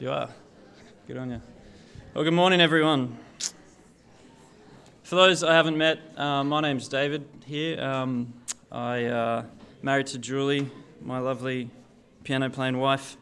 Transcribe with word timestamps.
You 0.00 0.12
are. 0.12 0.28
Good 1.08 1.16
on 1.16 1.28
you. 1.28 1.42
Well, 2.14 2.22
good 2.22 2.32
morning, 2.32 2.60
everyone. 2.60 3.18
For 5.02 5.16
those 5.16 5.42
I 5.42 5.52
haven't 5.52 5.76
met, 5.76 5.98
uh, 6.16 6.44
my 6.44 6.60
name's 6.60 6.86
David 6.86 7.26
here. 7.44 7.82
Um, 7.82 8.32
I 8.70 9.06
uh, 9.06 9.44
married 9.82 10.06
to 10.08 10.18
Julie, 10.18 10.70
my 11.02 11.18
lovely 11.18 11.68
piano 12.22 12.48
playing 12.48 12.78
wife, 12.78 13.16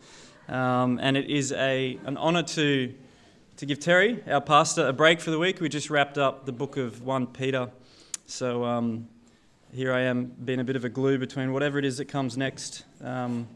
um, 0.51 0.99
and 1.01 1.17
it 1.17 1.31
is 1.31 1.51
a 1.53 1.99
an 2.05 2.19
honour 2.19 2.43
to 2.43 2.93
to 3.57 3.65
give 3.65 3.81
Terry, 3.81 4.23
our 4.29 4.43
pastor, 4.43 4.87
a 4.87 4.93
break 4.93 5.23
for 5.23 5.31
the 5.31 5.39
week. 5.39 5.63
We 5.63 5.71
just 5.71 5.89
wrapped 5.89 6.19
up 6.19 6.45
the 6.45 6.53
book 6.53 6.77
of 6.77 7.01
one 7.01 7.27
Peter, 7.27 7.71
so 8.27 8.65
um, 8.67 9.09
here 9.73 9.95
I 9.95 10.03
am 10.03 10.27
being 10.45 10.61
a 10.61 10.65
bit 10.65 10.77
of 10.77 10.85
a 10.85 10.91
glue 10.91 11.17
between 11.17 11.55
whatever 11.55 11.79
it 11.79 11.87
is 11.87 11.97
that 11.97 12.09
comes 12.09 12.37
next. 12.37 12.85
Um, 13.01 13.49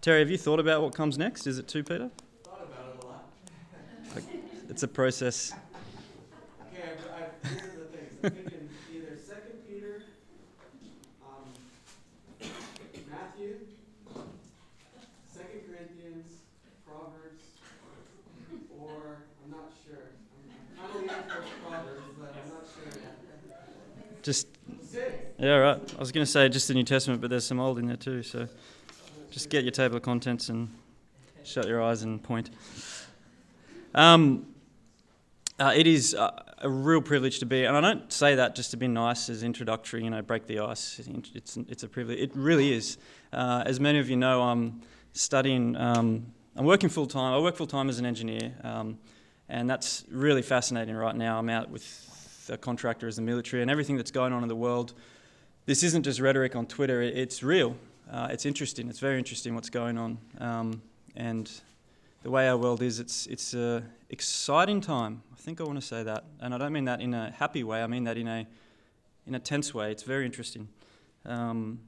Terry, 0.00 0.18
have 0.18 0.30
you 0.30 0.38
thought 0.38 0.58
about 0.58 0.82
what 0.82 0.92
comes 0.92 1.16
next? 1.16 1.46
Is 1.46 1.60
it 1.60 1.68
two 1.68 1.84
Peter? 1.84 2.10
It's 4.72 4.82
a 4.82 4.88
process. 4.88 5.52
Okay, 6.72 6.82
I've, 6.82 7.44
I've, 7.44 7.50
here 7.50 7.60
are 7.60 7.76
the 7.76 7.84
things. 7.94 8.20
I'm 8.24 8.30
thinking 8.30 8.70
either 8.90 9.18
Second 9.22 9.68
Peter, 9.68 10.02
um, 11.22 12.48
Matthew, 13.10 13.56
Second 15.30 15.60
Corinthians, 15.68 16.26
Proverbs, 16.86 17.44
or 18.80 19.18
I'm 19.44 19.50
not 19.50 19.72
sure. 19.84 20.04
I'm, 20.80 20.88
kind 20.88 20.88
of 20.88 21.00
leaning 21.02 21.30
towards 21.30 21.48
Proverbs, 21.68 22.00
but 22.18 22.34
I'm 22.42 22.48
not 22.48 22.64
sure 22.72 23.02
yet. 23.02 24.22
Just 24.22 24.46
yeah, 25.38 25.56
right. 25.56 25.94
I 25.94 26.00
was 26.00 26.12
going 26.12 26.24
to 26.24 26.32
say 26.32 26.48
just 26.48 26.66
the 26.68 26.72
New 26.72 26.84
Testament, 26.84 27.20
but 27.20 27.28
there's 27.28 27.44
some 27.44 27.60
old 27.60 27.78
in 27.78 27.88
there 27.88 27.96
too. 27.96 28.22
So 28.22 28.48
just 29.30 29.50
get 29.50 29.64
your 29.64 29.72
table 29.72 29.96
of 29.96 30.02
contents 30.02 30.48
and 30.48 30.70
shut 31.44 31.68
your 31.68 31.82
eyes 31.82 32.04
and 32.04 32.22
point. 32.22 32.48
Um, 33.94 34.46
uh, 35.58 35.72
it 35.74 35.86
is 35.86 36.14
uh, 36.14 36.30
a 36.58 36.68
real 36.68 37.02
privilege 37.02 37.38
to 37.40 37.46
be, 37.46 37.64
and 37.64 37.76
I 37.76 37.80
don't 37.80 38.12
say 38.12 38.34
that 38.36 38.54
just 38.54 38.70
to 38.72 38.76
be 38.76 38.88
nice 38.88 39.28
as 39.28 39.42
introductory, 39.42 40.02
you 40.04 40.10
know, 40.10 40.22
break 40.22 40.46
the 40.46 40.60
ice. 40.60 41.00
It's, 41.34 41.56
it's 41.56 41.82
a 41.82 41.88
privilege. 41.88 42.18
It 42.18 42.32
really 42.34 42.72
is. 42.72 42.98
Uh, 43.32 43.62
as 43.66 43.78
many 43.78 43.98
of 43.98 44.08
you 44.08 44.16
know, 44.16 44.42
I'm 44.42 44.82
studying, 45.12 45.76
um, 45.76 46.26
I'm 46.56 46.64
working 46.64 46.88
full 46.88 47.06
time. 47.06 47.34
I 47.34 47.38
work 47.38 47.56
full 47.56 47.66
time 47.66 47.88
as 47.88 47.98
an 47.98 48.06
engineer, 48.06 48.52
um, 48.64 48.98
and 49.48 49.68
that's 49.68 50.04
really 50.10 50.42
fascinating 50.42 50.94
right 50.94 51.16
now. 51.16 51.38
I'm 51.38 51.48
out 51.48 51.70
with 51.70 52.48
a 52.50 52.56
contractor 52.56 53.06
as 53.06 53.16
the 53.16 53.22
military 53.22 53.62
and 53.62 53.70
everything 53.70 53.96
that's 53.96 54.10
going 54.10 54.32
on 54.32 54.42
in 54.42 54.48
the 54.48 54.56
world. 54.56 54.94
This 55.66 55.82
isn't 55.82 56.02
just 56.02 56.18
rhetoric 56.18 56.56
on 56.56 56.66
Twitter, 56.66 57.02
it, 57.02 57.16
it's 57.16 57.42
real. 57.42 57.76
Uh, 58.10 58.28
it's 58.30 58.44
interesting. 58.44 58.88
It's 58.88 58.98
very 58.98 59.18
interesting 59.18 59.54
what's 59.54 59.70
going 59.70 59.96
on. 59.96 60.18
Um, 60.38 60.82
and 61.16 61.50
the 62.22 62.30
way 62.30 62.48
our 62.48 62.56
world 62.56 62.82
is, 62.82 63.00
it's, 63.00 63.26
it's 63.26 63.52
an 63.52 63.84
exciting 64.10 64.80
time. 64.80 65.22
I 65.32 65.36
think 65.36 65.60
I 65.60 65.64
want 65.64 65.80
to 65.80 65.86
say 65.86 66.02
that. 66.04 66.24
And 66.40 66.54
I 66.54 66.58
don't 66.58 66.72
mean 66.72 66.84
that 66.84 67.00
in 67.00 67.14
a 67.14 67.30
happy 67.30 67.64
way, 67.64 67.82
I 67.82 67.86
mean 67.86 68.04
that 68.04 68.16
in 68.16 68.28
a, 68.28 68.46
in 69.26 69.34
a 69.34 69.40
tense 69.40 69.74
way. 69.74 69.90
It's 69.90 70.04
very 70.04 70.24
interesting. 70.24 70.68
Um, 71.24 71.80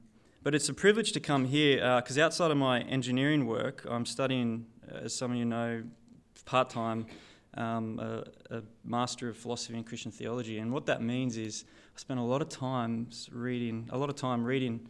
but 0.43 0.53
it's 0.53 0.69
a 0.69 0.73
privilege 0.73 1.13
to 1.13 1.19
come 1.19 1.45
here 1.45 1.77
because 1.99 2.17
uh, 2.17 2.25
outside 2.25 2.51
of 2.51 2.57
my 2.57 2.81
engineering 2.81 3.47
work, 3.47 3.85
I'm 3.89 4.05
studying, 4.05 4.65
uh, 4.91 5.05
as 5.05 5.15
some 5.15 5.31
of 5.31 5.37
you 5.37 5.45
know, 5.45 5.83
part 6.43 6.69
time, 6.69 7.07
um, 7.55 7.99
a, 7.99 8.55
a, 8.57 8.61
Master 8.83 9.29
of 9.29 9.37
Philosophy 9.37 9.75
and 9.75 9.85
Christian 9.85 10.11
Theology. 10.11 10.59
And 10.59 10.71
what 10.71 10.85
that 10.87 11.01
means 11.01 11.37
is 11.37 11.63
I 11.95 11.99
spend 11.99 12.19
a 12.19 12.23
lot 12.23 12.41
of 12.41 12.49
time 12.49 13.07
reading, 13.31 13.89
a 13.91 13.97
lot 13.97 14.09
of 14.09 14.15
time 14.15 14.43
reading 14.43 14.87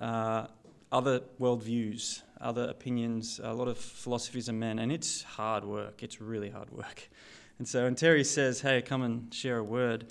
uh, 0.00 0.46
other 0.92 1.20
worldviews 1.40 2.20
other 2.42 2.64
opinions, 2.64 3.40
a 3.42 3.52
lot 3.52 3.68
of 3.68 3.78
philosophies 3.78 4.48
of 4.48 4.54
men, 4.54 4.78
and 4.78 4.92
it's 4.92 5.22
hard 5.22 5.64
work. 5.64 6.02
It's 6.02 6.20
really 6.20 6.50
hard 6.50 6.70
work. 6.70 7.08
And 7.58 7.68
so 7.68 7.84
when 7.84 7.94
Terry 7.94 8.24
says, 8.24 8.60
hey, 8.62 8.82
come 8.82 9.02
and 9.02 9.32
share 9.32 9.58
a 9.58 9.62
word, 9.62 10.06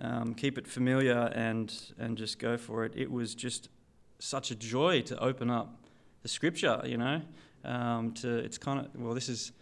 um, 0.00 0.34
keep 0.34 0.58
it 0.58 0.66
familiar 0.66 1.30
and, 1.36 1.72
and 1.98 2.16
just 2.16 2.40
go 2.40 2.56
for 2.56 2.84
it, 2.84 2.94
it 2.96 3.12
was 3.12 3.32
just 3.34 3.68
such 4.18 4.50
a 4.50 4.56
joy 4.56 5.02
to 5.02 5.18
open 5.22 5.48
up 5.48 5.72
the 6.22 6.28
scripture, 6.28 6.80
you 6.84 6.96
know. 6.96 7.20
Um, 7.64 8.12
to 8.14 8.38
It's 8.38 8.58
kind 8.58 8.80
of, 8.80 8.88
well, 8.96 9.14
this 9.14 9.28
is, 9.28 9.52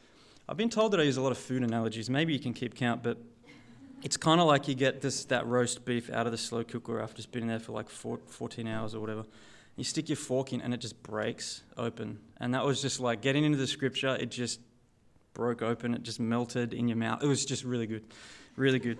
I've 0.49 0.57
been 0.57 0.71
told 0.71 0.93
that 0.93 1.01
I 1.01 1.03
use 1.03 1.19
a 1.19 1.23
lot 1.23 1.33
of 1.33 1.39
food 1.39 1.63
analogies. 1.63 2.09
Maybe 2.09 2.33
you 2.33 2.39
can 2.39 2.55
keep 2.55 2.77
count, 2.77 3.03
but 3.03 3.19
it's 4.03 4.17
kind 4.17 4.41
of 4.41 4.47
like 4.47 4.67
you 4.67 4.75
get 4.75 5.03
this 5.03 5.27
that 5.27 5.47
roast 5.47 5.84
beef 5.84 6.11
out 6.11 6.25
of 6.25 6.33
the 6.33 6.39
slow 6.39 6.65
cooker 6.65 6.99
after 6.99 7.19
it's 7.19 7.27
been 7.27 7.43
in 7.43 7.49
there 7.49 7.59
for 7.59 7.73
like 7.73 7.91
four, 7.91 8.21
14 8.27 8.67
hours 8.67 8.95
or 8.95 9.01
whatever 9.01 9.25
you 9.77 9.85
stick 9.85 10.09
your 10.09 10.17
fork 10.17 10.53
in 10.53 10.61
and 10.61 10.73
it 10.73 10.79
just 10.79 11.03
breaks 11.03 11.62
open. 11.77 12.19
And 12.39 12.55
that 12.55 12.65
was 12.65 12.81
just 12.81 13.01
like 13.01 13.21
getting 13.21 13.45
into 13.45 13.59
the 13.59 13.67
scripture, 13.67 14.17
it 14.17 14.31
just 14.31 14.61
broke 15.33 15.62
open, 15.62 15.95
it 15.95 16.03
just 16.03 16.21
melted 16.21 16.73
in 16.73 16.89
your 16.89 16.97
mouth. 16.97 17.23
It 17.23 17.27
was 17.27 17.45
just 17.45 17.65
really 17.65 17.87
good, 17.87 18.05
really 18.57 18.79
good. 18.79 18.99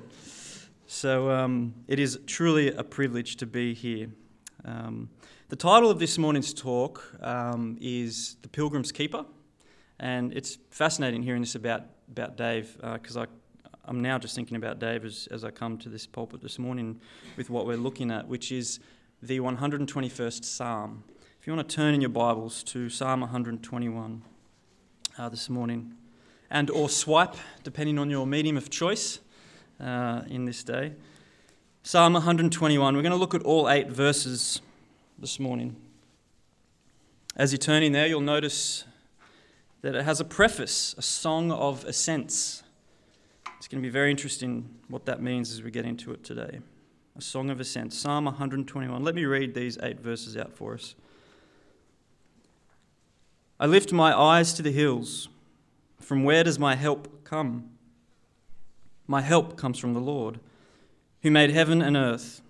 So 0.87 1.31
um, 1.31 1.75
it 1.87 1.99
is 1.99 2.19
truly 2.27 2.73
a 2.73 2.83
privilege 2.83 3.37
to 3.37 3.47
be 3.47 3.73
here. 3.75 4.09
Um, 4.65 5.11
the 5.49 5.57
title 5.57 5.91
of 5.91 5.99
this 5.99 6.19
morning's 6.19 6.53
talk 6.53 7.15
um, 7.21 7.79
is 7.81 8.37
The 8.43 8.49
Pilgrim's 8.49 8.93
Keeper. 8.93 9.25
And 10.01 10.33
it's 10.33 10.59
fascinating 10.71 11.23
hearing 11.23 11.43
this 11.43 11.55
about, 11.55 11.83
about 12.11 12.37
Dave 12.37 12.77
because 12.95 13.17
uh, 13.17 13.27
I'm 13.85 14.01
now 14.01 14.19
just 14.19 14.35
thinking 14.35 14.57
about 14.57 14.79
Dave 14.79 15.05
as, 15.05 15.29
as 15.31 15.45
I 15.45 15.51
come 15.51 15.79
to 15.79 15.89
this 15.89 16.07
pulpit 16.07 16.41
this 16.41 16.59
morning 16.59 17.01
with 17.37 17.51
what 17.51 17.67
we're 17.67 17.77
looking 17.77 18.11
at, 18.11 18.27
which 18.27 18.51
is 18.51 18.81
the 19.27 19.41
121st 19.41 20.45
Psalm. 20.45 21.03
If 21.41 21.47
you 21.47 21.55
want 21.55 21.67
to 21.67 21.75
turn 21.75 21.95
in 21.95 22.03
your 22.03 22.11
Bibles 22.11 22.63
to 22.65 22.91
Psalm 22.91 23.23
121 23.23 24.23
uh, 25.17 25.29
this 25.31 25.49
morning, 25.49 25.95
and 26.51 26.69
or 26.69 26.91
swipe, 26.91 27.35
depending 27.63 27.99
on 27.99 28.11
your 28.11 28.27
medium 28.27 28.59
of 28.59 28.69
choice 28.69 29.21
uh, 29.81 30.23
in 30.29 30.45
this 30.45 30.63
day. 30.63 30.93
Psalm 31.83 32.13
121. 32.13 32.95
We're 32.95 33.01
going 33.01 33.13
to 33.13 33.17
look 33.17 33.35
at 33.35 33.43
all 33.45 33.71
eight 33.71 33.89
verses 33.89 34.61
this 35.19 35.41
morning. 35.41 35.75
As 37.35 37.51
you 37.51 37.57
turn 37.57 37.83
in 37.83 37.93
there, 37.93 38.07
you'll 38.07 38.21
notice 38.21 38.85
that 39.81 39.95
it 39.95 40.05
has 40.05 40.21
a 40.21 40.25
preface, 40.25 40.95
a 40.99 41.03
song 41.03 41.51
of 41.51 41.87
ascents. 41.87 42.63
It's 43.57 43.69
going 43.69 43.83
to 43.83 43.87
be 43.87 43.93
very 43.93 44.11
interesting 44.11 44.69
what 44.89 45.07
that 45.07 45.23
means 45.23 45.51
as 45.51 45.63
we 45.63 45.71
get 45.71 45.87
into 45.87 46.13
it 46.13 46.25
today 46.25 46.61
a 47.17 47.21
song 47.21 47.49
of 47.49 47.61
ascent, 47.61 47.93
Psalm 47.93 48.25
121. 48.25 49.05
Let 49.05 49.15
me 49.15 49.25
read 49.25 49.55
these 49.55 49.79
eight 49.85 50.01
verses 50.01 50.37
out 50.37 50.53
for 50.53 50.75
us. 50.75 50.97
I 53.61 53.67
lift 53.67 53.93
my 53.93 54.13
eyes 54.13 54.53
to 54.55 54.63
the 54.63 54.73
hills. 54.73 55.29
From 56.01 56.25
where 56.25 56.43
does 56.43 56.59
my 56.59 56.75
help 56.75 57.23
come? 57.23 57.71
My 59.07 59.21
help 59.21 59.57
comes 59.57 59.79
from 59.79 59.95
the 59.95 60.01
Lord, 60.01 60.41
who 61.23 61.31
made 61.31 61.51
heaven 61.51 61.81
and 61.81 61.97
earth. 61.97 62.43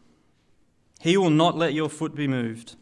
He 1.01 1.19
will 1.19 1.29
not 1.29 1.59
let 1.59 1.75
your 1.75 1.91
foot 1.91 2.15
be 2.15 2.27
moved. 2.27 2.77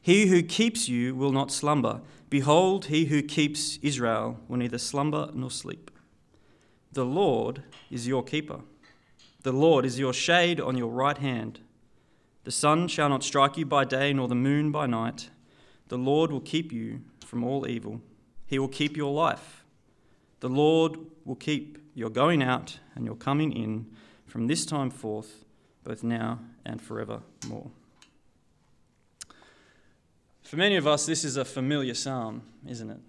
He 0.00 0.28
who 0.28 0.42
keeps 0.42 0.88
you 0.88 1.14
will 1.14 1.32
not 1.32 1.52
slumber. 1.52 2.00
Behold, 2.30 2.86
he 2.86 3.04
who 3.04 3.20
keeps 3.20 3.78
Israel 3.82 4.40
will 4.48 4.56
neither 4.56 4.78
slumber 4.78 5.30
nor 5.34 5.50
sleep. 5.50 5.90
The 6.92 7.04
Lord 7.04 7.64
is 7.90 8.08
your 8.08 8.22
keeper. 8.22 8.60
The 9.42 9.52
Lord 9.52 9.84
is 9.84 9.98
your 9.98 10.12
shade 10.12 10.60
on 10.60 10.76
your 10.76 10.90
right 10.90 11.18
hand. 11.18 11.60
The 12.44 12.50
sun 12.50 12.88
shall 12.88 13.08
not 13.08 13.22
strike 13.22 13.56
you 13.56 13.66
by 13.66 13.84
day, 13.84 14.12
nor 14.12 14.26
the 14.26 14.34
moon 14.34 14.72
by 14.72 14.86
night. 14.86 15.30
The 15.88 15.98
Lord 15.98 16.32
will 16.32 16.40
keep 16.40 16.72
you 16.72 17.02
from 17.24 17.44
all 17.44 17.68
evil. 17.68 18.00
He 18.46 18.58
will 18.58 18.68
keep 18.68 18.96
your 18.96 19.12
life. 19.12 19.64
The 20.40 20.48
Lord 20.48 20.98
will 21.24 21.34
keep 21.34 21.78
your 21.94 22.10
going 22.10 22.42
out 22.42 22.78
and 22.94 23.04
your 23.04 23.16
coming 23.16 23.52
in 23.52 23.86
from 24.26 24.46
this 24.46 24.64
time 24.64 24.90
forth, 24.90 25.44
both 25.84 26.02
now 26.02 26.40
and 26.64 26.80
forevermore. 26.80 27.70
For 30.42 30.56
many 30.56 30.76
of 30.76 30.86
us, 30.86 31.04
this 31.04 31.24
is 31.24 31.36
a 31.36 31.44
familiar 31.44 31.94
psalm, 31.94 32.42
isn't 32.66 32.88
it? 32.88 33.00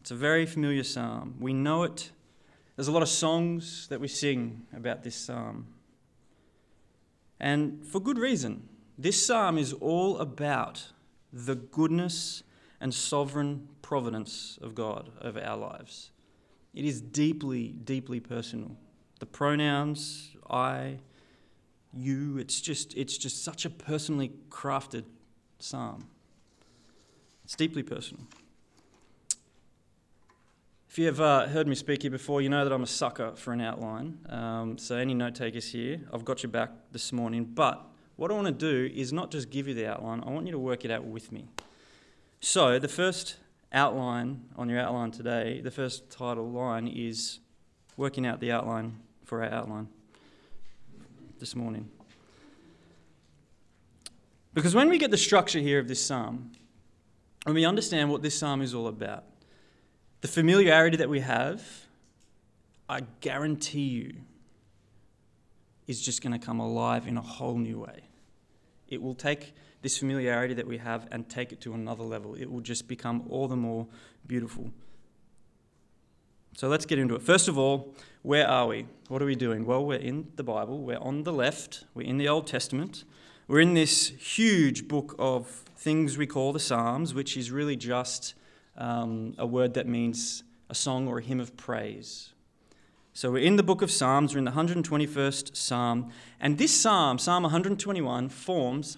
It's 0.00 0.12
a 0.12 0.14
very 0.14 0.46
familiar 0.46 0.84
psalm. 0.84 1.34
We 1.40 1.52
know 1.52 1.82
it 1.82 2.10
there's 2.78 2.86
a 2.86 2.92
lot 2.92 3.02
of 3.02 3.08
songs 3.08 3.88
that 3.88 4.00
we 4.00 4.06
sing 4.06 4.64
about 4.72 5.02
this 5.02 5.16
psalm. 5.16 5.66
And 7.40 7.84
for 7.84 7.98
good 7.98 8.18
reason. 8.18 8.68
This 8.96 9.26
psalm 9.26 9.58
is 9.58 9.72
all 9.72 10.18
about 10.18 10.86
the 11.32 11.56
goodness 11.56 12.44
and 12.80 12.94
sovereign 12.94 13.66
providence 13.82 14.60
of 14.62 14.76
God 14.76 15.10
over 15.20 15.42
our 15.42 15.56
lives. 15.56 16.12
It 16.72 16.84
is 16.84 17.00
deeply, 17.00 17.66
deeply 17.66 18.20
personal. 18.20 18.76
The 19.18 19.26
pronouns, 19.26 20.36
I, 20.48 20.98
you, 21.92 22.38
it's 22.38 22.60
just, 22.60 22.94
it's 22.96 23.18
just 23.18 23.42
such 23.42 23.64
a 23.64 23.70
personally 23.70 24.30
crafted 24.50 25.02
psalm. 25.58 26.06
It's 27.42 27.56
deeply 27.56 27.82
personal. 27.82 28.22
If 30.98 31.02
you've 31.02 31.20
uh, 31.20 31.46
heard 31.46 31.68
me 31.68 31.76
speak 31.76 32.02
here 32.02 32.10
before, 32.10 32.42
you 32.42 32.48
know 32.48 32.64
that 32.64 32.72
I'm 32.72 32.82
a 32.82 32.86
sucker 32.86 33.30
for 33.36 33.52
an 33.52 33.60
outline. 33.60 34.18
Um, 34.28 34.78
so, 34.78 34.96
any 34.96 35.14
note 35.14 35.36
takers 35.36 35.70
here, 35.70 36.00
I've 36.12 36.24
got 36.24 36.42
your 36.42 36.50
back 36.50 36.72
this 36.90 37.12
morning. 37.12 37.44
But 37.44 37.86
what 38.16 38.32
I 38.32 38.34
want 38.34 38.48
to 38.48 38.52
do 38.52 38.92
is 38.92 39.12
not 39.12 39.30
just 39.30 39.48
give 39.48 39.68
you 39.68 39.74
the 39.74 39.86
outline, 39.86 40.24
I 40.26 40.30
want 40.30 40.46
you 40.46 40.50
to 40.50 40.58
work 40.58 40.84
it 40.84 40.90
out 40.90 41.04
with 41.04 41.30
me. 41.30 41.44
So, 42.40 42.80
the 42.80 42.88
first 42.88 43.36
outline 43.72 44.46
on 44.56 44.68
your 44.68 44.80
outline 44.80 45.12
today, 45.12 45.60
the 45.60 45.70
first 45.70 46.10
title 46.10 46.50
line 46.50 46.88
is 46.88 47.38
Working 47.96 48.26
Out 48.26 48.40
the 48.40 48.50
Outline 48.50 48.98
for 49.24 49.44
Our 49.44 49.52
Outline 49.52 49.86
this 51.38 51.54
morning. 51.54 51.88
Because 54.52 54.74
when 54.74 54.88
we 54.88 54.98
get 54.98 55.12
the 55.12 55.16
structure 55.16 55.60
here 55.60 55.78
of 55.78 55.86
this 55.86 56.04
psalm, 56.04 56.50
and 57.46 57.54
we 57.54 57.64
understand 57.64 58.10
what 58.10 58.22
this 58.22 58.36
psalm 58.36 58.62
is 58.62 58.74
all 58.74 58.88
about, 58.88 59.22
the 60.20 60.28
familiarity 60.28 60.96
that 60.96 61.08
we 61.08 61.20
have, 61.20 61.62
I 62.88 63.02
guarantee 63.20 63.88
you, 63.88 64.14
is 65.86 66.00
just 66.00 66.22
going 66.22 66.38
to 66.38 66.44
come 66.44 66.60
alive 66.60 67.06
in 67.06 67.16
a 67.16 67.22
whole 67.22 67.56
new 67.56 67.80
way. 67.80 68.00
It 68.88 69.00
will 69.00 69.14
take 69.14 69.54
this 69.82 69.98
familiarity 69.98 70.54
that 70.54 70.66
we 70.66 70.78
have 70.78 71.06
and 71.10 71.28
take 71.28 71.52
it 71.52 71.60
to 71.62 71.74
another 71.74 72.02
level. 72.02 72.34
It 72.34 72.50
will 72.50 72.60
just 72.60 72.88
become 72.88 73.24
all 73.30 73.48
the 73.48 73.56
more 73.56 73.86
beautiful. 74.26 74.70
So 76.56 76.68
let's 76.68 76.84
get 76.84 76.98
into 76.98 77.14
it. 77.14 77.22
First 77.22 77.46
of 77.46 77.56
all, 77.56 77.94
where 78.22 78.48
are 78.48 78.66
we? 78.66 78.86
What 79.08 79.22
are 79.22 79.26
we 79.26 79.36
doing? 79.36 79.64
Well, 79.64 79.84
we're 79.84 79.98
in 79.98 80.28
the 80.36 80.42
Bible, 80.42 80.80
we're 80.80 80.98
on 80.98 81.22
the 81.22 81.32
left, 81.32 81.84
we're 81.94 82.06
in 82.06 82.18
the 82.18 82.28
Old 82.28 82.46
Testament. 82.46 83.04
We're 83.46 83.60
in 83.60 83.72
this 83.72 84.08
huge 84.08 84.88
book 84.88 85.14
of 85.18 85.46
things 85.76 86.18
we 86.18 86.26
call 86.26 86.52
the 86.52 86.60
Psalms, 86.60 87.14
which 87.14 87.34
is 87.34 87.50
really 87.50 87.76
just 87.76 88.34
um, 88.78 89.34
a 89.36 89.46
word 89.46 89.74
that 89.74 89.86
means 89.86 90.42
a 90.70 90.74
song 90.74 91.08
or 91.08 91.18
a 91.18 91.22
hymn 91.22 91.40
of 91.40 91.56
praise. 91.56 92.32
So 93.12 93.32
we're 93.32 93.42
in 93.42 93.56
the 93.56 93.62
book 93.62 93.82
of 93.82 93.90
Psalms, 93.90 94.32
we're 94.32 94.38
in 94.38 94.44
the 94.44 94.52
121st 94.52 95.56
Psalm, 95.56 96.10
and 96.40 96.56
this 96.56 96.80
Psalm, 96.80 97.18
Psalm 97.18 97.42
121, 97.42 98.28
forms 98.28 98.96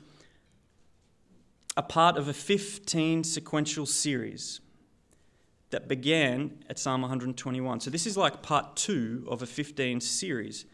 a 1.77 1.82
part 1.82 2.19
of 2.19 2.29
a 2.29 2.35
15 2.35 3.25
sequential 3.25 3.87
series 3.87 4.61
that 5.71 5.88
began 5.88 6.62
at 6.69 6.79
Psalm 6.79 7.00
121. 7.00 7.81
So 7.81 7.91
this 7.91 8.06
is 8.06 8.17
like 8.17 8.43
part 8.43 8.76
two 8.76 9.25
of 9.29 9.41
a 9.41 9.47
15 9.47 10.00
series. 10.00 10.67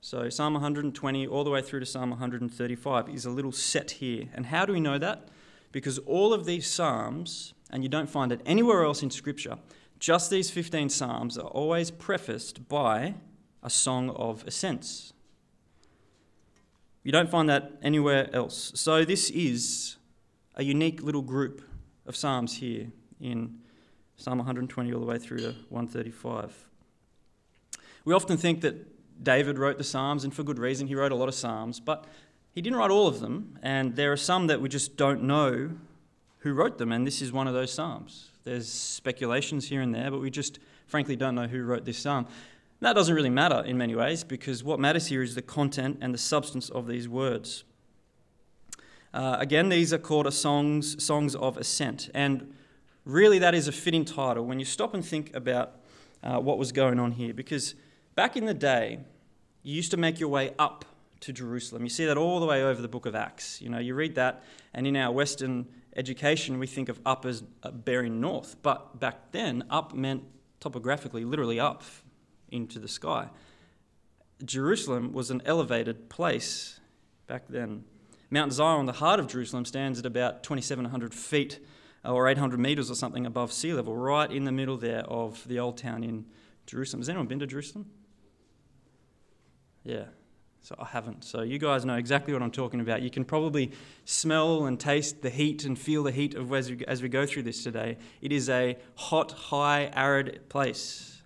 So 0.00 0.28
Psalm 0.30 0.54
120 0.54 1.26
all 1.26 1.44
the 1.44 1.50
way 1.50 1.60
through 1.60 1.80
to 1.80 1.86
Psalm 1.86 2.10
135 2.10 3.08
is 3.08 3.26
a 3.26 3.30
little 3.30 3.52
set 3.52 3.90
here. 3.92 4.28
And 4.32 4.46
how 4.46 4.64
do 4.64 4.72
we 4.72 4.80
know 4.80 4.98
that? 4.98 5.28
Because 5.72 5.98
all 5.98 6.32
of 6.32 6.46
these 6.46 6.66
Psalms, 6.66 7.52
and 7.70 7.82
you 7.82 7.88
don't 7.88 8.08
find 8.08 8.32
it 8.32 8.40
anywhere 8.46 8.84
else 8.84 9.02
in 9.02 9.10
Scripture, 9.10 9.58
just 9.98 10.30
these 10.30 10.50
15 10.50 10.88
Psalms 10.88 11.36
are 11.36 11.48
always 11.48 11.90
prefaced 11.90 12.68
by 12.68 13.14
a 13.62 13.70
song 13.70 14.10
of 14.10 14.46
ascents. 14.46 15.12
You 17.02 17.12
don't 17.12 17.30
find 17.30 17.48
that 17.48 17.72
anywhere 17.82 18.28
else. 18.34 18.72
So 18.74 19.04
this 19.04 19.30
is 19.30 19.96
a 20.54 20.64
unique 20.64 21.02
little 21.02 21.22
group 21.22 21.62
of 22.06 22.16
Psalms 22.16 22.56
here 22.58 22.88
in 23.20 23.58
Psalm 24.16 24.38
120 24.38 24.92
all 24.92 25.00
the 25.00 25.06
way 25.06 25.18
through 25.18 25.38
to 25.38 25.54
135. 25.68 26.66
We 28.04 28.14
often 28.14 28.36
think 28.36 28.60
that 28.62 29.22
David 29.22 29.58
wrote 29.58 29.78
the 29.78 29.84
Psalms, 29.84 30.24
and 30.24 30.32
for 30.32 30.42
good 30.42 30.58
reason. 30.58 30.86
He 30.86 30.94
wrote 30.94 31.12
a 31.12 31.16
lot 31.16 31.28
of 31.28 31.34
Psalms, 31.34 31.80
but 31.80 32.04
he 32.52 32.62
didn't 32.62 32.78
write 32.78 32.90
all 32.90 33.06
of 33.06 33.20
them, 33.20 33.58
and 33.62 33.96
there 33.96 34.12
are 34.12 34.16
some 34.16 34.46
that 34.46 34.60
we 34.60 34.68
just 34.68 34.96
don't 34.96 35.22
know 35.22 35.70
who 36.40 36.52
wrote 36.52 36.78
them, 36.78 36.92
and 36.92 37.06
this 37.06 37.20
is 37.22 37.32
one 37.32 37.46
of 37.46 37.54
those 37.54 37.72
Psalms. 37.72 38.30
There's 38.44 38.68
speculations 38.68 39.68
here 39.68 39.80
and 39.80 39.94
there, 39.94 40.10
but 40.10 40.20
we 40.20 40.30
just 40.30 40.58
frankly 40.86 41.16
don't 41.16 41.34
know 41.34 41.46
who 41.46 41.62
wrote 41.62 41.84
this 41.84 41.98
Psalm. 41.98 42.26
That 42.80 42.94
doesn't 42.94 43.14
really 43.14 43.30
matter 43.30 43.62
in 43.64 43.76
many 43.76 43.94
ways 43.94 44.22
because 44.22 44.62
what 44.62 44.78
matters 44.78 45.08
here 45.08 45.22
is 45.22 45.34
the 45.34 45.42
content 45.42 45.98
and 46.00 46.14
the 46.14 46.18
substance 46.18 46.68
of 46.70 46.86
these 46.86 47.08
words. 47.08 47.64
Uh, 49.12 49.36
again, 49.40 49.68
these 49.68 49.92
are 49.92 49.98
called 49.98 50.32
songs, 50.32 51.02
songs 51.02 51.34
of 51.34 51.56
ascent, 51.56 52.08
and 52.14 52.54
really 53.04 53.38
that 53.40 53.54
is 53.54 53.66
a 53.66 53.72
fitting 53.72 54.04
title 54.04 54.46
when 54.46 54.60
you 54.60 54.64
stop 54.64 54.94
and 54.94 55.04
think 55.04 55.34
about 55.34 55.80
uh, 56.22 56.38
what 56.38 56.58
was 56.58 56.72
going 56.72 57.00
on 57.00 57.12
here 57.12 57.34
because 57.34 57.74
Back 58.18 58.36
in 58.36 58.46
the 58.46 58.54
day, 58.54 58.98
you 59.62 59.76
used 59.76 59.92
to 59.92 59.96
make 59.96 60.18
your 60.18 60.28
way 60.28 60.52
up 60.58 60.84
to 61.20 61.32
Jerusalem. 61.32 61.84
You 61.84 61.88
see 61.88 62.04
that 62.04 62.16
all 62.18 62.40
the 62.40 62.46
way 62.46 62.64
over 62.64 62.82
the 62.82 62.88
book 62.88 63.06
of 63.06 63.14
Acts. 63.14 63.62
You 63.62 63.68
know, 63.68 63.78
you 63.78 63.94
read 63.94 64.16
that, 64.16 64.42
and 64.74 64.88
in 64.88 64.96
our 64.96 65.12
Western 65.12 65.68
education, 65.98 66.58
we 66.58 66.66
think 66.66 66.88
of 66.88 67.00
up 67.04 67.26
as 67.26 67.42
uh, 67.62 67.70
bearing 67.70 68.20
north. 68.20 68.56
But 68.62 68.98
back 68.98 69.32
then, 69.32 69.64
up 69.68 69.92
meant 69.92 70.22
topographically, 70.60 71.24
literally 71.24 71.60
up 71.60 71.82
into 72.50 72.78
the 72.78 72.88
sky. 72.88 73.28
Jerusalem 74.44 75.12
was 75.12 75.30
an 75.30 75.42
elevated 75.44 76.08
place 76.08 76.80
back 77.26 77.48
then. 77.48 77.84
Mount 78.30 78.52
Zion, 78.52 78.86
the 78.86 78.92
heart 78.92 79.20
of 79.20 79.26
Jerusalem, 79.26 79.64
stands 79.64 79.98
at 79.98 80.06
about 80.06 80.42
2,700 80.42 81.12
feet 81.12 81.58
or 82.04 82.28
800 82.28 82.60
meters 82.60 82.90
or 82.90 82.94
something 82.94 83.26
above 83.26 83.52
sea 83.52 83.72
level, 83.72 83.96
right 83.96 84.30
in 84.30 84.44
the 84.44 84.52
middle 84.52 84.76
there 84.76 85.02
of 85.04 85.46
the 85.48 85.58
old 85.58 85.76
town 85.76 86.04
in 86.04 86.26
Jerusalem. 86.66 87.00
Has 87.00 87.08
anyone 87.08 87.26
been 87.26 87.40
to 87.40 87.46
Jerusalem? 87.46 87.86
Yeah. 89.82 90.04
So 90.62 90.74
I 90.78 90.84
haven't. 90.86 91.24
So 91.24 91.42
you 91.42 91.58
guys 91.58 91.84
know 91.84 91.96
exactly 91.96 92.32
what 92.32 92.42
I'm 92.42 92.50
talking 92.50 92.80
about. 92.80 93.00
You 93.02 93.10
can 93.10 93.24
probably 93.24 93.72
smell 94.04 94.66
and 94.66 94.78
taste 94.78 95.22
the 95.22 95.30
heat 95.30 95.64
and 95.64 95.78
feel 95.78 96.02
the 96.02 96.10
heat 96.10 96.34
of 96.34 96.52
as 96.52 96.70
we, 96.70 96.84
as 96.86 97.02
we 97.02 97.08
go 97.08 97.24
through 97.24 97.44
this 97.44 97.62
today. 97.62 97.96
It 98.20 98.32
is 98.32 98.48
a 98.48 98.76
hot, 98.96 99.32
high, 99.32 99.90
arid 99.94 100.48
place. 100.48 101.22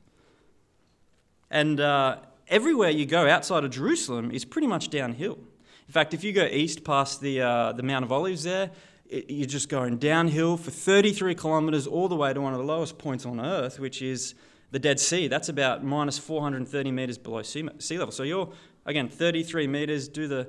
And 1.50 1.81
uh, 1.81 2.19
everywhere 2.49 2.90
you 2.90 3.05
go 3.05 3.29
outside 3.29 3.64
of 3.64 3.70
Jerusalem 3.70 4.31
is 4.31 4.44
pretty 4.44 4.69
much 4.69 4.90
downhill. 4.90 5.38
In 5.88 5.93
fact, 5.93 6.14
if 6.14 6.23
you 6.25 6.32
go 6.32 6.44
east 6.44 6.85
past 6.85 7.20
the, 7.20 7.40
uh, 7.40 7.73
the 7.73 7.82
Mount 7.82 8.05
of 8.05 8.12
Olives 8.12 8.44
there, 8.44 8.70
it, 9.08 9.28
you're 9.28 9.46
just 9.46 9.69
going 9.69 9.99
downhill 9.99 10.56
for 10.56 10.70
33 10.70 11.35
kilometers 11.35 11.87
all 11.87 12.08
the 12.08 12.17
way 12.17 12.32
to 12.32 12.40
one 12.40 12.52
of 12.52 12.58
the 12.58 12.64
lowest 12.64 12.96
points 12.96 13.26
on 13.26 13.40
earth, 13.40 13.78
which 13.78 14.00
is 14.00 14.35
the 14.70 14.78
Dead 14.78 14.99
Sea, 14.99 15.28
that's 15.28 15.50
about 15.50 15.85
minus 15.85 16.19
430 16.19 16.90
meters 16.90 17.19
below 17.19 17.43
sea, 17.43 17.69
sea 17.78 17.99
level. 17.99 18.11
So 18.11 18.23
you're, 18.23 18.50
again, 18.87 19.08
33 19.08 19.67
meters, 19.67 20.08
do 20.08 20.29
the 20.29 20.49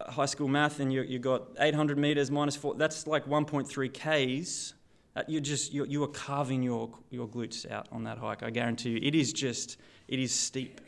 high 0.00 0.26
school 0.26 0.48
math, 0.48 0.80
and 0.80 0.92
you, 0.92 1.02
you 1.02 1.18
got 1.18 1.48
800 1.58 1.98
meters 1.98 2.30
minus 2.30 2.56
4, 2.56 2.74
that's 2.74 3.06
like 3.06 3.26
1.3 3.26 4.42
Ks. 4.42 4.74
You 5.26 5.40
just 5.40 5.72
you, 5.72 5.84
you 5.84 6.02
are 6.04 6.08
carving 6.08 6.62
your, 6.62 6.90
your 7.10 7.26
glutes 7.26 7.70
out 7.70 7.88
on 7.92 8.04
that 8.04 8.18
hike. 8.18 8.42
I 8.42 8.50
guarantee 8.50 8.90
you, 8.90 9.00
it 9.02 9.14
is 9.14 9.32
just 9.32 9.76
it 10.08 10.18
is 10.18 10.32
steep. 10.32 10.80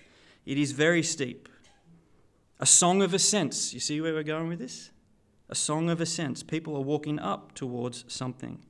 It 0.46 0.58
is 0.58 0.72
very 0.72 1.02
steep. 1.02 1.48
A 2.58 2.66
song 2.66 3.02
of 3.02 3.12
ascents. 3.12 3.74
You 3.74 3.80
see 3.80 4.00
where 4.00 4.14
we're 4.14 4.22
going 4.22 4.48
with 4.48 4.58
this? 4.58 4.90
A 5.48 5.54
song 5.54 5.90
of 5.90 6.00
ascents. 6.00 6.42
People 6.42 6.76
are 6.76 6.82
walking 6.82 7.18
up 7.18 7.54
towards 7.54 8.04
something. 8.08 8.64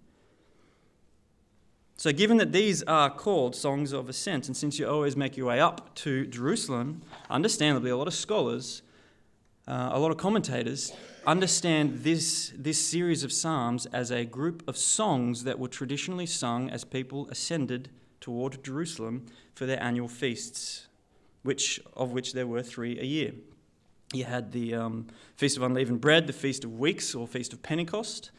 So, 1.97 2.13
given 2.13 2.39
that 2.39 2.53
these 2.53 2.83
are 2.85 3.11
called 3.11 3.55
songs 3.55 3.93
of 3.93 4.09
ascent, 4.09 4.49
and 4.49 4.57
since 4.57 4.79
you 4.79 4.89
always 4.89 5.17
make 5.17 5.37
your 5.37 5.47
way 5.47 5.61
up 5.61 5.95
to 5.97 6.27
Jerusalem, 6.27 7.03
understandably, 7.31 7.91
a 7.91 7.97
lot 7.97 8.09
of 8.09 8.15
scholars, 8.15 8.83
uh, 9.69 9.91
a 9.93 9.99
lot 9.99 10.11
of 10.11 10.17
commentators 10.17 10.93
understand 11.27 12.03
this, 12.03 12.53
this 12.57 12.79
series 12.79 13.23
of 13.23 13.33
psalms 13.33 13.87
as 13.87 14.11
a 14.11 14.25
group 14.25 14.67
of 14.67 14.77
songs 14.77 15.45
that 15.45 15.59
were 15.59 15.69
traditionally 15.69 16.27
sung 16.27 16.69
as 16.71 16.83
people 16.83 17.29
ascended 17.29 17.89
toward 18.21 18.65
Jerusalem 18.65 19.27
for 19.55 19.67
their 19.67 19.81
annual 19.83 20.09
feasts, 20.09 20.89
which, 21.43 21.81
of 21.95 22.13
which 22.13 22.33
there 22.33 22.47
were 22.47 22.63
three 22.63 22.99
a 22.99 23.05
year. 23.05 23.33
You 24.13 24.25
had 24.25 24.53
the 24.53 24.75
um, 24.75 25.07
Feast 25.37 25.57
of 25.57 25.63
Unleavened 25.63 26.01
Bread, 26.01 26.27
the 26.27 26.33
Feast 26.33 26.65
of 26.65 26.79
Weeks, 26.79 27.15
or 27.15 27.27
Feast 27.27 27.53
of 27.53 27.63
Pentecost, 27.63 28.31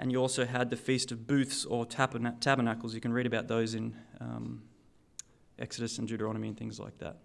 and 0.00 0.10
you 0.10 0.18
also 0.18 0.46
had 0.46 0.70
the 0.70 0.76
Feast 0.76 1.12
of 1.12 1.26
Booths 1.26 1.66
or 1.66 1.84
Tabernacles. 1.84 2.94
You 2.94 3.02
can 3.02 3.12
read 3.12 3.26
about 3.26 3.48
those 3.48 3.74
in 3.74 3.94
um, 4.18 4.62
Exodus 5.58 5.98
and 5.98 6.08
Deuteronomy 6.08 6.48
and 6.48 6.56
things 6.56 6.80
like 6.80 6.96
that. 6.98 7.18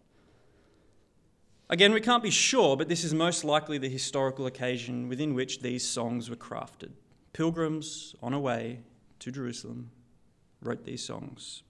Again, 1.69 1.93
we 1.93 2.01
can't 2.01 2.21
be 2.21 2.29
sure, 2.29 2.75
but 2.75 2.89
this 2.89 3.05
is 3.05 3.13
most 3.13 3.45
likely 3.45 3.77
the 3.77 3.87
historical 3.87 4.45
occasion 4.45 5.07
within 5.07 5.33
which 5.33 5.61
these 5.61 5.87
songs 5.87 6.29
were 6.29 6.35
crafted. 6.35 6.91
Pilgrims 7.31 8.13
on 8.21 8.33
a 8.33 8.39
way 8.41 8.81
to 9.19 9.31
Jerusalem 9.31 9.89
wrote 10.61 10.83
these 10.83 11.03
songs. 11.03 11.63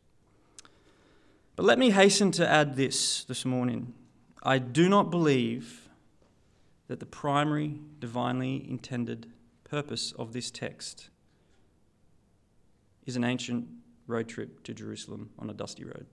But 1.55 1.67
let 1.67 1.77
me 1.77 1.91
hasten 1.91 2.31
to 2.31 2.49
add 2.49 2.77
this 2.77 3.25
this 3.25 3.45
morning. 3.45 3.93
I 4.41 4.57
do 4.57 4.89
not 4.89 5.11
believe 5.11 5.87
that 6.87 6.99
the 6.99 7.05
primary 7.05 7.79
divinely 7.99 8.65
intended 8.67 9.27
purpose 9.65 10.13
of 10.13 10.31
this 10.31 10.49
text 10.49 11.09
is 13.05 13.15
an 13.15 13.23
ancient 13.23 13.67
road 14.07 14.27
trip 14.27 14.63
to 14.63 14.73
Jerusalem 14.73 15.31
on 15.37 15.49
a 15.49 15.53
dusty 15.53 15.83
road. 15.83 16.05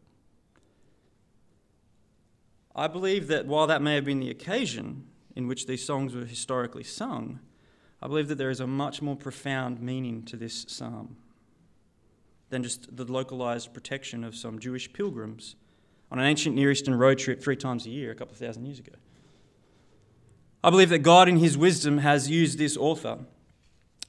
I 2.74 2.88
believe 2.88 3.28
that 3.28 3.46
while 3.46 3.66
that 3.66 3.82
may 3.82 3.94
have 3.94 4.04
been 4.04 4.20
the 4.20 4.30
occasion 4.30 5.04
in 5.36 5.46
which 5.46 5.66
these 5.66 5.84
songs 5.84 6.14
were 6.14 6.24
historically 6.24 6.82
sung, 6.82 7.40
I 8.00 8.08
believe 8.08 8.28
that 8.28 8.38
there 8.38 8.50
is 8.50 8.60
a 8.60 8.66
much 8.66 9.02
more 9.02 9.16
profound 9.16 9.80
meaning 9.80 10.24
to 10.24 10.36
this 10.36 10.64
psalm 10.68 11.16
than 12.48 12.62
just 12.62 12.96
the 12.96 13.04
localized 13.04 13.72
protection 13.72 14.24
of 14.24 14.34
some 14.34 14.58
Jewish 14.58 14.92
pilgrims 14.92 15.56
on 16.10 16.18
an 16.18 16.24
ancient 16.24 16.54
Near 16.54 16.70
Eastern 16.70 16.94
road 16.94 17.18
trip 17.18 17.42
three 17.42 17.56
times 17.56 17.86
a 17.86 17.90
year 17.90 18.10
a 18.10 18.14
couple 18.14 18.32
of 18.32 18.38
thousand 18.38 18.66
years 18.66 18.78
ago. 18.78 18.92
I 20.64 20.70
believe 20.70 20.90
that 20.90 20.98
God, 20.98 21.28
in 21.28 21.38
His 21.38 21.56
wisdom, 21.56 21.98
has 21.98 22.30
used 22.30 22.58
this 22.58 22.76
author 22.76 23.18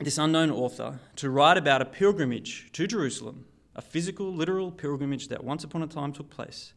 this 0.03 0.17
unknown 0.17 0.51
author 0.51 0.99
to 1.17 1.29
write 1.29 1.57
about 1.57 1.81
a 1.81 1.85
pilgrimage 1.85 2.69
to 2.73 2.87
Jerusalem, 2.87 3.45
a 3.75 3.81
physical, 3.81 4.33
literal 4.33 4.71
pilgrimage 4.71 5.27
that 5.29 5.43
once 5.43 5.63
upon 5.63 5.83
a 5.83 5.87
time 5.87 6.13
took 6.13 6.29
place. 6.29 6.73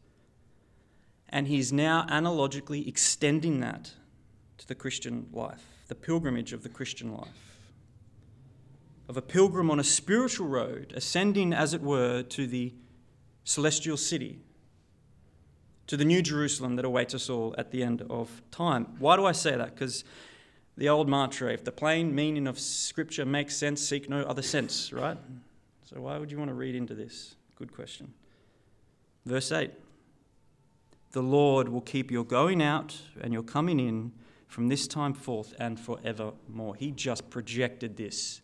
And 1.29 1.47
he's 1.47 1.73
now 1.73 2.05
analogically 2.09 2.87
extending 2.87 3.59
that 3.59 3.91
to 4.57 4.67
the 4.67 4.75
Christian 4.75 5.27
life, 5.33 5.63
the 5.87 5.95
pilgrimage 5.95 6.53
of 6.53 6.63
the 6.63 6.69
Christian 6.69 7.13
life. 7.13 7.57
Of 9.09 9.17
a 9.17 9.21
pilgrim 9.21 9.71
on 9.71 9.79
a 9.79 9.83
spiritual 9.83 10.47
road, 10.47 10.93
ascending, 10.95 11.53
as 11.53 11.73
it 11.73 11.81
were, 11.81 12.23
to 12.23 12.47
the 12.47 12.73
celestial 13.43 13.95
city, 13.95 14.39
to 15.87 15.95
the 15.95 16.03
new 16.03 16.21
Jerusalem 16.21 16.75
that 16.75 16.83
awaits 16.83 17.13
us 17.15 17.29
all 17.29 17.55
at 17.57 17.71
the 17.71 17.83
end 17.83 18.03
of 18.09 18.41
time. 18.51 18.95
Why 18.99 19.15
do 19.15 19.25
I 19.25 19.31
say 19.31 19.55
that? 19.55 19.73
Because 19.73 20.03
the 20.77 20.89
old 20.89 21.09
mantra 21.09 21.51
if 21.51 21.63
the 21.63 21.71
plain 21.71 22.13
meaning 22.13 22.47
of 22.47 22.59
Scripture 22.59 23.25
makes 23.25 23.55
sense, 23.55 23.81
seek 23.81 24.09
no 24.09 24.21
other 24.21 24.41
sense, 24.43 24.93
right? 24.93 25.17
So 25.83 26.01
why 26.01 26.17
would 26.17 26.31
you 26.31 26.37
want 26.37 26.49
to 26.49 26.53
read 26.53 26.75
into 26.75 26.93
this? 26.93 27.35
Good 27.55 27.73
question. 27.73 28.13
Verse 29.25 29.51
8 29.51 29.71
The 31.11 31.23
Lord 31.23 31.69
will 31.69 31.81
keep 31.81 32.11
your 32.11 32.23
going 32.23 32.61
out 32.61 32.97
and 33.19 33.33
your 33.33 33.43
coming 33.43 33.79
in 33.79 34.11
from 34.47 34.67
this 34.67 34.87
time 34.87 35.13
forth 35.13 35.53
and 35.59 35.79
forevermore. 35.79 36.75
He 36.75 36.91
just 36.91 37.29
projected 37.29 37.97
this 37.97 38.41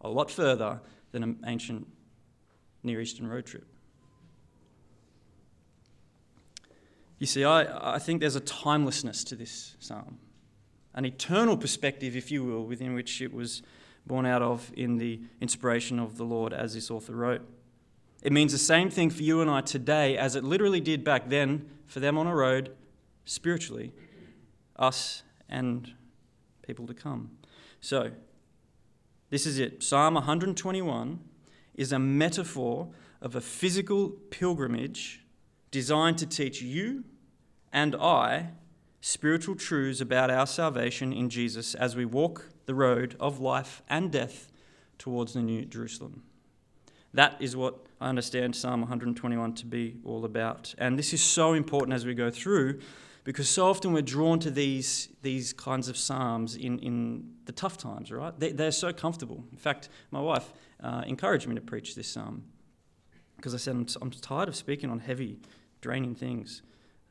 a 0.00 0.08
lot 0.08 0.30
further 0.30 0.80
than 1.12 1.22
an 1.22 1.38
ancient 1.46 1.86
Near 2.82 3.00
Eastern 3.00 3.26
road 3.26 3.46
trip. 3.46 3.66
You 7.18 7.26
see, 7.26 7.44
I, 7.44 7.94
I 7.94 7.98
think 7.98 8.20
there's 8.20 8.36
a 8.36 8.40
timelessness 8.40 9.24
to 9.24 9.36
this 9.36 9.76
psalm, 9.78 10.18
an 10.94 11.04
eternal 11.04 11.56
perspective, 11.56 12.16
if 12.16 12.30
you 12.30 12.44
will, 12.44 12.64
within 12.64 12.94
which 12.94 13.20
it 13.20 13.32
was 13.32 13.62
born 14.06 14.26
out 14.26 14.42
of 14.42 14.70
in 14.76 14.98
the 14.98 15.20
inspiration 15.40 15.98
of 15.98 16.16
the 16.16 16.24
Lord 16.24 16.52
as 16.52 16.74
this 16.74 16.90
author 16.90 17.14
wrote. 17.14 17.42
It 18.22 18.32
means 18.32 18.52
the 18.52 18.58
same 18.58 18.90
thing 18.90 19.10
for 19.10 19.22
you 19.22 19.40
and 19.40 19.50
I 19.50 19.60
today 19.60 20.16
as 20.16 20.36
it 20.36 20.44
literally 20.44 20.80
did 20.80 21.04
back 21.04 21.28
then 21.28 21.68
for 21.86 22.00
them 22.00 22.16
on 22.16 22.26
a 22.26 22.34
road 22.34 22.74
spiritually, 23.24 23.92
us 24.76 25.22
and 25.48 25.92
people 26.66 26.86
to 26.86 26.94
come. 26.94 27.30
So, 27.80 28.12
this 29.30 29.46
is 29.46 29.58
it. 29.58 29.82
Psalm 29.82 30.14
121 30.14 31.18
is 31.74 31.92
a 31.92 31.98
metaphor 31.98 32.88
of 33.20 33.34
a 33.34 33.40
physical 33.40 34.10
pilgrimage 34.30 35.24
designed 35.70 36.18
to 36.18 36.26
teach 36.26 36.62
you 36.62 37.04
and 37.72 37.96
I 37.96 38.50
spiritual 39.06 39.54
truths 39.54 40.00
about 40.00 40.30
our 40.30 40.46
salvation 40.46 41.12
in 41.12 41.28
Jesus 41.28 41.74
as 41.74 41.94
we 41.94 42.06
walk 42.06 42.48
the 42.64 42.74
road 42.74 43.14
of 43.20 43.38
life 43.38 43.82
and 43.86 44.10
death 44.10 44.50
towards 44.96 45.34
the 45.34 45.42
New 45.42 45.66
Jerusalem. 45.66 46.22
That 47.12 47.36
is 47.38 47.54
what 47.54 47.84
I 48.00 48.08
understand 48.08 48.56
Psalm 48.56 48.80
121 48.80 49.56
to 49.56 49.66
be 49.66 49.98
all 50.06 50.24
about. 50.24 50.74
And 50.78 50.98
this 50.98 51.12
is 51.12 51.22
so 51.22 51.52
important 51.52 51.92
as 51.92 52.06
we 52.06 52.14
go 52.14 52.30
through 52.30 52.80
because 53.24 53.46
so 53.46 53.68
often 53.68 53.92
we're 53.92 54.00
drawn 54.00 54.38
to 54.38 54.50
these, 54.50 55.10
these 55.20 55.52
kinds 55.52 55.90
of 55.90 55.98
psalms 55.98 56.56
in, 56.56 56.78
in 56.78 57.30
the 57.44 57.52
tough 57.52 57.76
times, 57.76 58.10
right? 58.10 58.32
They, 58.40 58.52
they're 58.52 58.72
so 58.72 58.90
comfortable. 58.90 59.44
In 59.52 59.58
fact, 59.58 59.90
my 60.12 60.20
wife 60.20 60.50
uh, 60.82 61.02
encouraged 61.06 61.46
me 61.46 61.54
to 61.56 61.60
preach 61.60 61.94
this 61.94 62.08
psalm 62.08 62.44
because 63.36 63.52
I 63.52 63.58
said, 63.58 63.74
I'm, 63.74 63.86
I'm 64.00 64.10
tired 64.10 64.48
of 64.48 64.56
speaking 64.56 64.88
on 64.88 65.00
heavy, 65.00 65.40
draining 65.82 66.14
things. 66.14 66.62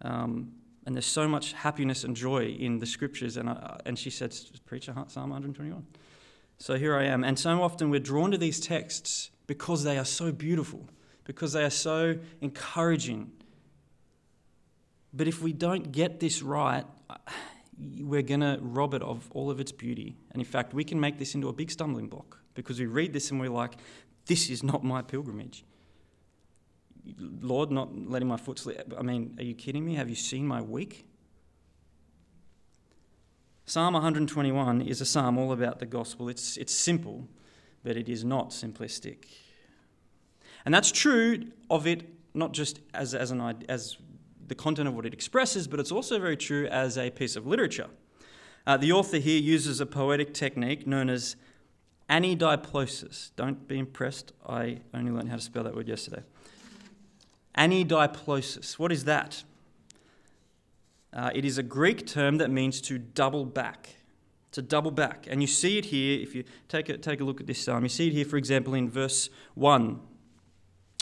Um, 0.02 0.54
and 0.86 0.96
there's 0.96 1.06
so 1.06 1.28
much 1.28 1.54
happiness 1.54 2.04
and 2.04 2.16
joy 2.16 2.46
in 2.48 2.80
the 2.80 2.86
scriptures. 2.86 3.38
And, 3.38 3.50
I, 3.50 3.80
and 3.86 3.98
she 3.98 4.10
said, 4.10 4.36
Preach 4.66 4.86
Psalm 4.86 5.30
121. 5.30 5.86
So 6.58 6.75
here 6.75 6.96
I 6.96 7.06
am. 7.06 7.24
And 7.24 7.38
so 7.38 7.62
often 7.62 7.90
we're 7.90 8.00
drawn 8.00 8.32
to 8.32 8.38
these 8.38 8.60
texts 8.60 9.32
because 9.48 9.84
they 9.84 9.98
are 9.98 10.06
so 10.06 10.32
beautiful, 10.32 10.88
because 11.24 11.54
they 11.54 11.63
are 11.63 11.70
so 11.70 12.18
encouraging. 12.42 13.32
But 15.13 15.28
if 15.28 15.42
we 15.42 15.54
don't 15.54 15.92
get 15.92 16.20
this 16.20 16.42
right, 16.42 16.86
uh, 17.10 17.16
we're 18.00 18.22
going 18.22 18.42
to 18.42 18.60
rob 18.62 18.94
it 18.94 19.02
of 19.02 19.30
all 19.34 19.50
of 19.50 19.60
its 19.60 19.72
beauty. 19.72 20.16
And 20.32 20.42
in 20.42 20.46
fact, 20.46 20.74
we 20.74 20.84
can 20.84 21.00
make 21.00 21.18
this 21.18 21.36
into 21.36 21.50
a 21.50 21.54
big 21.54 21.72
stumbling 21.72 22.08
block 22.08 22.40
because 22.54 22.80
we 22.80 22.86
read 22.86 23.13
this 23.13 23.32
and 23.32 23.40
we're 23.40 23.50
like, 23.50 23.74
this 24.25 24.50
is 24.50 24.63
not 24.63 24.84
my 24.84 25.02
pilgrimage. 25.02 25.66
Lord, 27.17 27.72
not 27.72 27.89
letting 28.10 28.27
my 28.27 28.38
foot 28.38 28.60
slip. 28.60 28.93
I 28.98 29.01
mean, 29.01 29.36
are 29.38 29.43
you 29.43 29.53
kidding 29.53 29.86
me? 29.86 29.95
Have 29.95 30.10
you 30.10 30.15
seen 30.15 30.48
my 30.48 30.62
week? 30.62 31.05
Psalm 33.65 33.93
121 33.93 34.81
is 34.81 35.01
a 35.01 35.05
psalm 35.05 35.38
all 35.38 35.51
about 35.51 35.79
the 35.79 35.86
gospel. 35.86 36.29
It's, 36.29 36.57
it's 36.57 36.74
simple, 36.74 37.27
but 37.83 37.95
it 37.95 38.10
is 38.10 38.24
not 38.24 38.50
simplistic. 38.50 39.25
And 40.65 40.74
that's 40.74 40.91
true 40.91 41.45
of 41.69 41.88
it, 41.88 42.03
not 42.33 42.51
just 42.51 42.79
as, 42.93 43.13
as, 43.13 43.31
an, 43.31 43.41
as 43.69 43.98
the 44.48 44.55
content 44.55 44.88
of 44.88 44.95
what 44.95 45.05
it 45.05 45.13
expresses, 45.13 45.67
but 45.67 45.79
it's 45.79 45.91
also 45.91 46.19
very 46.19 46.38
true 46.38 46.67
as 46.67 46.98
a 46.98 47.10
piece 47.10 47.36
of 47.36 47.48
literature. 47.48 47.88
Uh, 48.65 48.77
the 48.77 48.91
author 48.91 49.17
here 49.17 49.41
uses 49.41 49.81
a 49.81 49.86
poetic 49.86 50.33
technique 50.33 50.88
known 50.88 51.10
as 51.10 51.36
anadiplosis. 52.10 53.31
Don't 53.36 53.67
be 53.67 53.79
impressed, 53.79 54.33
I 54.48 54.81
only 54.93 55.12
learned 55.12 55.29
how 55.29 55.36
to 55.36 55.41
spell 55.41 55.63
that 55.63 55.75
word 55.75 55.88
yesterday. 55.88 56.24
Anadiplosis. 57.57 58.79
What 58.79 58.91
is 58.91 59.05
that? 59.05 59.43
Uh, 61.13 61.29
it 61.36 61.45
is 61.45 61.57
a 61.57 61.63
Greek 61.63 62.07
term 62.07 62.38
that 62.38 62.50
means 62.50 62.81
to 62.81 62.98
double 62.98 63.45
back. 63.45 63.98
To 64.53 64.62
double 64.62 64.91
back. 64.91 65.27
And 65.29 65.41
you 65.41 65.48
see 65.48 65.77
it 65.77 65.86
here, 65.86 66.19
if 66.19 66.33
you 66.33 66.43
take 66.67 66.89
a, 66.89 66.98
take 66.98 67.22
a 67.22 67.24
look 67.24 67.39
at 67.39 67.48
this 67.48 67.63
psalm, 67.63 67.83
you 67.83 67.89
see 67.89 68.07
it 68.07 68.13
here, 68.13 68.25
for 68.25 68.38
example, 68.38 68.74
in 68.74 68.89
verse 68.89 69.29
1. 69.55 70.00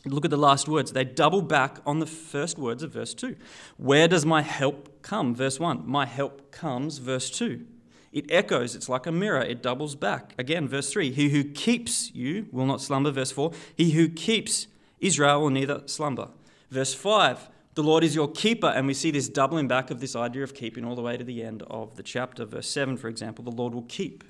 Look 0.06 0.26
at 0.26 0.32
the 0.32 0.38
last 0.38 0.68
words. 0.68 0.94
They 0.94 1.04
double 1.04 1.42
back 1.42 1.78
on 1.86 2.00
the 2.00 2.06
first 2.06 2.58
words 2.58 2.82
of 2.82 2.92
verse 2.92 3.14
2. 3.14 3.36
Where 3.78 4.08
does 4.08 4.26
my 4.26 4.42
help 4.42 5.02
come? 5.02 5.36
Verse 5.36 5.60
1. 5.60 5.84
My 5.86 6.06
help 6.06 6.52
comes, 6.52 6.98
verse 6.98 7.30
2. 7.30 7.66
It 8.12 8.30
echoes, 8.30 8.76
it's 8.76 8.90
like 8.90 9.06
a 9.06 9.12
mirror, 9.12 9.42
it 9.42 9.62
doubles 9.62 9.96
back. 9.96 10.34
Again, 10.38 10.68
verse 10.68 10.92
3. 10.92 11.12
He 11.12 11.30
who 11.30 11.46
keeps 11.46 12.14
you 12.14 12.48
will 12.52 12.66
not 12.66 12.82
slumber, 12.82 13.12
verse 13.12 13.32
4. 13.32 13.54
He 13.76 13.92
who 13.92 14.10
keeps 14.10 14.68
Israel 15.00 15.42
will 15.42 15.50
neither 15.50 15.84
slumber. 15.86 16.30
Verse 16.72 16.94
5 16.94 17.50
the 17.74 17.84
Lord 17.84 18.04
is 18.04 18.16
your 18.16 18.30
keeper, 18.30 18.68
and 18.68 18.86
we 18.86 18.94
see 18.94 19.12
this 19.12 19.30
doubling 19.30 19.70
back 19.70 19.92
of 19.92 20.02
this 20.02 20.14
idea 20.14 20.44
of 20.44 20.54
keeping 20.54 20.84
all 20.84 20.94
the 20.94 21.02
way 21.02 21.16
to 21.16 21.24
the 21.24 21.42
end 21.42 21.64
of 21.70 21.96
the 21.96 22.04
chapter. 22.04 22.44
Verse 22.44 22.68
7, 22.68 22.98
for 22.98 23.08
example, 23.08 23.46
the 23.46 23.52
Lord 23.52 23.74
will 23.74 23.84
keep. 23.84 24.26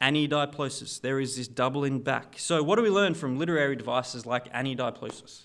Anadiplosis, 0.00 0.98
there 0.98 1.20
is 1.20 1.36
this 1.36 1.46
doubling 1.46 2.00
back. 2.00 2.36
So, 2.38 2.62
what 2.62 2.76
do 2.76 2.82
we 2.82 2.88
learn 2.88 3.12
from 3.12 3.38
literary 3.38 3.76
devices 3.76 4.24
like 4.24 4.50
anadiplosis? 4.52 5.42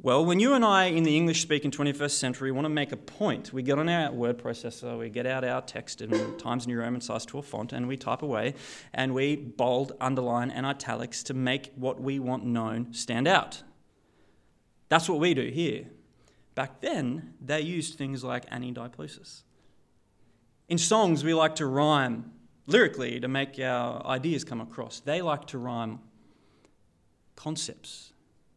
Well, 0.00 0.24
when 0.24 0.38
you 0.38 0.52
and 0.52 0.64
I 0.64 0.84
in 0.84 1.04
the 1.04 1.16
English 1.16 1.40
speaking 1.40 1.70
21st 1.70 2.10
century 2.10 2.52
want 2.52 2.66
to 2.66 2.70
make 2.70 2.92
a 2.92 2.96
point, 2.96 3.52
we 3.52 3.62
get 3.62 3.78
on 3.78 3.88
our 3.88 4.12
word 4.12 4.38
processor, 4.38 4.96
we 4.96 5.08
get 5.08 5.26
out 5.26 5.42
our 5.42 5.62
text 5.62 6.02
in 6.02 6.36
Times 6.36 6.66
New 6.66 6.78
Roman 6.78 7.00
size 7.00 7.24
to 7.26 7.38
a 7.38 7.42
font, 7.42 7.72
and 7.72 7.88
we 7.88 7.96
type 7.96 8.22
away, 8.22 8.54
and 8.92 9.14
we 9.14 9.34
bold, 9.36 9.94
underline, 10.00 10.50
and 10.50 10.66
italics 10.66 11.22
to 11.24 11.34
make 11.34 11.72
what 11.74 12.00
we 12.00 12.20
want 12.20 12.44
known 12.44 12.92
stand 12.92 13.26
out. 13.26 13.62
That's 14.88 15.08
what 15.08 15.20
we 15.20 15.34
do 15.34 15.48
here. 15.48 15.86
Back 16.54 16.80
then, 16.80 17.34
they 17.40 17.60
used 17.60 17.96
things 17.96 18.24
like 18.24 18.48
anadiplosis. 18.50 19.42
In 20.68 20.78
songs, 20.78 21.24
we 21.24 21.34
like 21.34 21.54
to 21.56 21.66
rhyme 21.66 22.32
lyrically 22.66 23.20
to 23.20 23.28
make 23.28 23.58
our 23.58 24.04
ideas 24.06 24.44
come 24.44 24.60
across. 24.60 25.00
They 25.00 25.22
like 25.22 25.46
to 25.46 25.58
rhyme 25.58 26.00
concepts, 27.36 28.12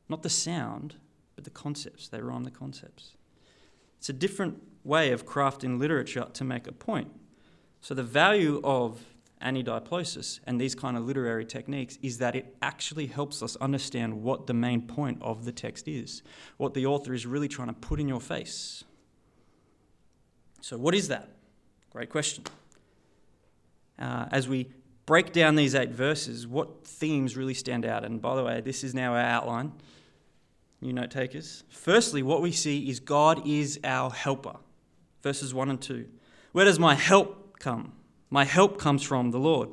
not 0.09 0.23
the 0.23 0.29
sound, 0.29 0.95
but 1.35 1.43
the 1.43 1.50
concepts. 1.50 2.07
They 2.07 2.21
rhyme 2.21 2.43
the 2.43 2.51
concepts. 2.51 3.15
It's 3.97 4.09
a 4.09 4.13
different 4.13 4.61
way 4.83 5.11
of 5.11 5.25
crafting 5.25 5.79
literature 5.79 6.27
to 6.33 6.43
make 6.43 6.67
a 6.67 6.71
point. 6.71 7.11
So, 7.81 7.93
the 7.93 8.03
value 8.03 8.61
of 8.63 9.00
anadiplosis 9.41 10.39
and 10.45 10.60
these 10.60 10.75
kind 10.75 10.98
of 10.98 11.03
literary 11.03 11.45
techniques 11.45 11.98
is 12.01 12.17
that 12.19 12.36
it 12.36 12.55
actually 12.62 13.07
helps 13.07 13.41
us 13.41 13.55
understand 13.57 14.21
what 14.21 14.48
the 14.48 14.53
main 14.53 14.81
point 14.81 15.21
of 15.21 15.45
the 15.45 15.51
text 15.51 15.88
is, 15.88 16.24
what 16.57 16.74
the 16.74 16.86
author 16.86 17.13
is 17.13 17.25
really 17.25 17.48
trying 17.48 17.67
to 17.67 17.74
put 17.74 18.00
in 18.00 18.07
your 18.07 18.21
face. 18.21 18.83
So, 20.62 20.77
what 20.77 20.93
is 20.93 21.07
that? 21.07 21.29
Great 21.91 22.10
question. 22.10 22.43
Uh, 23.98 24.27
as 24.31 24.48
we 24.48 24.69
break 25.05 25.33
down 25.33 25.55
these 25.55 25.75
eight 25.75 25.91
verses, 25.91 26.48
what 26.48 26.86
themes 26.86 27.36
really 27.36 27.53
stand 27.53 27.86
out? 27.86 28.05
And 28.05 28.21
by 28.21 28.36
the 28.36 28.43
way, 28.43 28.62
this 28.62 28.83
is 28.83 28.93
now 28.93 29.13
our 29.13 29.19
outline. 29.19 29.74
You 30.79 30.93
note 30.93 31.12
takers. 31.12 31.63
Firstly, 31.69 32.24
what 32.24 32.41
we 32.41 32.51
see 32.51 32.89
is 32.89 33.00
God 33.00 33.48
is 33.48 33.79
our 33.83 34.10
helper. 34.10 34.55
Verses 35.21 35.53
1 35.53 35.69
and 35.69 35.81
2. 35.81 36.07
Where 36.53 36.65
does 36.65 36.79
my 36.79 36.95
help 36.95 37.60
come? 37.60 37.93
My 38.31 38.45
help 38.45 38.79
comes 38.79 39.03
from 39.03 39.29
the 39.29 39.38
Lord. 39.38 39.69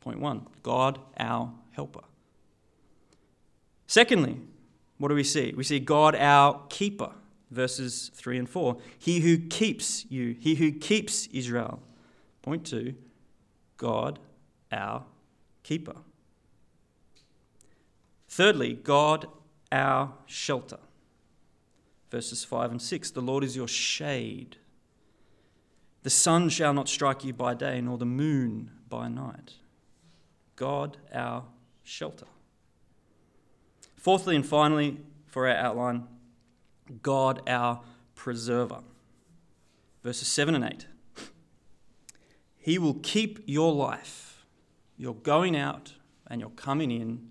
Point 0.00 0.20
one 0.20 0.46
God, 0.62 0.98
our 1.18 1.52
helper. 1.72 2.04
Secondly, 3.86 4.36
what 4.98 5.08
do 5.08 5.14
we 5.14 5.24
see? 5.24 5.52
We 5.54 5.64
see 5.64 5.80
God, 5.80 6.14
our 6.14 6.62
keeper. 6.70 7.10
Verses 7.50 8.10
3 8.14 8.40
and 8.40 8.48
4. 8.48 8.76
He 8.98 9.20
who 9.20 9.38
keeps 9.38 10.04
you, 10.10 10.36
he 10.38 10.54
who 10.56 10.70
keeps 10.70 11.26
Israel. 11.28 11.80
Point 12.42 12.66
two 12.66 12.94
God 13.76 14.18
our 14.70 15.04
keeper. 15.62 15.96
Thirdly, 18.28 18.74
God 18.74 19.26
our 19.72 20.12
shelter. 20.26 20.78
Verses 22.10 22.44
5 22.44 22.70
and 22.72 22.82
6 22.82 23.10
The 23.10 23.20
Lord 23.20 23.44
is 23.44 23.56
your 23.56 23.68
shade. 23.68 24.56
The 26.08 26.12
sun 26.12 26.48
shall 26.48 26.72
not 26.72 26.88
strike 26.88 27.22
you 27.22 27.34
by 27.34 27.52
day, 27.52 27.82
nor 27.82 27.98
the 27.98 28.06
moon 28.06 28.70
by 28.88 29.08
night. 29.08 29.56
God 30.56 30.96
our 31.12 31.44
shelter. 31.82 32.24
Fourthly 33.94 34.34
and 34.34 34.46
finally, 34.46 35.00
for 35.26 35.46
our 35.46 35.54
outline, 35.54 36.08
God 37.02 37.42
our 37.46 37.82
preserver. 38.14 38.80
Verses 40.02 40.28
7 40.28 40.54
and 40.54 40.64
8. 40.64 40.86
He 42.56 42.78
will 42.78 43.00
keep 43.02 43.42
your 43.44 43.74
life, 43.74 44.46
your 44.96 45.14
going 45.14 45.54
out 45.54 45.92
and 46.26 46.40
your 46.40 46.52
coming 46.52 46.90
in, 46.90 47.28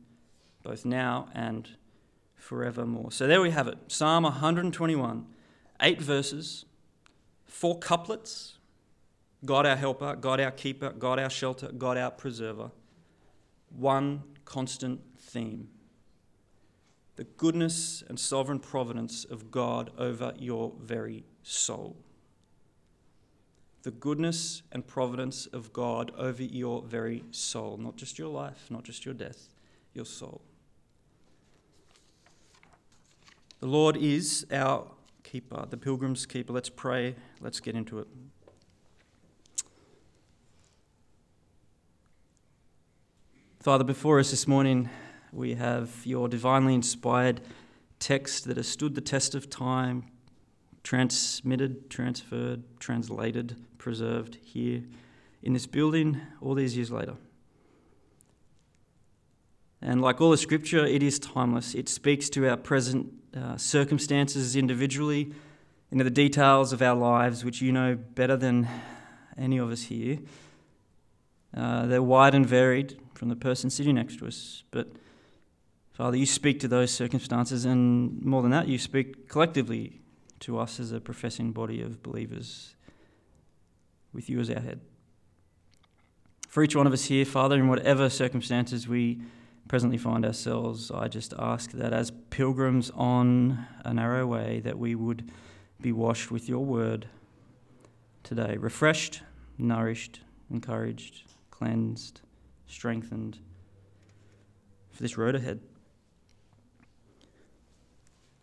both 0.61 0.85
now 0.85 1.29
and 1.33 1.67
forevermore. 2.35 3.11
So 3.11 3.25
there 3.25 3.41
we 3.41 3.49
have 3.49 3.67
it 3.67 3.79
Psalm 3.87 4.21
121, 4.21 5.25
eight 5.81 5.99
verses, 5.99 6.65
four 7.47 7.79
couplets 7.79 8.56
God 9.45 9.65
our 9.65 9.75
helper, 9.75 10.15
God 10.15 10.39
our 10.39 10.51
keeper, 10.51 10.89
God 10.91 11.19
our 11.19 11.29
shelter, 11.29 11.69
God 11.71 11.97
our 11.97 12.11
preserver. 12.11 12.71
One 13.69 14.23
constant 14.45 15.01
theme 15.19 15.69
the 17.17 17.23
goodness 17.23 18.03
and 18.07 18.19
sovereign 18.19 18.59
providence 18.59 19.25
of 19.25 19.49
God 19.49 19.89
over 19.97 20.33
your 20.37 20.71
very 20.79 21.25
soul. 21.41 21.97
The 23.81 23.89
goodness 23.89 24.61
and 24.71 24.85
providence 24.85 25.47
of 25.47 25.73
God 25.73 26.11
over 26.15 26.43
your 26.43 26.83
very 26.83 27.23
soul, 27.31 27.77
not 27.77 27.95
just 27.95 28.19
your 28.19 28.27
life, 28.27 28.67
not 28.69 28.83
just 28.83 29.03
your 29.03 29.15
death, 29.15 29.49
your 29.95 30.05
soul. 30.05 30.41
The 33.61 33.67
Lord 33.67 33.97
is 33.97 34.45
our 34.51 34.91
keeper, 35.23 35.65
the 35.67 35.77
pilgrim's 35.77 36.27
keeper. 36.27 36.53
Let's 36.53 36.69
pray. 36.69 37.15
Let's 37.41 37.59
get 37.59 37.75
into 37.75 37.97
it. 37.97 38.07
Father, 43.67 43.83
before 43.83 44.17
us 44.17 44.31
this 44.31 44.47
morning, 44.47 44.89
we 45.33 45.55
have 45.55 45.89
your 46.05 46.29
divinely 46.29 46.73
inspired 46.73 47.41
text 47.99 48.45
that 48.45 48.55
has 48.55 48.65
stood 48.65 48.95
the 48.95 49.01
test 49.01 49.35
of 49.35 49.49
time, 49.49 50.05
transmitted, 50.83 51.89
transferred, 51.89 52.63
translated, 52.79 53.57
preserved 53.77 54.37
here 54.41 54.83
in 55.43 55.51
this 55.51 55.67
building 55.67 56.21
all 56.39 56.53
these 56.53 56.77
years 56.77 56.91
later. 56.91 57.15
And 59.81 60.01
like 60.01 60.21
all 60.21 60.31
the 60.31 60.37
scripture, 60.37 60.85
it 60.85 61.03
is 61.03 61.19
timeless. 61.19 61.75
It 61.75 61.89
speaks 61.89 62.29
to 62.29 62.47
our 62.47 62.55
present 62.55 63.11
uh, 63.35 63.57
circumstances 63.57 64.55
individually, 64.55 65.33
into 65.91 66.05
the 66.05 66.09
details 66.09 66.71
of 66.71 66.81
our 66.81 66.95
lives, 66.95 67.43
which 67.43 67.61
you 67.61 67.73
know 67.73 67.97
better 67.97 68.37
than 68.37 68.65
any 69.37 69.57
of 69.57 69.69
us 69.71 69.81
here. 69.81 70.19
Uh, 71.53 71.85
they're 71.85 72.01
wide 72.01 72.33
and 72.33 72.45
varied 72.45 72.97
from 73.17 73.29
the 73.29 73.35
person 73.35 73.69
sitting 73.69 73.95
next 73.95 74.19
to 74.19 74.27
us. 74.27 74.63
But 74.69 74.89
Father, 75.91 76.15
you 76.15 76.27
speak 76.27 76.59
to 76.59 76.67
those 76.67 76.91
circumstances, 76.91 77.65
and 77.65 78.21
more 78.23 78.43
than 78.43 78.51
that, 78.51 78.67
you 78.67 78.77
speak 78.77 79.27
collectively 79.27 79.99
to 80.41 80.59
us 80.59 80.79
as 80.79 80.91
a 80.91 81.01
professing 81.01 81.51
body 81.51 81.81
of 81.81 82.03
believers 82.03 82.75
with 84.13 84.29
you 84.29 84.39
as 84.39 84.51
our 84.51 84.59
head. 84.59 84.81
For 86.47 86.61
each 86.61 86.75
one 86.75 86.85
of 86.85 86.93
us 86.93 87.05
here, 87.05 87.25
Father, 87.25 87.55
in 87.55 87.67
whatever 87.67 88.09
circumstances 88.09 88.87
we 88.87 89.19
presently 89.67 89.97
find 89.97 90.23
ourselves, 90.23 90.91
I 90.91 91.07
just 91.07 91.33
ask 91.39 91.71
that 91.71 91.93
as 91.93 92.11
pilgrims 92.29 92.91
on 92.91 93.65
a 93.83 93.93
narrow 93.95 94.27
way, 94.27 94.59
that 94.59 94.77
we 94.77 94.93
would 94.93 95.31
be 95.81 95.91
washed 95.91 96.29
with 96.29 96.47
your 96.47 96.63
word 96.63 97.07
today, 98.21 98.57
refreshed, 98.57 99.21
nourished, 99.57 100.21
encouraged, 100.51 101.23
cleansed, 101.49 102.21
strengthened 102.67 103.39
for 104.91 105.01
this 105.01 105.17
road 105.17 105.35
ahead. 105.35 105.59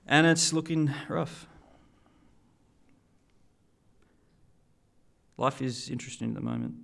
And 0.07 0.27
it's 0.27 0.53
looking 0.53 0.91
rough. 1.09 1.47
Life 5.37 5.63
is 5.63 5.89
interesting 5.89 6.29
at 6.29 6.35
the 6.35 6.41
moment. 6.41 6.75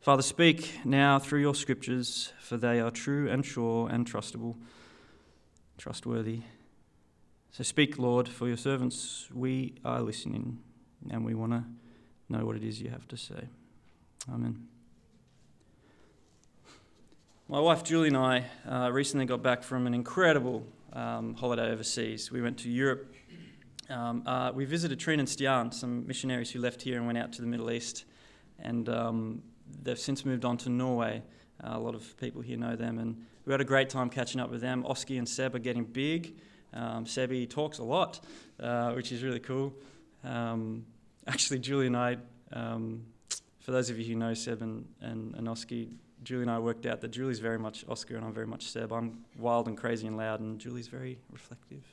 Father, 0.00 0.22
speak 0.22 0.80
now 0.84 1.18
through 1.18 1.40
your 1.40 1.54
scriptures, 1.54 2.32
for 2.40 2.56
they 2.56 2.80
are 2.80 2.90
true 2.90 3.28
and 3.28 3.44
sure 3.44 3.88
and 3.88 4.10
trustable, 4.10 4.56
trustworthy. 5.76 6.42
So 7.50 7.64
speak, 7.64 7.98
Lord, 7.98 8.28
for 8.28 8.46
your 8.46 8.56
servants. 8.56 9.28
We 9.34 9.74
are 9.84 10.00
listening 10.00 10.60
and 11.10 11.24
we 11.24 11.34
want 11.34 11.52
to 11.52 11.64
know 12.28 12.44
what 12.44 12.56
it 12.56 12.64
is 12.64 12.80
you 12.80 12.90
have 12.90 13.06
to 13.08 13.16
say. 13.16 13.48
Amen. 14.32 14.68
My 17.48 17.60
wife 17.60 17.82
Julie 17.82 18.08
and 18.08 18.16
I 18.16 18.44
uh, 18.68 18.90
recently 18.92 19.24
got 19.24 19.42
back 19.42 19.62
from 19.62 19.86
an 19.86 19.94
incredible 19.94 20.66
um, 20.92 21.34
holiday 21.34 21.70
overseas. 21.70 22.30
We 22.30 22.42
went 22.42 22.58
to 22.58 22.70
Europe. 22.70 23.14
Um, 23.88 24.22
uh, 24.26 24.52
we 24.54 24.66
visited 24.66 25.00
Trine 25.00 25.18
and 25.18 25.28
Stian, 25.28 25.72
some 25.72 26.06
missionaries 26.06 26.50
who 26.50 26.60
left 26.60 26.82
here 26.82 26.98
and 26.98 27.06
went 27.06 27.16
out 27.16 27.32
to 27.32 27.40
the 27.40 27.46
Middle 27.46 27.70
East. 27.70 28.04
And 28.58 28.88
um, 28.90 29.42
they've 29.82 29.98
since 29.98 30.26
moved 30.26 30.44
on 30.44 30.58
to 30.58 30.68
Norway. 30.68 31.22
Uh, 31.64 31.70
a 31.72 31.78
lot 31.78 31.94
of 31.94 32.16
people 32.18 32.42
here 32.42 32.58
know 32.58 32.76
them. 32.76 32.98
And 32.98 33.24
we 33.46 33.52
had 33.52 33.62
a 33.62 33.64
great 33.64 33.88
time 33.88 34.10
catching 34.10 34.42
up 34.42 34.50
with 34.50 34.60
them. 34.60 34.84
Oski 34.84 35.16
and 35.16 35.26
Seb 35.26 35.54
are 35.54 35.58
getting 35.58 35.84
big. 35.84 36.36
Um, 36.74 37.06
Sebi 37.06 37.48
talks 37.48 37.78
a 37.78 37.84
lot, 37.84 38.20
uh, 38.60 38.92
which 38.92 39.10
is 39.10 39.22
really 39.22 39.40
cool. 39.40 39.72
Um, 40.22 40.84
actually, 41.28 41.58
Julie 41.58 41.86
and 41.86 41.96
I, 41.96 42.16
um, 42.52 43.04
for 43.60 43.70
those 43.70 43.90
of 43.90 43.98
you 43.98 44.04
who 44.06 44.14
know 44.14 44.34
Seb 44.34 44.62
and, 44.62 44.86
and, 45.00 45.34
and 45.34 45.48
Julie 46.24 46.42
and 46.42 46.50
I 46.50 46.58
worked 46.58 46.86
out 46.86 47.00
that 47.02 47.10
Julie's 47.10 47.38
very 47.38 47.58
much 47.58 47.84
Oscar 47.88 48.16
and 48.16 48.24
I'm 48.24 48.32
very 48.32 48.46
much 48.46 48.64
Seb. 48.64 48.92
I'm 48.92 49.24
wild 49.38 49.68
and 49.68 49.76
crazy 49.76 50.06
and 50.06 50.16
loud, 50.16 50.40
and 50.40 50.58
Julie's 50.58 50.88
very 50.88 51.18
reflective, 51.30 51.84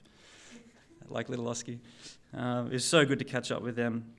like 1.10 1.30
little 1.30 1.48
Oski. 1.48 1.80
Uh, 2.36 2.64
it 2.66 2.74
was 2.74 2.86
so 2.86 3.06
good 3.06 3.20
to 3.20 3.26
catch 3.26 3.52
up 3.52 3.62
with 3.62 3.76
them. 3.76 4.14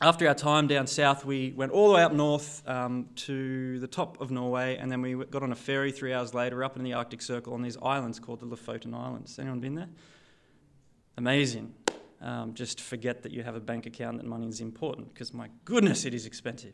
After 0.00 0.26
our 0.26 0.34
time 0.34 0.66
down 0.66 0.88
south, 0.88 1.24
we 1.24 1.52
went 1.52 1.70
all 1.70 1.88
the 1.88 1.94
way 1.94 2.02
up 2.02 2.12
north 2.12 2.68
um, 2.68 3.06
to 3.16 3.78
the 3.78 3.86
top 3.86 4.20
of 4.20 4.32
Norway, 4.32 4.76
and 4.76 4.90
then 4.90 5.00
we 5.00 5.14
got 5.14 5.44
on 5.44 5.52
a 5.52 5.56
ferry 5.56 5.92
three 5.92 6.12
hours 6.12 6.34
later 6.34 6.64
up 6.64 6.76
in 6.76 6.82
the 6.82 6.92
Arctic 6.92 7.22
Circle 7.22 7.54
on 7.54 7.62
these 7.62 7.76
islands 7.80 8.18
called 8.18 8.40
the 8.40 8.46
Lofoten 8.46 8.94
Islands. 8.94 9.38
Anyone 9.38 9.60
been 9.60 9.76
there? 9.76 9.88
Amazing. 11.16 11.72
Um, 12.22 12.54
just 12.54 12.80
forget 12.80 13.24
that 13.24 13.32
you 13.32 13.42
have 13.42 13.56
a 13.56 13.60
bank 13.60 13.84
account 13.84 14.18
that 14.18 14.26
money 14.26 14.46
is 14.46 14.60
important 14.60 15.12
because 15.12 15.34
my 15.34 15.48
goodness 15.64 16.04
it 16.04 16.14
is 16.14 16.24
expensive. 16.24 16.72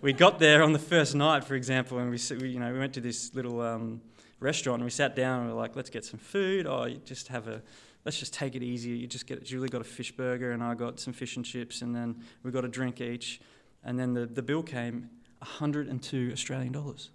We 0.00 0.12
got 0.12 0.40
there 0.40 0.64
on 0.64 0.72
the 0.72 0.80
first 0.80 1.14
night 1.14 1.44
for 1.44 1.54
example 1.54 1.98
and 1.98 2.10
we, 2.10 2.18
we 2.38 2.48
you 2.48 2.58
know 2.58 2.72
we 2.72 2.78
went 2.80 2.94
to 2.94 3.00
this 3.00 3.32
little 3.32 3.60
um, 3.60 4.00
restaurant 4.40 4.80
and 4.80 4.84
we 4.84 4.90
sat 4.90 5.14
down 5.14 5.38
and 5.38 5.46
we 5.46 5.54
were 5.54 5.60
like 5.60 5.76
let's 5.76 5.90
get 5.90 6.04
some 6.04 6.18
food. 6.18 6.66
Or 6.66 6.88
oh, 6.88 6.94
just 7.04 7.28
have 7.28 7.46
a 7.46 7.62
let's 8.04 8.18
just 8.18 8.34
take 8.34 8.56
it 8.56 8.64
easy. 8.64 8.90
You 8.90 9.06
just 9.06 9.28
get 9.28 9.44
julie 9.44 9.68
got 9.68 9.80
a 9.80 9.84
fish 9.84 10.10
burger 10.10 10.50
and 10.50 10.62
i 10.62 10.74
got 10.74 10.98
some 10.98 11.12
fish 11.12 11.36
and 11.36 11.44
chips 11.44 11.82
and 11.82 11.94
then 11.94 12.16
we 12.42 12.50
got 12.50 12.64
a 12.64 12.68
drink 12.68 13.00
each. 13.00 13.40
And 13.84 13.96
then 13.96 14.12
the, 14.12 14.26
the 14.26 14.42
bill 14.42 14.64
came 14.64 15.08
102 15.38 16.30
australian 16.32 16.72
dollars. 16.72 17.10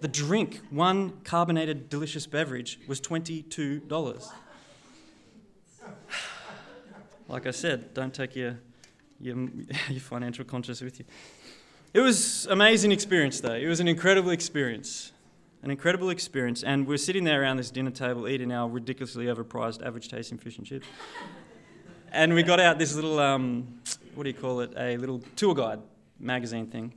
The 0.00 0.08
drink 0.08 0.62
one 0.70 1.20
carbonated 1.22 1.90
delicious 1.90 2.26
beverage 2.26 2.80
was 2.88 2.98
$22 2.98 3.86
like 7.32 7.46
I 7.46 7.50
said, 7.50 7.94
don't 7.94 8.12
take 8.12 8.36
your, 8.36 8.58
your, 9.18 9.36
your 9.88 10.00
financial 10.00 10.44
conscience 10.44 10.82
with 10.82 10.98
you. 10.98 11.06
It 11.94 12.00
was 12.00 12.46
amazing 12.46 12.92
experience 12.92 13.40
though. 13.40 13.54
It 13.54 13.66
was 13.66 13.80
an 13.80 13.88
incredible 13.88 14.30
experience. 14.30 15.12
An 15.62 15.70
incredible 15.70 16.10
experience. 16.10 16.62
And 16.62 16.86
we're 16.86 16.98
sitting 16.98 17.24
there 17.24 17.40
around 17.42 17.56
this 17.56 17.70
dinner 17.70 17.90
table 17.90 18.28
eating 18.28 18.52
our 18.52 18.68
ridiculously 18.68 19.26
overpriced 19.26 19.84
average 19.84 20.08
tasting 20.08 20.36
fish 20.36 20.58
and 20.58 20.66
chips. 20.66 20.86
and 22.12 22.34
we 22.34 22.42
got 22.42 22.60
out 22.60 22.78
this 22.78 22.94
little, 22.94 23.18
um, 23.18 23.80
what 24.14 24.24
do 24.24 24.28
you 24.30 24.36
call 24.36 24.60
it, 24.60 24.74
a 24.76 24.98
little 24.98 25.22
tour 25.34 25.54
guide 25.54 25.80
magazine 26.20 26.66
thing. 26.66 26.92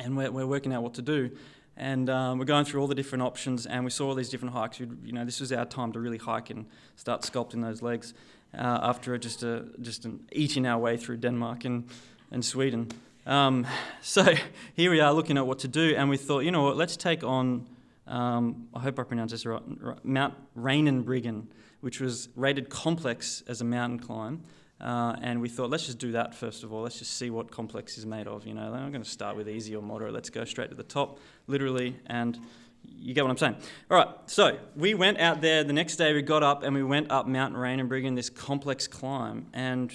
And 0.00 0.16
we're, 0.16 0.32
we're 0.32 0.46
working 0.46 0.72
out 0.72 0.82
what 0.82 0.94
to 0.94 1.02
do. 1.02 1.30
And 1.76 2.10
um, 2.10 2.38
we're 2.38 2.44
going 2.44 2.64
through 2.64 2.80
all 2.80 2.86
the 2.86 2.94
different 2.94 3.22
options, 3.22 3.66
and 3.66 3.84
we 3.84 3.90
saw 3.90 4.06
all 4.06 4.14
these 4.14 4.28
different 4.28 4.54
hikes. 4.54 4.78
We'd, 4.78 4.96
you 5.04 5.12
know, 5.12 5.24
this 5.24 5.40
was 5.40 5.52
our 5.52 5.64
time 5.64 5.92
to 5.92 5.98
really 5.98 6.18
hike 6.18 6.50
and 6.50 6.66
start 6.94 7.22
sculpting 7.22 7.62
those 7.62 7.82
legs 7.82 8.14
uh, 8.58 8.80
after 8.82 9.18
just 9.18 9.42
a, 9.42 9.64
just 9.80 10.04
an 10.04 10.20
eating 10.32 10.66
our 10.66 10.78
way 10.78 10.96
through 10.96 11.18
Denmark 11.18 11.64
and, 11.64 11.84
and 12.30 12.44
Sweden. 12.44 12.88
Um, 13.26 13.66
so 14.02 14.34
here 14.74 14.90
we 14.90 15.00
are 15.00 15.12
looking 15.12 15.38
at 15.38 15.46
what 15.46 15.58
to 15.60 15.68
do, 15.68 15.94
and 15.96 16.08
we 16.10 16.16
thought, 16.16 16.40
you 16.40 16.50
know 16.50 16.62
what, 16.62 16.76
let's 16.76 16.96
take 16.96 17.24
on, 17.24 17.66
um, 18.06 18.68
I 18.74 18.80
hope 18.80 18.98
I 18.98 19.02
pronounced 19.02 19.32
this 19.32 19.46
right, 19.46 19.62
Mount 20.04 20.34
Reinebringen, 20.56 21.46
which 21.80 22.00
was 22.00 22.28
rated 22.36 22.68
complex 22.70 23.42
as 23.46 23.60
a 23.60 23.64
mountain 23.64 23.98
climb, 23.98 24.42
Uh, 24.80 25.14
and 25.22 25.40
we 25.40 25.48
thought, 25.48 25.70
let's 25.70 25.86
just 25.86 25.98
do 25.98 26.12
that 26.12 26.34
first 26.34 26.64
of 26.64 26.72
all. 26.72 26.82
Let's 26.82 26.98
just 26.98 27.16
see 27.16 27.30
what 27.30 27.50
complex 27.50 27.96
is 27.96 28.04
made 28.04 28.26
of. 28.26 28.46
You 28.46 28.54
know, 28.54 28.74
I'm 28.74 28.90
going 28.90 29.04
to 29.04 29.08
start 29.08 29.36
with 29.36 29.48
easy 29.48 29.74
or 29.76 29.82
moderate. 29.82 30.12
Let's 30.12 30.30
go 30.30 30.44
straight 30.44 30.68
to 30.70 30.76
the 30.76 30.82
top, 30.82 31.18
literally, 31.46 31.96
and 32.06 32.38
you 32.86 33.14
get 33.14 33.22
what 33.22 33.30
I'm 33.30 33.36
saying. 33.36 33.56
All 33.90 33.96
right, 33.96 34.08
so 34.26 34.58
we 34.76 34.94
went 34.94 35.18
out 35.18 35.40
there 35.40 35.64
the 35.64 35.72
next 35.72 35.96
day. 35.96 36.12
We 36.12 36.22
got 36.22 36.42
up 36.42 36.62
and 36.62 36.74
we 36.74 36.82
went 36.82 37.10
up 37.10 37.26
Mount 37.26 37.54
Reinebringen, 37.54 38.16
this 38.16 38.30
complex 38.30 38.86
climb, 38.86 39.46
and 39.52 39.92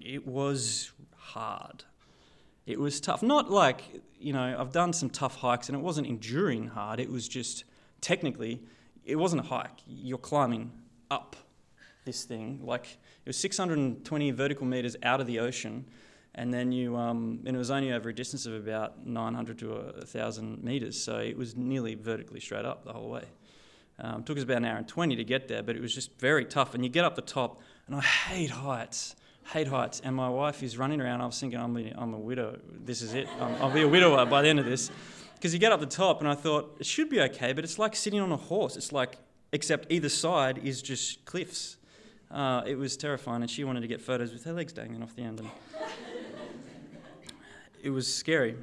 it 0.00 0.26
was 0.26 0.92
hard. 1.16 1.84
It 2.66 2.78
was 2.78 3.00
tough. 3.00 3.22
Not 3.22 3.50
like 3.50 3.82
you 4.22 4.32
know, 4.32 4.56
I've 4.58 4.72
done 4.72 4.92
some 4.92 5.10
tough 5.10 5.36
hikes, 5.36 5.68
and 5.68 5.76
it 5.76 5.80
wasn't 5.80 6.06
enduring 6.06 6.68
hard. 6.68 7.00
It 7.00 7.10
was 7.10 7.28
just 7.28 7.64
technically, 8.00 8.62
it 9.04 9.16
wasn't 9.16 9.44
a 9.44 9.48
hike. 9.48 9.80
You're 9.86 10.18
climbing 10.18 10.70
up 11.10 11.36
this 12.04 12.24
thing 12.24 12.60
like 12.62 12.84
it 13.24 13.28
was 13.28 13.36
620 13.36 14.30
vertical 14.30 14.66
meters 14.66 14.96
out 15.02 15.20
of 15.20 15.26
the 15.26 15.38
ocean, 15.40 15.84
and 16.34 16.52
then 16.52 16.72
you 16.72 16.96
um, 16.96 17.40
and 17.44 17.54
it 17.54 17.58
was 17.58 17.70
only 17.70 17.92
over 17.92 18.08
a 18.08 18.14
distance 18.14 18.46
of 18.46 18.54
about 18.54 19.06
900 19.06 19.58
to 19.58 19.70
1,000 19.70 20.64
meters, 20.64 21.02
so 21.02 21.18
it 21.18 21.36
was 21.36 21.56
nearly 21.56 21.94
vertically 21.94 22.40
straight 22.40 22.64
up 22.64 22.84
the 22.84 22.92
whole 22.92 23.10
way. 23.10 23.24
Um, 23.98 24.24
took 24.24 24.36
us 24.36 24.42
about 24.42 24.58
an 24.58 24.64
hour 24.64 24.78
and 24.78 24.88
20 24.88 25.16
to 25.16 25.24
get 25.24 25.48
there, 25.48 25.62
but 25.62 25.76
it 25.76 25.82
was 25.82 25.94
just 25.94 26.18
very 26.18 26.44
tough. 26.44 26.74
And 26.74 26.84
you 26.84 26.90
get 26.90 27.04
up 27.04 27.14
the 27.14 27.22
top, 27.22 27.60
and 27.86 27.94
I 27.94 28.00
hate 28.00 28.50
heights, 28.50 29.14
hate 29.52 29.68
heights. 29.68 30.00
And 30.02 30.16
my 30.16 30.28
wife 30.28 30.62
is 30.62 30.78
running 30.78 31.00
around. 31.00 31.20
I 31.20 31.26
was 31.26 31.38
thinking, 31.38 31.60
I'm, 31.60 31.76
I'm 31.96 32.14
a 32.14 32.18
widow. 32.18 32.58
This 32.84 33.02
is 33.02 33.14
it. 33.14 33.28
i 33.40 33.56
I'll 33.58 33.70
be 33.70 33.82
a 33.82 33.88
widower 33.88 34.24
by 34.26 34.42
the 34.42 34.48
end 34.48 34.58
of 34.58 34.64
this. 34.64 34.90
Because 35.34 35.52
you 35.52 35.60
get 35.60 35.72
up 35.72 35.80
the 35.80 35.86
top, 35.86 36.20
and 36.20 36.28
I 36.28 36.34
thought 36.34 36.76
it 36.80 36.86
should 36.86 37.10
be 37.10 37.20
okay, 37.20 37.52
but 37.52 37.64
it's 37.64 37.78
like 37.78 37.94
sitting 37.94 38.20
on 38.20 38.32
a 38.32 38.36
horse. 38.36 38.76
It's 38.76 38.92
like, 38.92 39.18
except 39.52 39.90
either 39.90 40.08
side 40.08 40.58
is 40.58 40.80
just 40.82 41.24
cliffs. 41.24 41.76
Uh, 42.30 42.62
it 42.66 42.76
was 42.76 42.96
terrifying, 42.96 43.42
and 43.42 43.50
she 43.50 43.62
wanted 43.62 43.82
to 43.82 43.88
get 43.88 44.00
photos 44.00 44.32
with 44.32 44.44
her 44.44 44.52
legs 44.52 44.72
dangling 44.72 45.02
off 45.02 45.14
the 45.14 45.22
end. 45.22 45.40
And 45.40 45.50
it 47.82 47.90
was 47.90 48.12
scary. 48.12 48.56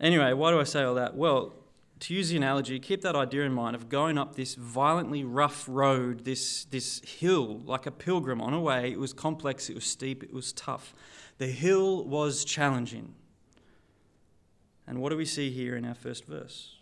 Anyway, 0.00 0.32
why 0.32 0.50
do 0.50 0.60
I 0.60 0.64
say 0.64 0.82
all 0.82 0.94
that? 0.94 1.16
Well, 1.16 1.52
to 2.00 2.14
use 2.14 2.28
the 2.28 2.36
analogy, 2.36 2.78
keep 2.78 3.00
that 3.02 3.16
idea 3.16 3.42
in 3.42 3.52
mind 3.52 3.74
of 3.74 3.88
going 3.88 4.18
up 4.18 4.36
this 4.36 4.54
violently 4.54 5.24
rough 5.24 5.64
road, 5.66 6.24
this, 6.24 6.64
this 6.66 7.00
hill, 7.00 7.60
like 7.64 7.86
a 7.86 7.90
pilgrim 7.90 8.40
on 8.40 8.52
a 8.52 8.60
way. 8.60 8.92
It 8.92 8.98
was 8.98 9.12
complex, 9.12 9.70
it 9.70 9.74
was 9.74 9.84
steep, 9.84 10.22
it 10.22 10.32
was 10.32 10.52
tough. 10.52 10.94
The 11.38 11.46
hill 11.46 12.04
was 12.04 12.44
challenging. 12.44 13.14
And 14.86 15.00
what 15.00 15.10
do 15.10 15.16
we 15.16 15.24
see 15.24 15.50
here 15.50 15.76
in 15.76 15.84
our 15.84 15.94
first 15.94 16.26
verse? 16.26 16.76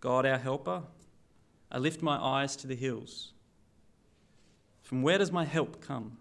God, 0.00 0.24
our 0.24 0.38
helper, 0.38 0.84
I 1.70 1.78
lift 1.78 2.00
my 2.00 2.16
eyes 2.16 2.54
to 2.56 2.66
the 2.66 2.76
hills. 2.76 3.32
From 4.82 5.02
where 5.02 5.18
does 5.18 5.32
my 5.32 5.44
help 5.44 5.80
come? 5.80 6.18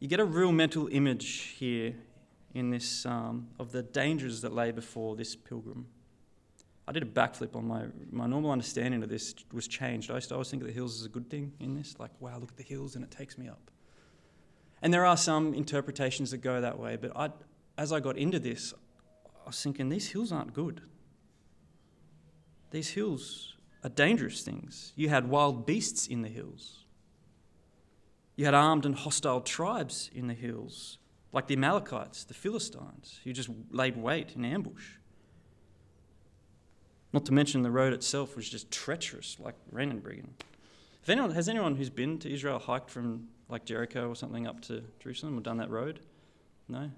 You 0.00 0.08
get 0.08 0.18
a 0.18 0.24
real 0.24 0.50
mental 0.50 0.88
image 0.90 1.54
here 1.58 1.94
in 2.54 2.70
this 2.70 2.88
psalm 2.88 3.48
of 3.58 3.70
the 3.70 3.82
dangers 3.82 4.40
that 4.40 4.54
lay 4.54 4.72
before 4.72 5.14
this 5.14 5.36
pilgrim. 5.36 5.86
I 6.88 6.92
did 6.92 7.02
a 7.02 7.06
backflip 7.06 7.54
on 7.54 7.68
my, 7.68 7.84
my 8.10 8.26
normal 8.26 8.50
understanding 8.50 9.02
of 9.02 9.10
this 9.10 9.34
was 9.52 9.68
changed. 9.68 10.10
I 10.10 10.14
used 10.14 10.30
to 10.30 10.34
always 10.34 10.50
think 10.50 10.62
of 10.62 10.68
the 10.68 10.74
hills 10.74 10.98
as 10.98 11.04
a 11.04 11.10
good 11.10 11.28
thing 11.28 11.52
in 11.60 11.74
this, 11.74 11.96
like, 11.98 12.10
wow, 12.18 12.38
look 12.38 12.50
at 12.50 12.56
the 12.56 12.64
hills 12.64 12.96
and 12.96 13.04
it 13.04 13.10
takes 13.10 13.36
me 13.36 13.46
up. 13.46 13.70
And 14.80 14.92
there 14.92 15.04
are 15.04 15.18
some 15.18 15.52
interpretations 15.52 16.30
that 16.30 16.38
go 16.38 16.62
that 16.62 16.78
way, 16.78 16.96
but 16.96 17.14
I, 17.14 17.30
as 17.76 17.92
I 17.92 18.00
got 18.00 18.16
into 18.16 18.38
this, 18.38 18.72
I 19.44 19.48
was 19.48 19.62
thinking 19.62 19.90
these 19.90 20.08
hills 20.08 20.32
aren't 20.32 20.54
good. 20.54 20.80
These 22.70 22.88
hills 22.88 23.56
are 23.84 23.90
dangerous 23.90 24.42
things. 24.42 24.94
You 24.96 25.10
had 25.10 25.28
wild 25.28 25.66
beasts 25.66 26.06
in 26.06 26.22
the 26.22 26.28
hills. 26.28 26.79
You 28.40 28.46
had 28.46 28.54
armed 28.54 28.86
and 28.86 28.94
hostile 28.94 29.42
tribes 29.42 30.10
in 30.14 30.26
the 30.26 30.32
hills, 30.32 30.96
like 31.30 31.46
the 31.46 31.52
Amalekites, 31.52 32.24
the 32.24 32.32
Philistines, 32.32 33.20
who 33.22 33.34
just 33.34 33.50
laid 33.70 33.98
wait 33.98 34.34
in 34.34 34.46
ambush. 34.46 34.92
Not 37.12 37.26
to 37.26 37.34
mention 37.34 37.60
the 37.60 37.70
road 37.70 37.92
itself 37.92 38.36
was 38.36 38.48
just 38.48 38.70
treacherous, 38.70 39.36
like 39.38 39.56
Reinebringen. 39.70 40.28
If 41.02 41.10
anyone 41.10 41.32
has 41.32 41.50
anyone 41.50 41.76
who's 41.76 41.90
been 41.90 42.18
to 42.20 42.32
Israel 42.32 42.58
hiked 42.58 42.88
from 42.88 43.28
like 43.50 43.66
Jericho 43.66 44.08
or 44.08 44.16
something 44.16 44.46
up 44.46 44.62
to 44.62 44.84
Jerusalem 45.00 45.36
or 45.36 45.42
done 45.42 45.58
that 45.58 45.68
road? 45.68 46.00
No? 46.66 46.90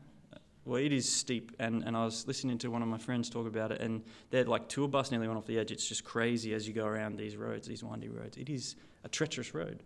Well, 0.65 0.81
it 0.81 0.93
is 0.93 1.13
steep, 1.13 1.57
and, 1.59 1.83
and 1.83 1.97
I 1.97 2.05
was 2.05 2.25
listening 2.29 2.59
to 2.59 2.71
one 2.71 2.83
of 2.83 2.89
my 2.89 2.99
friends 2.99 3.29
talk 3.29 3.49
about 3.49 3.73
it, 3.73 3.81
and 3.81 4.05
their 4.31 4.45
like 4.45 4.69
tour 4.69 4.87
bus 4.87 5.11
nearly 5.11 5.27
went 5.27 5.39
off 5.39 5.47
the 5.47 5.59
edge. 5.59 5.73
It's 5.73 5.89
just 5.89 6.05
crazy 6.05 6.55
as 6.55 6.69
you 6.69 6.73
go 6.73 6.87
around 6.87 7.17
these 7.17 7.37
roads, 7.37 7.67
these 7.67 7.83
windy 7.83 8.11
roads. 8.11 8.37
It 8.37 8.49
is 8.49 8.77
a 9.03 9.09
treacherous 9.09 9.55
road. 9.55 9.83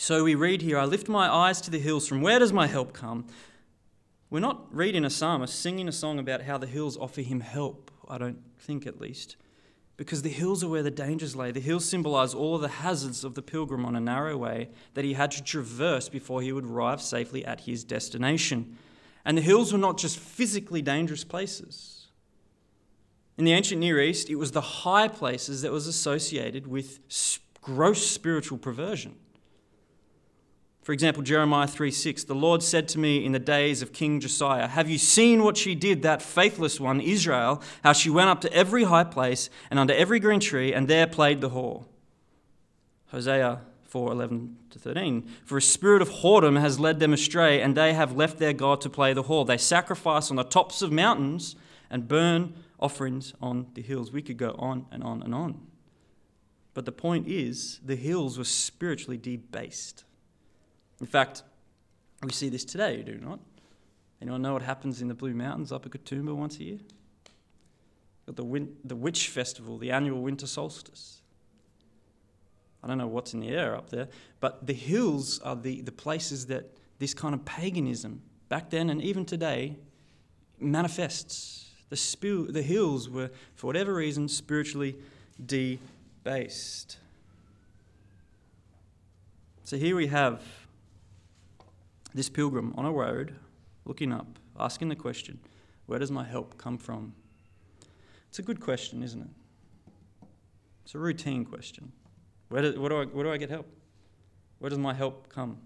So 0.00 0.22
we 0.22 0.36
read 0.36 0.62
here, 0.62 0.78
I 0.78 0.84
lift 0.84 1.08
my 1.08 1.28
eyes 1.28 1.60
to 1.62 1.72
the 1.72 1.80
hills. 1.80 2.06
From 2.06 2.22
where 2.22 2.38
does 2.38 2.52
my 2.52 2.68
help 2.68 2.92
come? 2.92 3.26
We're 4.30 4.38
not 4.38 4.72
reading 4.72 5.04
a 5.04 5.10
psalmist 5.10 5.58
singing 5.58 5.88
a 5.88 5.92
song 5.92 6.20
about 6.20 6.42
how 6.42 6.56
the 6.56 6.68
hills 6.68 6.96
offer 6.96 7.20
him 7.20 7.40
help, 7.40 7.90
I 8.08 8.16
don't 8.16 8.38
think 8.60 8.86
at 8.86 9.00
least. 9.00 9.34
Because 9.96 10.22
the 10.22 10.28
hills 10.28 10.62
are 10.62 10.68
where 10.68 10.84
the 10.84 10.92
dangers 10.92 11.34
lay. 11.34 11.50
The 11.50 11.58
hills 11.58 11.84
symbolize 11.84 12.32
all 12.32 12.54
of 12.54 12.60
the 12.62 12.68
hazards 12.68 13.24
of 13.24 13.34
the 13.34 13.42
pilgrim 13.42 13.84
on 13.84 13.96
a 13.96 14.00
narrow 14.00 14.36
way 14.36 14.68
that 14.94 15.04
he 15.04 15.14
had 15.14 15.32
to 15.32 15.42
traverse 15.42 16.08
before 16.08 16.42
he 16.42 16.52
would 16.52 16.66
arrive 16.66 17.02
safely 17.02 17.44
at 17.44 17.62
his 17.62 17.82
destination. 17.82 18.78
And 19.24 19.36
the 19.36 19.42
hills 19.42 19.72
were 19.72 19.80
not 19.80 19.98
just 19.98 20.20
physically 20.20 20.80
dangerous 20.80 21.24
places. 21.24 22.06
In 23.36 23.44
the 23.44 23.52
ancient 23.52 23.80
Near 23.80 24.00
East, 24.00 24.30
it 24.30 24.36
was 24.36 24.52
the 24.52 24.60
high 24.60 25.08
places 25.08 25.62
that 25.62 25.72
was 25.72 25.88
associated 25.88 26.68
with 26.68 27.00
gross 27.62 28.06
spiritual 28.06 28.58
perversion. 28.58 29.16
For 30.88 30.94
example, 30.94 31.22
Jeremiah 31.22 31.66
3 31.66 31.90
6, 31.90 32.24
the 32.24 32.34
Lord 32.34 32.62
said 32.62 32.88
to 32.88 32.98
me 32.98 33.22
in 33.22 33.32
the 33.32 33.38
days 33.38 33.82
of 33.82 33.92
King 33.92 34.20
Josiah, 34.20 34.68
Have 34.68 34.88
you 34.88 34.96
seen 34.96 35.44
what 35.44 35.58
she 35.58 35.74
did, 35.74 36.00
that 36.00 36.22
faithless 36.22 36.80
one, 36.80 37.02
Israel, 37.02 37.60
how 37.84 37.92
she 37.92 38.08
went 38.08 38.30
up 38.30 38.40
to 38.40 38.52
every 38.54 38.84
high 38.84 39.04
place 39.04 39.50
and 39.68 39.78
under 39.78 39.92
every 39.92 40.18
green 40.18 40.40
tree, 40.40 40.72
and 40.72 40.88
there 40.88 41.06
played 41.06 41.42
the 41.42 41.50
whore? 41.50 41.84
Hosea 43.08 43.60
4 43.84 44.12
11 44.12 44.56
to 44.70 44.78
13. 44.78 45.28
For 45.44 45.58
a 45.58 45.60
spirit 45.60 46.00
of 46.00 46.08
whoredom 46.08 46.58
has 46.58 46.80
led 46.80 47.00
them 47.00 47.12
astray, 47.12 47.60
and 47.60 47.76
they 47.76 47.92
have 47.92 48.16
left 48.16 48.38
their 48.38 48.54
God 48.54 48.80
to 48.80 48.88
play 48.88 49.12
the 49.12 49.24
whore. 49.24 49.46
They 49.46 49.58
sacrifice 49.58 50.30
on 50.30 50.36
the 50.36 50.42
tops 50.42 50.80
of 50.80 50.90
mountains 50.90 51.54
and 51.90 52.08
burn 52.08 52.54
offerings 52.80 53.34
on 53.42 53.66
the 53.74 53.82
hills. 53.82 54.10
We 54.10 54.22
could 54.22 54.38
go 54.38 54.56
on 54.58 54.86
and 54.90 55.04
on 55.04 55.22
and 55.22 55.34
on. 55.34 55.66
But 56.72 56.86
the 56.86 56.92
point 56.92 57.28
is, 57.28 57.78
the 57.84 57.94
hills 57.94 58.38
were 58.38 58.44
spiritually 58.44 59.18
debased. 59.18 60.04
In 61.00 61.06
fact, 61.06 61.42
we 62.22 62.32
see 62.32 62.48
this 62.48 62.64
today, 62.64 63.02
do 63.02 63.14
not? 63.14 63.38
Anyone 64.20 64.42
know 64.42 64.52
what 64.52 64.62
happens 64.62 65.00
in 65.00 65.08
the 65.08 65.14
Blue 65.14 65.34
Mountains 65.34 65.70
up 65.70 65.86
at 65.86 65.92
Katoomba 65.92 66.34
once 66.34 66.58
a 66.58 66.64
year? 66.64 66.78
Got 68.26 68.36
the, 68.36 68.44
win- 68.44 68.76
the 68.84 68.96
Witch 68.96 69.28
Festival, 69.28 69.78
the 69.78 69.92
annual 69.92 70.20
winter 70.20 70.46
solstice. 70.46 71.22
I 72.82 72.88
don't 72.88 72.98
know 72.98 73.06
what's 73.06 73.34
in 73.34 73.40
the 73.40 73.48
air 73.48 73.76
up 73.76 73.90
there, 73.90 74.08
but 74.40 74.66
the 74.66 74.72
hills 74.72 75.38
are 75.40 75.56
the, 75.56 75.80
the 75.82 75.92
places 75.92 76.46
that 76.46 76.76
this 76.98 77.14
kind 77.14 77.34
of 77.34 77.44
paganism, 77.44 78.22
back 78.48 78.70
then 78.70 78.90
and 78.90 79.00
even 79.02 79.24
today, 79.24 79.76
manifests. 80.58 81.70
The, 81.90 81.96
spil- 81.96 82.52
the 82.52 82.62
hills 82.62 83.08
were, 83.08 83.30
for 83.54 83.68
whatever 83.68 83.94
reason, 83.94 84.28
spiritually 84.28 84.96
debased. 85.44 86.98
So 89.64 89.76
here 89.76 89.96
we 89.96 90.08
have 90.08 90.42
this 92.18 92.28
pilgrim 92.28 92.74
on 92.76 92.84
a 92.84 92.90
road 92.90 93.36
looking 93.84 94.12
up, 94.12 94.40
asking 94.58 94.88
the 94.88 94.96
question, 94.96 95.38
Where 95.86 96.00
does 96.00 96.10
my 96.10 96.24
help 96.24 96.58
come 96.58 96.76
from? 96.76 97.14
It's 98.28 98.40
a 98.40 98.42
good 98.42 98.60
question, 98.60 99.04
isn't 99.04 99.22
it? 99.22 100.26
It's 100.84 100.96
a 100.96 100.98
routine 100.98 101.44
question. 101.44 101.92
Where 102.48 102.62
do, 102.62 102.80
where, 102.80 102.90
do 102.90 102.96
I, 102.96 103.04
where 103.04 103.24
do 103.24 103.30
I 103.30 103.36
get 103.36 103.50
help? 103.50 103.66
Where 104.58 104.68
does 104.68 104.80
my 104.80 104.94
help 104.94 105.28
come? 105.28 105.58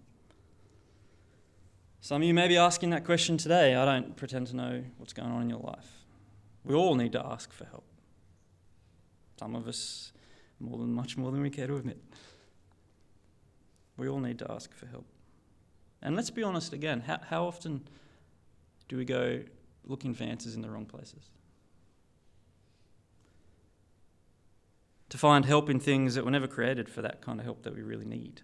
Some 2.01 2.21
of 2.21 2.29
you 2.29 2.35
may 2.35 2.49
be 2.49 2.59
asking 2.59 2.91
that 2.91 3.05
question 3.05 3.39
today. 3.39 3.75
I 3.75 3.87
don't 3.87 4.15
pretend 4.17 4.49
to 4.49 4.57
know 4.57 4.85
what's 4.99 5.15
going 5.15 5.31
on 5.31 5.41
in 5.41 5.49
your 5.49 5.61
life. 5.61 6.05
We 6.65 6.75
all 6.75 6.95
need 6.97 7.13
to 7.13 7.25
ask 7.25 7.51
for 7.51 7.65
help. 7.65 7.85
Some 9.39 9.55
of 9.55 9.67
us 9.67 10.13
more 10.61 10.77
than 10.77 10.93
much 10.93 11.17
more 11.17 11.33
than 11.33 11.41
we 11.41 11.49
care 11.49 11.67
to 11.67 11.77
admit. 11.77 11.99
We 13.97 14.09
all 14.09 14.21
need 14.21 14.39
to 14.41 14.53
ask 14.53 14.75
for 14.75 14.87
help. 14.87 15.07
And 16.03 16.17
let's 16.17 16.31
be 16.31 16.43
honest 16.43 16.73
again, 16.73 17.01
how, 17.01 17.21
how 17.29 17.45
often 17.47 17.83
do 18.89 18.97
we 18.97 19.05
go 19.05 19.43
looking 19.85 20.15
for 20.15 20.25
answers 20.25 20.55
in 20.55 20.63
the 20.63 20.71
wrong 20.71 20.87
places? 20.87 21.31
to 25.13 25.19
find 25.19 25.45
help 25.45 25.69
in 25.69 25.79
things 25.79 26.15
that 26.15 26.25
were 26.25 26.31
never 26.31 26.47
created 26.47 26.89
for 26.89 27.03
that 27.03 27.21
kind 27.21 27.39
of 27.39 27.45
help 27.45 27.65
that 27.65 27.75
we 27.75 27.83
really 27.83 28.07
need. 28.07 28.41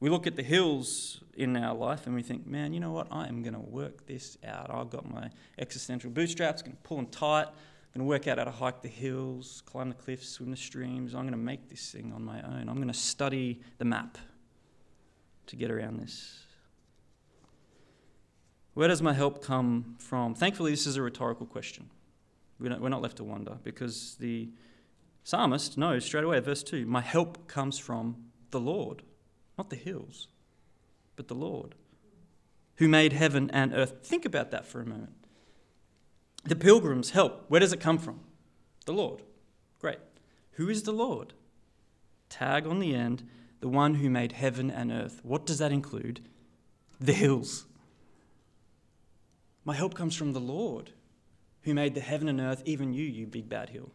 We 0.00 0.08
look 0.08 0.26
at 0.26 0.36
the 0.36 0.42
hills 0.42 1.20
in 1.34 1.54
our 1.54 1.74
life 1.74 2.06
and 2.06 2.14
we 2.14 2.22
think, 2.22 2.46
man, 2.46 2.72
you 2.72 2.80
know 2.80 2.90
what? 2.90 3.06
I 3.10 3.28
am 3.28 3.42
going 3.42 3.52
to 3.52 3.60
work 3.60 4.06
this 4.06 4.38
out. 4.42 4.70
I've 4.70 4.88
got 4.88 5.06
my 5.06 5.28
existential 5.58 6.10
bootstraps, 6.10 6.62
going 6.62 6.78
to 6.78 6.82
pull 6.82 6.96
them 6.96 7.08
tight. 7.08 7.48
I'm 7.48 8.00
going 8.00 8.06
to 8.06 8.08
work 8.08 8.26
out 8.26 8.38
how 8.38 8.44
to 8.44 8.50
hike 8.50 8.80
the 8.80 8.88
hills, 8.88 9.62
climb 9.66 9.90
the 9.90 9.94
cliffs, 9.96 10.26
swim 10.26 10.50
the 10.50 10.56
streams. 10.56 11.14
I'm 11.14 11.24
going 11.24 11.32
to 11.32 11.36
make 11.36 11.68
this 11.68 11.90
thing 11.90 12.10
on 12.14 12.24
my 12.24 12.40
own. 12.40 12.66
I'm 12.70 12.76
going 12.76 12.88
to 12.88 12.94
study 12.94 13.60
the 13.76 13.84
map 13.84 14.16
to 15.50 15.56
get 15.56 15.70
around 15.70 15.98
this. 15.98 16.38
Where 18.74 18.88
does 18.88 19.02
my 19.02 19.12
help 19.12 19.42
come 19.42 19.96
from? 19.98 20.34
Thankfully, 20.34 20.70
this 20.70 20.86
is 20.86 20.96
a 20.96 21.02
rhetorical 21.02 21.44
question. 21.44 21.90
We're 22.58 22.88
not 22.88 23.02
left 23.02 23.16
to 23.16 23.24
wonder 23.24 23.58
because 23.64 24.16
the 24.20 24.50
psalmist 25.24 25.76
knows 25.76 26.04
straight 26.04 26.24
away, 26.24 26.38
verse 26.40 26.62
2 26.62 26.86
My 26.86 27.00
help 27.00 27.48
comes 27.48 27.78
from 27.78 28.16
the 28.50 28.60
Lord, 28.60 29.02
not 29.58 29.70
the 29.70 29.76
hills, 29.76 30.28
but 31.16 31.28
the 31.28 31.34
Lord, 31.34 31.74
who 32.76 32.86
made 32.86 33.12
heaven 33.12 33.50
and 33.52 33.74
earth. 33.74 33.94
Think 34.02 34.24
about 34.24 34.50
that 34.52 34.66
for 34.66 34.80
a 34.80 34.86
moment. 34.86 35.14
The 36.44 36.56
pilgrim's 36.56 37.10
help, 37.10 37.44
where 37.48 37.60
does 37.60 37.72
it 37.72 37.80
come 37.80 37.98
from? 37.98 38.20
The 38.86 38.92
Lord. 38.92 39.22
Great. 39.80 39.98
Who 40.52 40.68
is 40.68 40.84
the 40.84 40.92
Lord? 40.92 41.32
Tag 42.28 42.66
on 42.66 42.78
the 42.78 42.94
end, 42.94 43.24
the 43.60 43.68
one 43.68 43.96
who 43.96 44.10
made 44.10 44.32
heaven 44.32 44.70
and 44.70 44.90
earth. 44.90 45.20
What 45.22 45.46
does 45.46 45.58
that 45.58 45.72
include? 45.72 46.20
The 46.98 47.12
hills. 47.12 47.66
My 49.64 49.74
help 49.74 49.94
comes 49.94 50.16
from 50.16 50.32
the 50.32 50.40
Lord, 50.40 50.90
who 51.62 51.74
made 51.74 51.94
the 51.94 52.00
heaven 52.00 52.28
and 52.28 52.40
earth, 52.40 52.62
even 52.64 52.92
you, 52.92 53.04
you 53.04 53.26
big 53.26 53.48
bad 53.48 53.70
hill. 53.70 53.90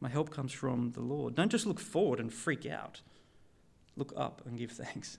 My 0.00 0.08
help 0.08 0.30
comes 0.30 0.52
from 0.52 0.92
the 0.92 1.00
Lord. 1.00 1.34
Don't 1.34 1.50
just 1.50 1.66
look 1.66 1.78
forward 1.78 2.18
and 2.18 2.32
freak 2.32 2.66
out. 2.66 3.02
Look 3.96 4.12
up 4.16 4.42
and 4.46 4.58
give 4.58 4.72
thanks. 4.72 5.18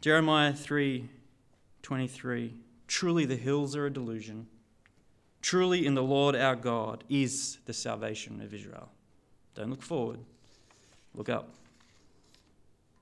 Jeremiah 0.00 0.52
3:23 0.52 2.52
Truly 2.86 3.24
the 3.24 3.36
hills 3.36 3.74
are 3.74 3.86
a 3.86 3.92
delusion. 3.92 4.46
Truly 5.42 5.84
in 5.84 5.94
the 5.94 6.02
Lord 6.02 6.36
our 6.36 6.56
God 6.56 7.04
is 7.08 7.58
the 7.66 7.72
salvation 7.72 8.40
of 8.40 8.54
Israel. 8.54 8.90
Don't 9.54 9.70
look 9.70 9.82
forward, 9.82 10.18
look 11.14 11.28
up. 11.28 11.48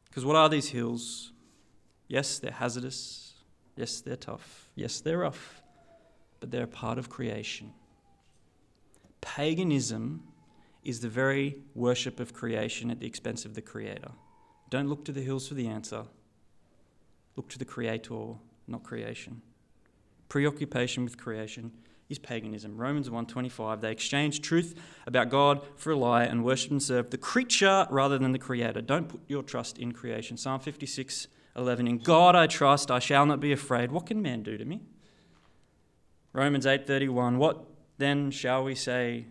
Because 0.08 0.24
what 0.24 0.36
are 0.36 0.48
these 0.48 0.68
hills? 0.68 1.32
Yes, 2.08 2.38
they're 2.38 2.50
hazardous. 2.50 3.32
Yes, 3.76 4.00
they're 4.00 4.16
tough. 4.16 4.68
Yes, 4.74 5.00
they're 5.00 5.18
rough. 5.18 5.62
But 6.40 6.50
they're 6.50 6.64
a 6.64 6.68
part 6.68 6.98
of 6.98 7.08
creation. 7.08 7.72
Paganism 9.22 10.22
is 10.84 11.00
the 11.00 11.08
very 11.08 11.56
worship 11.74 12.20
of 12.20 12.34
creation 12.34 12.90
at 12.90 13.00
the 13.00 13.06
expense 13.06 13.44
of 13.44 13.54
the 13.54 13.62
Creator. 13.62 14.10
Don't 14.68 14.88
look 14.88 15.04
to 15.06 15.12
the 15.12 15.22
hills 15.22 15.48
for 15.48 15.54
the 15.54 15.68
answer. 15.68 16.04
Look 17.36 17.48
to 17.50 17.58
the 17.58 17.64
Creator 17.64 18.34
not 18.66 18.82
creation. 18.82 19.42
Preoccupation 20.28 21.04
with 21.04 21.18
creation 21.18 21.72
is 22.12 22.18
paganism. 22.18 22.76
Romans 22.76 23.10
1:25 23.10 23.80
they 23.80 23.90
exchange 23.90 24.40
truth 24.40 24.80
about 25.06 25.30
God 25.30 25.60
for 25.76 25.90
a 25.90 25.96
lie 25.96 26.24
and 26.24 26.44
worship 26.44 26.70
and 26.70 26.82
serve 26.82 27.10
the 27.10 27.18
creature 27.18 27.86
rather 27.90 28.18
than 28.18 28.30
the 28.30 28.38
creator. 28.38 28.80
Don't 28.80 29.08
put 29.08 29.20
your 29.26 29.42
trust 29.42 29.78
in 29.78 29.92
creation. 29.92 30.36
Psalm 30.36 30.60
56:11 30.60 31.88
In 31.88 31.98
God 31.98 32.36
I 32.36 32.46
trust, 32.46 32.90
I 32.90 33.00
shall 33.00 33.26
not 33.26 33.40
be 33.40 33.50
afraid. 33.50 33.90
What 33.90 34.06
can 34.06 34.22
man 34.22 34.42
do 34.42 34.56
to 34.56 34.64
me? 34.64 34.82
Romans 36.32 36.66
8:31 36.66 37.38
What 37.38 37.64
then 37.98 38.30
shall 38.30 38.62
we 38.62 38.74
say 38.74 39.26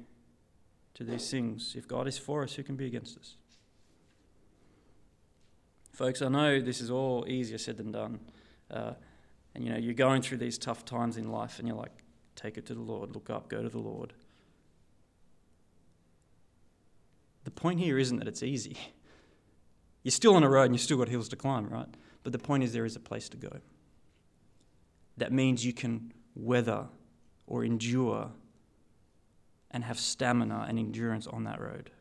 to 0.96 1.04
these 1.04 1.32
things? 1.32 1.76
If 1.78 1.88
God 1.88 2.08
is 2.08 2.18
for 2.18 2.44
us, 2.44 2.56
who 2.56 2.64
can 2.64 2.76
be 2.76 2.88
against 2.88 3.18
us? 3.18 3.38
Folks, 5.94 6.22
I 6.22 6.30
know 6.30 6.60
this 6.60 6.82
is 6.82 6.90
all 6.90 7.26
easier 7.28 7.58
said 7.58 7.78
than 7.78 7.92
done. 7.92 8.20
Uh, 8.70 8.94
and 9.54 9.64
you 9.64 9.72
know, 9.72 9.78
you're 9.78 9.94
going 9.94 10.22
through 10.22 10.38
these 10.38 10.58
tough 10.58 10.86
times 10.86 11.18
in 11.18 11.30
life 11.32 11.60
and 11.60 11.68
you're 11.68 11.78
like, 11.78 11.92
take 12.36 12.58
it 12.58 12.66
to 12.68 12.74
the 12.74 12.82
Lord, 12.82 13.14
look 13.14 13.30
up, 13.30 13.50
go 13.50 13.62
to 13.62 13.70
the 13.70 13.80
Lord. 13.80 14.14
The 17.44 17.52
point 17.52 17.80
here 17.80 17.98
isn't 17.98 18.18
that 18.18 18.28
it's 18.28 18.44
easy. 18.44 18.78
You're 20.04 20.12
still 20.12 20.36
on 20.36 20.44
a 20.44 20.50
road 20.50 20.64
and 20.64 20.74
you've 20.74 20.82
still 20.82 20.98
got 20.98 21.10
hills 21.10 21.30
to 21.30 21.36
climb, 21.36 21.68
right? 21.68 21.88
But 22.24 22.34
the 22.34 22.40
point 22.40 22.64
is 22.64 22.74
there 22.74 22.86
is 22.86 22.96
a 22.96 23.00
place 23.00 23.30
to 23.30 23.38
go. 23.38 23.60
That 25.18 25.32
means 25.32 25.64
you 25.64 25.74
can 25.74 26.12
weather 26.34 26.88
or 27.46 27.64
endure 27.64 28.32
and 29.70 29.84
have 29.84 30.00
stamina 30.00 30.66
and 30.68 30.80
endurance 30.80 31.28
on 31.28 31.44
that 31.44 31.62
road. 31.62 31.92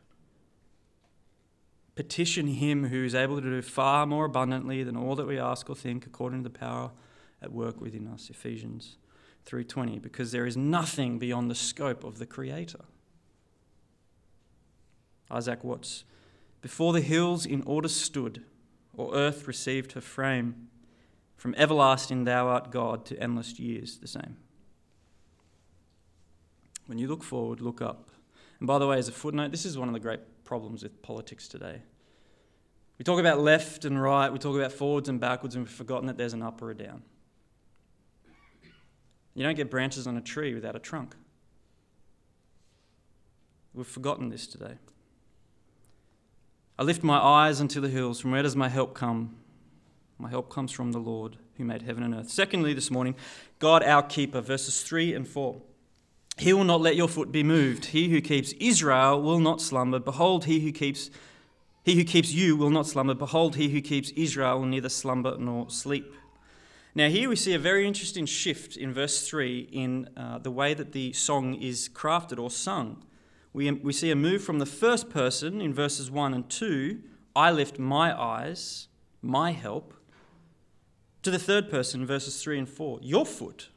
Petition 1.95 2.47
Him 2.47 2.87
who 2.87 3.03
is 3.03 3.13
able 3.13 3.35
to 3.35 3.41
do 3.41 3.61
far 3.61 4.07
more 4.07 4.25
abundantly 4.25 4.83
than 4.83 4.97
all 4.97 5.15
that 5.15 5.27
we 5.27 5.37
ask 5.37 5.69
or 5.69 5.75
think 5.75 6.05
according 6.05 6.43
to 6.43 6.49
the 6.49 6.57
power 6.57 6.91
at 7.41 7.51
work 7.51 7.79
within 7.81 8.07
us 8.07 8.29
Ephesians 8.29 8.97
3:20 9.45 9.99
because 9.99 10.31
there 10.31 10.45
is 10.45 10.55
nothing 10.55 11.19
beyond 11.19 11.49
the 11.49 11.55
scope 11.55 12.03
of 12.03 12.17
the 12.19 12.25
creator. 12.25 12.85
Isaac 15.29 15.63
Watts 15.63 16.03
before 16.61 16.93
the 16.93 17.01
hills 17.01 17.45
in 17.45 17.63
order 17.63 17.87
stood 17.87 18.43
or 18.93 19.15
earth 19.15 19.47
received 19.47 19.93
her 19.93 20.01
frame 20.01 20.67
from 21.37 21.55
everlasting 21.57 22.25
thou 22.25 22.47
art 22.47 22.71
God 22.71 23.05
to 23.05 23.19
endless 23.19 23.57
years 23.59 23.97
the 23.97 24.07
same. 24.07 24.37
When 26.85 26.97
you 26.97 27.07
look 27.07 27.23
forward 27.23 27.61
look 27.61 27.81
up. 27.81 28.09
And 28.59 28.67
by 28.67 28.77
the 28.77 28.87
way 28.87 28.97
as 28.97 29.07
a 29.07 29.11
footnote 29.11 29.51
this 29.51 29.65
is 29.65 29.77
one 29.77 29.87
of 29.87 29.93
the 29.93 29.99
great 29.99 30.43
problems 30.43 30.83
with 30.83 31.01
politics 31.01 31.47
today. 31.47 31.81
We 33.01 33.03
talk 33.03 33.19
about 33.19 33.39
left 33.39 33.83
and 33.85 33.99
right, 33.99 34.31
we 34.31 34.37
talk 34.37 34.55
about 34.55 34.71
forwards 34.71 35.09
and 35.09 35.19
backwards, 35.19 35.55
and 35.55 35.65
we've 35.65 35.73
forgotten 35.73 36.05
that 36.05 36.17
there's 36.17 36.33
an 36.33 36.43
up 36.43 36.61
or 36.61 36.69
a 36.69 36.75
down. 36.77 37.01
You 39.33 39.43
don't 39.43 39.55
get 39.55 39.69
branches 39.69 40.07
on 40.07 40.17
a 40.17 40.21
tree 40.21 40.53
without 40.53 40.75
a 40.75 40.79
trunk. 40.79 41.15
We've 43.73 43.87
forgotten 43.87 44.29
this 44.29 44.47
today. 44.47 44.75
I 46.77 46.83
lift 46.83 47.03
my 47.03 47.17
eyes 47.17 47.61
unto 47.61 47.79
the 47.79 47.87
hills. 47.89 48.19
From 48.19 48.31
where 48.31 48.43
does 48.43 48.55
my 48.55 48.67
help 48.67 48.93
come? 48.93 49.35
My 50.17 50.29
help 50.29 50.49
comes 50.49 50.71
from 50.71 50.91
the 50.91 50.99
Lord 50.99 51.37
who 51.57 51.63
made 51.63 51.83
heaven 51.83 52.03
and 52.03 52.13
earth. 52.13 52.29
Secondly, 52.29 52.73
this 52.73 52.91
morning, 52.91 53.15
God 53.59 53.83
our 53.83 54.03
keeper, 54.03 54.41
verses 54.41 54.81
3 54.81 55.13
and 55.13 55.27
4. 55.27 55.61
He 56.37 56.53
will 56.53 56.63
not 56.63 56.81
let 56.81 56.95
your 56.95 57.07
foot 57.07 57.31
be 57.31 57.43
moved. 57.43 57.85
He 57.85 58.09
who 58.09 58.21
keeps 58.21 58.53
Israel 58.53 59.21
will 59.21 59.39
not 59.39 59.61
slumber. 59.61 59.99
Behold, 59.99 60.45
he 60.45 60.59
who 60.59 60.71
keeps 60.71 61.09
he 61.83 61.95
who 61.95 62.03
keeps 62.03 62.31
you 62.31 62.55
will 62.55 62.69
not 62.69 62.85
slumber. 62.85 63.15
Behold, 63.15 63.55
he 63.55 63.69
who 63.69 63.81
keeps 63.81 64.11
Israel 64.11 64.59
will 64.59 64.67
neither 64.67 64.89
slumber 64.89 65.35
nor 65.37 65.69
sleep. 65.69 66.13
Now, 66.93 67.07
here 67.07 67.29
we 67.29 67.37
see 67.37 67.53
a 67.53 67.59
very 67.59 67.87
interesting 67.87 68.25
shift 68.25 68.75
in 68.75 68.93
verse 68.93 69.25
3 69.25 69.69
in 69.71 70.09
uh, 70.17 70.39
the 70.39 70.51
way 70.51 70.73
that 70.73 70.91
the 70.91 71.13
song 71.13 71.53
is 71.53 71.87
crafted 71.87 72.37
or 72.37 72.51
sung. 72.51 73.05
We, 73.53 73.71
we 73.71 73.93
see 73.93 74.11
a 74.11 74.15
move 74.15 74.43
from 74.43 74.59
the 74.59 74.65
first 74.65 75.09
person 75.09 75.61
in 75.61 75.73
verses 75.73 76.11
1 76.11 76.33
and 76.33 76.49
2, 76.49 76.99
I 77.33 77.49
lift 77.51 77.79
my 77.79 78.19
eyes, 78.19 78.89
my 79.21 79.51
help, 79.51 79.93
to 81.23 81.31
the 81.31 81.39
third 81.39 81.71
person, 81.71 82.01
in 82.01 82.07
verses 82.07 82.43
3 82.43 82.59
and 82.59 82.69
4, 82.69 82.99
your 83.01 83.25
foot, 83.25 83.69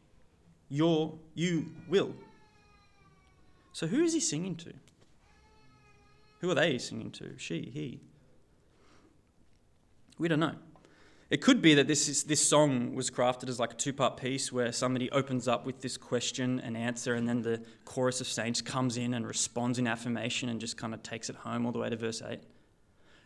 your, 0.69 1.17
you 1.35 1.71
will. 1.89 2.15
So, 3.73 3.87
who 3.87 4.03
is 4.03 4.13
he 4.13 4.21
singing 4.21 4.57
to? 4.57 4.73
Who 6.41 6.51
are 6.51 6.55
they 6.55 6.79
singing 6.79 7.13
to? 7.13 7.35
She, 7.37 7.71
he. 7.73 8.01
We 10.19 10.27
don't 10.27 10.41
know. 10.41 10.57
It 11.31 11.41
could 11.41 11.63
be 11.63 11.75
that 11.75 11.87
this, 11.87 12.09
is, 12.09 12.25
this 12.25 12.47
song 12.47 12.95
was 12.95 13.11
crafted 13.11 13.49
as 13.49 13.59
like 13.59 13.73
a 13.73 13.77
two 13.77 13.93
part 13.93 14.19
piece 14.19 14.53
where 14.53 14.73
somebody 14.73 15.11
opens 15.11 15.49
up 15.49 15.65
with 15.65 15.81
this 15.81 15.97
question 15.97 16.61
and 16.61 16.77
answer, 16.77 17.15
and 17.15 17.29
then 17.29 17.43
the 17.43 17.63
chorus 17.85 18.21
of 18.21 18.27
saints 18.27 18.61
comes 18.61 18.97
in 18.97 19.15
and 19.15 19.27
responds 19.27 19.79
in 19.79 19.87
affirmation 19.87 20.49
and 20.49 20.61
just 20.61 20.77
kind 20.77 20.93
of 20.93 21.03
takes 21.03 21.31
it 21.31 21.37
home 21.37 21.65
all 21.65 21.73
the 21.73 21.79
way 21.79 21.89
to 21.89 21.97
verse 21.97 22.23
8. 22.23 22.41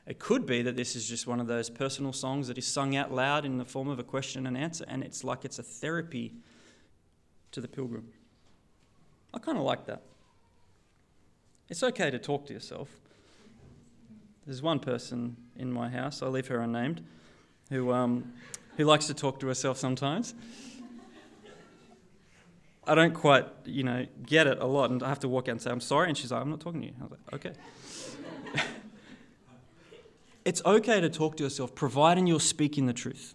It 0.06 0.18
could 0.18 0.46
be 0.46 0.62
that 0.62 0.76
this 0.76 0.96
is 0.96 1.08
just 1.08 1.26
one 1.26 1.40
of 1.40 1.48
those 1.48 1.68
personal 1.68 2.12
songs 2.12 2.48
that 2.48 2.56
is 2.56 2.66
sung 2.66 2.96
out 2.96 3.12
loud 3.12 3.44
in 3.44 3.58
the 3.58 3.64
form 3.64 3.88
of 3.88 3.98
a 3.98 4.04
question 4.04 4.46
and 4.46 4.56
answer, 4.56 4.84
and 4.86 5.02
it's 5.02 5.24
like 5.24 5.44
it's 5.44 5.58
a 5.58 5.62
therapy 5.62 6.34
to 7.50 7.60
the 7.60 7.68
pilgrim. 7.68 8.08
I 9.34 9.38
kind 9.38 9.58
of 9.58 9.64
like 9.64 9.86
that. 9.86 10.02
It's 11.68 11.82
okay 11.82 12.10
to 12.10 12.18
talk 12.18 12.46
to 12.46 12.54
yourself. 12.54 12.88
There's 14.46 14.62
one 14.62 14.78
person 14.78 15.36
in 15.56 15.70
my 15.72 15.90
house, 15.90 16.22
I'll 16.22 16.30
leave 16.30 16.46
her 16.46 16.60
unnamed 16.60 17.02
who, 17.70 17.92
um, 17.92 18.32
who 18.76 18.84
likes 18.84 19.06
to 19.06 19.14
talk 19.14 19.40
to 19.40 19.46
herself 19.46 19.78
sometimes. 19.78 20.34
I 22.86 22.94
don't 22.94 23.12
quite, 23.12 23.46
you 23.66 23.82
know, 23.82 24.06
get 24.24 24.46
it 24.46 24.58
a 24.60 24.66
lot, 24.66 24.90
and 24.90 25.02
I 25.02 25.08
have 25.08 25.20
to 25.20 25.28
walk 25.28 25.48
out 25.48 25.52
and 25.52 25.62
say, 25.62 25.70
I'm 25.70 25.80
sorry, 25.80 26.08
and 26.08 26.16
she's 26.16 26.32
like, 26.32 26.40
I'm 26.40 26.50
not 26.50 26.60
talking 26.60 26.80
to 26.80 26.86
you. 26.86 26.94
I 26.98 27.02
was 27.02 27.10
like, 27.10 27.34
okay. 27.34 27.52
it's 30.46 30.62
okay 30.64 30.98
to 31.00 31.10
talk 31.10 31.36
to 31.36 31.44
yourself, 31.44 31.74
providing 31.74 32.26
you're 32.26 32.40
speaking 32.40 32.86
the 32.86 32.94
truth. 32.94 33.34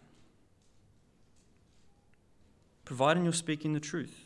Providing 2.84 3.24
you're 3.24 3.34
speaking 3.34 3.74
the 3.74 3.80
truth. 3.80 4.26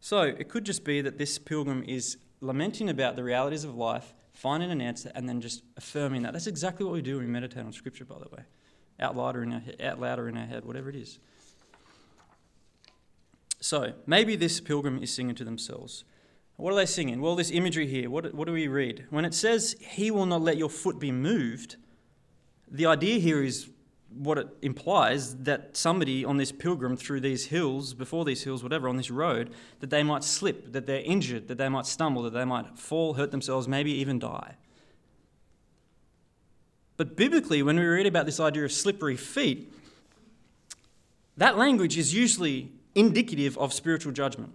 So 0.00 0.20
it 0.20 0.50
could 0.50 0.64
just 0.64 0.84
be 0.84 1.00
that 1.00 1.16
this 1.16 1.38
pilgrim 1.38 1.82
is 1.88 2.18
lamenting 2.42 2.90
about 2.90 3.16
the 3.16 3.24
realities 3.24 3.64
of 3.64 3.74
life 3.74 4.14
finding 4.36 4.70
an 4.70 4.82
answer, 4.82 5.10
and 5.14 5.28
then 5.28 5.40
just 5.40 5.62
affirming 5.76 6.22
that. 6.22 6.34
That's 6.34 6.46
exactly 6.46 6.84
what 6.84 6.92
we 6.92 7.02
do 7.02 7.16
when 7.16 7.26
we 7.26 7.32
meditate 7.32 7.64
on 7.64 7.72
Scripture, 7.72 8.04
by 8.04 8.18
the 8.18 8.28
way. 8.36 8.42
Out 9.00 9.16
louder 9.16 9.42
in 9.42 9.52
our 9.52 9.60
head, 9.60 9.76
out 9.80 10.18
in 10.18 10.36
our 10.36 10.46
head, 10.46 10.64
whatever 10.64 10.90
it 10.90 10.96
is. 10.96 11.18
So 13.60 13.94
maybe 14.06 14.36
this 14.36 14.60
pilgrim 14.60 15.02
is 15.02 15.12
singing 15.12 15.34
to 15.36 15.44
themselves. 15.44 16.04
What 16.56 16.72
are 16.72 16.76
they 16.76 16.86
singing? 16.86 17.20
Well, 17.20 17.34
this 17.34 17.50
imagery 17.50 17.86
here, 17.86 18.10
what, 18.10 18.34
what 18.34 18.46
do 18.46 18.52
we 18.52 18.68
read? 18.68 19.06
When 19.10 19.24
it 19.24 19.34
says, 19.34 19.74
He 19.80 20.10
will 20.10 20.26
not 20.26 20.42
let 20.42 20.58
your 20.58 20.70
foot 20.70 20.98
be 20.98 21.10
moved, 21.10 21.76
the 22.70 22.86
idea 22.86 23.18
here 23.18 23.42
is 23.42 23.70
what 24.08 24.38
it 24.38 24.48
implies 24.62 25.36
that 25.36 25.76
somebody 25.76 26.24
on 26.24 26.36
this 26.36 26.52
pilgrim 26.52 26.96
through 26.96 27.20
these 27.20 27.46
hills, 27.46 27.94
before 27.94 28.24
these 28.24 28.44
hills, 28.44 28.62
whatever, 28.62 28.88
on 28.88 28.96
this 28.96 29.10
road, 29.10 29.52
that 29.80 29.90
they 29.90 30.02
might 30.02 30.24
slip, 30.24 30.72
that 30.72 30.86
they're 30.86 31.02
injured, 31.02 31.48
that 31.48 31.58
they 31.58 31.68
might 31.68 31.86
stumble, 31.86 32.22
that 32.22 32.32
they 32.32 32.44
might 32.44 32.78
fall, 32.78 33.14
hurt 33.14 33.30
themselves, 33.30 33.68
maybe 33.68 33.92
even 33.92 34.18
die. 34.18 34.56
But 36.96 37.16
biblically, 37.16 37.62
when 37.62 37.76
we 37.76 37.84
read 37.84 38.06
about 38.06 38.26
this 38.26 38.40
idea 38.40 38.64
of 38.64 38.72
slippery 38.72 39.16
feet, 39.16 39.72
that 41.36 41.58
language 41.58 41.98
is 41.98 42.14
usually 42.14 42.72
indicative 42.94 43.58
of 43.58 43.72
spiritual 43.74 44.12
judgment. 44.12 44.52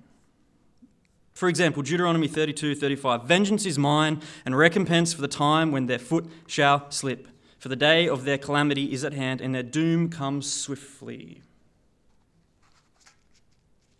For 1.33 1.47
example, 1.47 1.83
Deuteronomy 1.83 2.27
32 2.27 2.75
35 2.75 3.23
Vengeance 3.23 3.65
is 3.65 3.77
mine, 3.77 4.21
and 4.45 4.57
recompense 4.57 5.13
for 5.13 5.21
the 5.21 5.27
time 5.27 5.71
when 5.71 5.85
their 5.85 5.99
foot 5.99 6.25
shall 6.47 6.89
slip. 6.89 7.27
For 7.61 7.69
the 7.69 7.75
day 7.75 8.09
of 8.09 8.25
their 8.25 8.39
calamity 8.39 8.91
is 8.91 9.03
at 9.03 9.13
hand, 9.13 9.39
and 9.39 9.53
their 9.53 9.61
doom 9.61 10.09
comes 10.09 10.51
swiftly. 10.51 11.43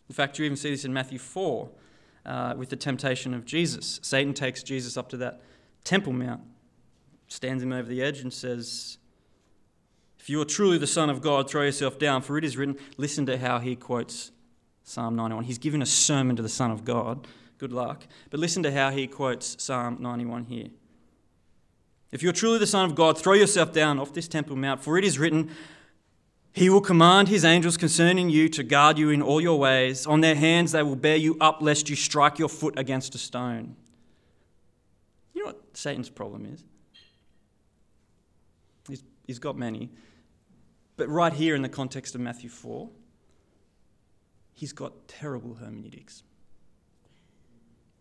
In 0.10 0.16
fact, 0.16 0.40
you 0.40 0.46
even 0.46 0.58
see 0.58 0.72
this 0.72 0.84
in 0.84 0.92
Matthew 0.92 1.20
4 1.20 1.70
uh, 2.26 2.56
with 2.58 2.70
the 2.70 2.76
temptation 2.76 3.36
of 3.36 3.46
Jesus. 3.46 4.00
Satan 4.02 4.34
takes 4.34 4.64
Jesus 4.64 4.98
up 4.98 5.10
to 5.10 5.18
that 5.18 5.42
Temple 5.84 6.12
Mount, 6.12 6.42
stands 7.28 7.62
him 7.62 7.72
over 7.72 7.88
the 7.88 8.02
edge, 8.02 8.22
and 8.22 8.34
says, 8.34 8.98
If 10.20 10.28
you 10.28 10.42
are 10.42 10.46
truly 10.46 10.80
the 10.80 10.88
Son 10.88 11.12
of 11.12 11.22
God, 11.22 11.48
throw 11.48 11.62
yourself 11.62 12.00
down, 12.00 12.24
for 12.24 12.40
it 12.40 12.44
is 12.44 12.58
written. 12.58 12.78
Listen 12.98 13.28
to 13.28 13.38
how 13.38 13.60
he 13.60 13.76
quotes 13.76 14.32
Psalm 14.84 15.16
91. 15.16 15.44
He's 15.44 15.60
given 15.60 15.84
a 15.84 15.86
sermon 15.86 16.36
to 16.36 16.42
the 16.42 16.50
Son 16.50 16.72
of 16.72 16.84
God. 16.84 17.28
Good 17.60 17.74
luck. 17.74 18.08
But 18.32 18.40
listen 18.40 18.64
to 18.64 18.72
how 18.72 18.90
he 18.90 19.06
quotes 19.06 19.64
Psalm 19.64 19.98
91 20.00 20.46
here. 20.46 20.70
If 22.12 22.22
you're 22.22 22.34
truly 22.34 22.60
the 22.60 22.68
Son 22.68 22.86
of 22.86 22.96
God, 22.96 23.18
throw 23.18 23.34
yourself 23.34 23.72
down 23.72 23.98
off 24.00 24.14
this 24.14 24.28
temple 24.28 24.56
mount, 24.56 24.84
for 24.84 24.98
it 24.98 25.06
is 25.06 25.18
written, 25.18 25.50
He 26.52 26.70
will 26.70 26.82
command 26.82 27.30
His 27.30 27.46
angels 27.46 27.78
concerning 27.78 28.30
you 28.30 28.50
to 28.50 28.64
guard 28.64 28.98
you 28.98 29.10
in 29.10 29.22
all 29.22 29.40
your 29.40 29.58
ways. 29.58 30.06
On 30.06 30.22
their 30.22 30.36
hands 30.36 30.74
they 30.74 30.84
will 30.84 30.98
bear 30.98 31.16
you 31.16 31.38
up, 31.40 31.62
lest 31.62 31.90
you 31.90 31.96
strike 31.96 32.38
your 32.38 32.50
foot 32.50 32.78
against 32.78 33.16
a 33.16 33.18
stone. 33.18 33.76
You 35.34 35.44
know 35.44 35.48
what 35.48 35.62
Satan's 35.74 36.10
problem 36.10 36.46
is? 36.46 36.64
He's, 38.88 39.04
he's 39.26 39.40
got 39.40 39.58
many. 39.58 39.90
But 40.98 41.08
right 41.08 41.34
here 41.34 41.56
in 41.56 41.62
the 41.62 41.70
context 41.70 42.14
of 42.14 42.22
Matthew 42.22 42.50
4, 42.50 42.90
he's 44.54 44.74
got 44.74 45.08
terrible 45.08 45.56
hermeneutics. 45.56 46.24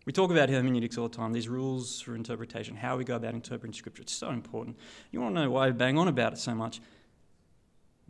We 0.06 0.12
talk 0.12 0.30
about 0.30 0.48
hermeneutics 0.48 0.96
all 0.96 1.08
the 1.08 1.16
time, 1.16 1.32
these 1.32 1.48
rules 1.48 2.00
for 2.00 2.14
interpretation, 2.14 2.74
how 2.74 2.96
we 2.96 3.04
go 3.04 3.16
about 3.16 3.34
interpreting 3.34 3.74
Scripture. 3.74 4.02
It's 4.02 4.14
so 4.14 4.30
important. 4.30 4.78
You 5.10 5.20
want 5.20 5.34
to 5.34 5.42
know 5.42 5.50
why 5.50 5.66
we 5.66 5.72
bang 5.72 5.98
on 5.98 6.08
about 6.08 6.32
it 6.32 6.38
so 6.38 6.54
much? 6.54 6.80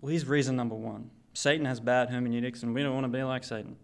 Well, 0.01 0.11
here's 0.11 0.27
reason 0.27 0.57
number 0.57 0.77
one 0.77 1.11
Satan 1.35 1.67
has 1.67 1.81
bad 1.81 2.11
hermeneutics, 2.11 2.63
and 2.63 2.75
we 2.75 2.83
don't 2.83 2.95
want 2.95 3.05
to 3.05 3.09
be 3.09 3.23
like 3.23 3.45
Satan. 3.45 3.77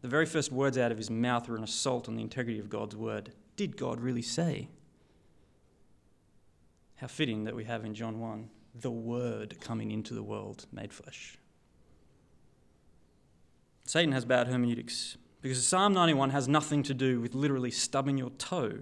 The 0.00 0.08
very 0.08 0.26
first 0.26 0.52
words 0.52 0.78
out 0.78 0.92
of 0.92 0.98
his 0.98 1.10
mouth 1.10 1.48
are 1.48 1.56
an 1.56 1.64
assault 1.64 2.08
on 2.08 2.16
the 2.16 2.22
integrity 2.22 2.58
of 2.58 2.70
God's 2.70 2.96
word. 2.96 3.32
Did 3.56 3.76
God 3.76 4.00
really 4.00 4.22
say? 4.22 4.68
How 6.96 7.08
fitting 7.08 7.44
that 7.44 7.54
we 7.54 7.64
have 7.64 7.84
in 7.84 7.94
John 7.94 8.20
1 8.20 8.48
the 8.74 8.90
Word 8.90 9.60
coming 9.60 9.90
into 9.90 10.14
the 10.14 10.22
world 10.22 10.66
made 10.72 10.92
flesh. 10.92 11.38
Satan 13.84 14.12
has 14.12 14.24
bad 14.24 14.46
hermeneutics. 14.48 15.16
Because 15.40 15.64
Psalm 15.64 15.92
91 15.92 16.30
has 16.30 16.48
nothing 16.48 16.82
to 16.84 16.94
do 16.94 17.20
with 17.20 17.34
literally 17.34 17.70
stubbing 17.70 18.18
your 18.18 18.30
toe. 18.30 18.80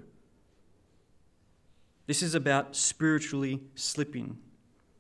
This 2.07 2.23
is 2.23 2.35
about 2.35 2.77
spiritually 2.77 3.61
slipping. 3.75 4.39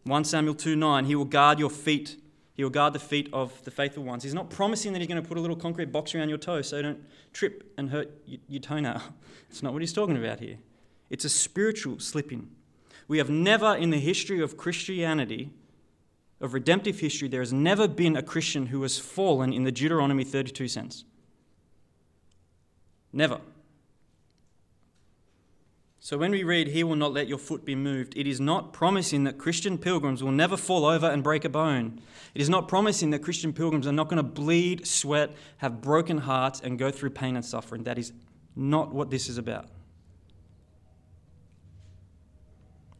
1 0.05 0.25
Samuel 0.25 0.55
2 0.55 0.77
9, 0.77 1.05
he 1.07 1.14
will 1.14 1.25
guard 1.25 1.59
your 1.59 1.71
feet. 1.71 2.16
He 2.55 2.62
will 2.62 2.71
guard 2.71 2.92
the 2.92 2.99
feet 2.99 3.29
of 3.33 3.62
the 3.64 3.71
faithful 3.71 4.03
ones. 4.03 4.23
He's 4.23 4.35
not 4.35 4.49
promising 4.49 4.92
that 4.92 5.01
he's 5.01 5.09
going 5.09 5.23
to 5.23 5.29
put 5.29 5.37
a 5.37 5.40
little 5.40 5.57
concrete 5.57 5.92
box 5.92 6.14
around 6.14 6.31
your 6.31 6.38
toe 6.38 6.62
so 6.62 6.77
you 6.77 6.83
don't 6.83 7.05
trip 7.33 7.73
and 7.77 7.90
hurt 7.90 8.11
your 8.27 8.61
toenail. 8.61 9.01
It's 9.51 9.62
not 9.62 9.73
what 9.73 9.81
he's 9.81 9.92
talking 9.92 10.16
about 10.16 10.40
here. 10.40 10.59
It's 11.09 11.25
a 11.25 11.29
spiritual 11.29 12.01
slipping. 12.01 12.51
We 13.07 13.19
have 13.19 13.31
never 13.31 13.77
in 13.77 13.90
the 13.90 14.01
history 14.01 14.40
of 14.40 14.57
Christianity 14.57 15.53
of 16.40 16.53
redemptive 16.53 17.01
history, 17.01 17.29
there 17.29 17.40
has 17.40 17.53
never 17.53 17.88
been 17.88 18.16
a 18.16 18.23
Christian 18.23 18.66
who 18.66 18.83
has 18.83 18.99
fallen 18.99 19.53
in 19.53 19.64
the 19.64 19.73
Deuteronomy 19.73 20.25
32 20.25 20.69
sense. 20.69 21.05
Never. 23.12 23.40
So 26.07 26.16
when 26.16 26.31
we 26.31 26.45
read, 26.45 26.69
He 26.69 26.85
will 26.85 26.95
not 26.95 27.12
let 27.12 27.27
your 27.27 27.37
foot 27.37 27.64
be 27.64 27.75
moved, 27.75 28.16
it 28.16 28.29
is 28.29 28.40
not 28.40 28.73
promising 28.73 29.25
that 29.25 29.38
Christian 29.38 29.77
pilgrims 29.77 30.23
will 30.23 30.31
never 30.31 30.57
fall 30.57 30.85
over 30.85 31.11
and 31.11 31.21
break 31.21 31.45
a 31.45 31.49
bone. 31.49 32.01
It 32.33 32.40
is 32.40 32.49
not 32.49 32.69
promising 32.69 33.11
that 33.11 33.21
Christian 33.25 33.53
pilgrims 33.53 33.88
are 33.88 33.92
not 33.92 34.09
going 34.09 34.19
to 34.19 34.23
bleed, 34.23 34.87
sweat, 34.87 35.33
have 35.57 35.81
broken 35.81 36.19
hearts, 36.19 36.61
and 36.61 36.79
go 36.79 36.92
through 36.92 37.11
pain 37.11 37.35
and 37.35 37.45
suffering. 37.45 37.83
That 37.83 37.99
is 37.99 38.12
not 38.55 38.95
what 38.95 39.11
this 39.11 39.29
is 39.29 39.37
about. 39.37 39.66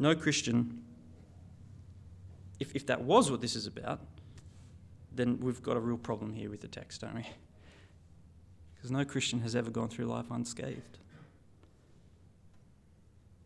No 0.01 0.17
Christian, 0.17 0.83
if, 2.59 2.75
if 2.75 2.87
that 2.87 3.03
was 3.03 3.31
what 3.31 3.41
this 3.41 3.55
is 3.55 3.69
about, 3.69 4.01
then 5.15 5.39
we've 5.39 5.63
got 5.63 5.77
a 5.77 5.81
real 5.81 5.97
problem 5.97 6.33
here 6.33 6.51
with 6.51 6.61
the 6.61 6.69
text, 6.69 7.03
don't 7.03 7.15
we? 7.15 7.27
Because 8.77 8.91
no 8.91 9.05
Christian 9.05 9.41
has 9.41 9.57
ever 9.57 9.71
gone 9.71 9.89
through 9.89 10.07
life 10.07 10.27
unscathed. 10.31 10.99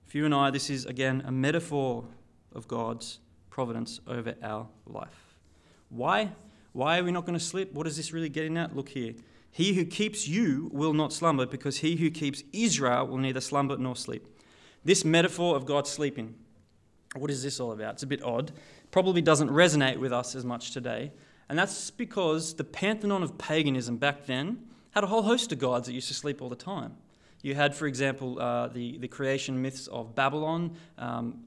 For 0.06 0.18
you 0.18 0.24
and 0.24 0.34
I, 0.34 0.50
this 0.50 0.70
is 0.70 0.86
again 0.86 1.22
a 1.24 1.30
metaphor 1.30 2.04
of 2.52 2.66
God's 2.66 3.20
providence 3.48 4.00
over 4.06 4.34
our 4.42 4.66
life. 4.86 5.36
Why? 5.88 6.32
Why 6.72 6.98
are 6.98 7.04
we 7.04 7.12
not 7.12 7.26
going 7.26 7.38
to 7.38 7.44
slip? 7.44 7.72
What 7.72 7.86
is 7.86 7.96
this 7.96 8.12
really 8.12 8.28
getting 8.28 8.56
at? 8.56 8.74
Look 8.74 8.90
here. 8.90 9.14
He 9.52 9.74
who 9.74 9.84
keeps 9.84 10.28
you 10.28 10.70
will 10.72 10.92
not 10.92 11.12
slumber, 11.12 11.46
because 11.46 11.78
he 11.78 11.96
who 11.96 12.10
keeps 12.10 12.44
Israel 12.52 13.06
will 13.06 13.18
neither 13.18 13.40
slumber 13.40 13.76
nor 13.76 13.96
sleep. 13.96 14.26
This 14.84 15.04
metaphor 15.04 15.56
of 15.56 15.66
God 15.66 15.86
sleeping, 15.86 16.36
what 17.16 17.30
is 17.30 17.42
this 17.42 17.58
all 17.58 17.72
about? 17.72 17.94
It's 17.94 18.02
a 18.04 18.06
bit 18.06 18.22
odd. 18.22 18.52
Probably 18.92 19.20
doesn't 19.20 19.50
resonate 19.50 19.98
with 19.98 20.12
us 20.12 20.34
as 20.34 20.44
much 20.44 20.70
today. 20.70 21.12
And 21.48 21.58
that's 21.58 21.90
because 21.90 22.54
the 22.54 22.64
pantheon 22.64 23.24
of 23.24 23.36
paganism 23.38 23.96
back 23.96 24.26
then 24.26 24.68
had 24.90 25.04
a 25.04 25.06
whole 25.06 25.22
host 25.22 25.52
of 25.52 25.58
gods 25.58 25.86
that 25.86 25.92
used 25.92 26.08
to 26.08 26.14
sleep 26.14 26.42
all 26.42 26.48
the 26.48 26.56
time. 26.56 26.96
You 27.42 27.54
had, 27.54 27.74
for 27.74 27.86
example, 27.86 28.40
uh, 28.40 28.68
the, 28.68 28.98
the 28.98 29.08
creation 29.08 29.62
myths 29.62 29.86
of 29.86 30.14
Babylon, 30.14 30.76
um, 30.98 31.44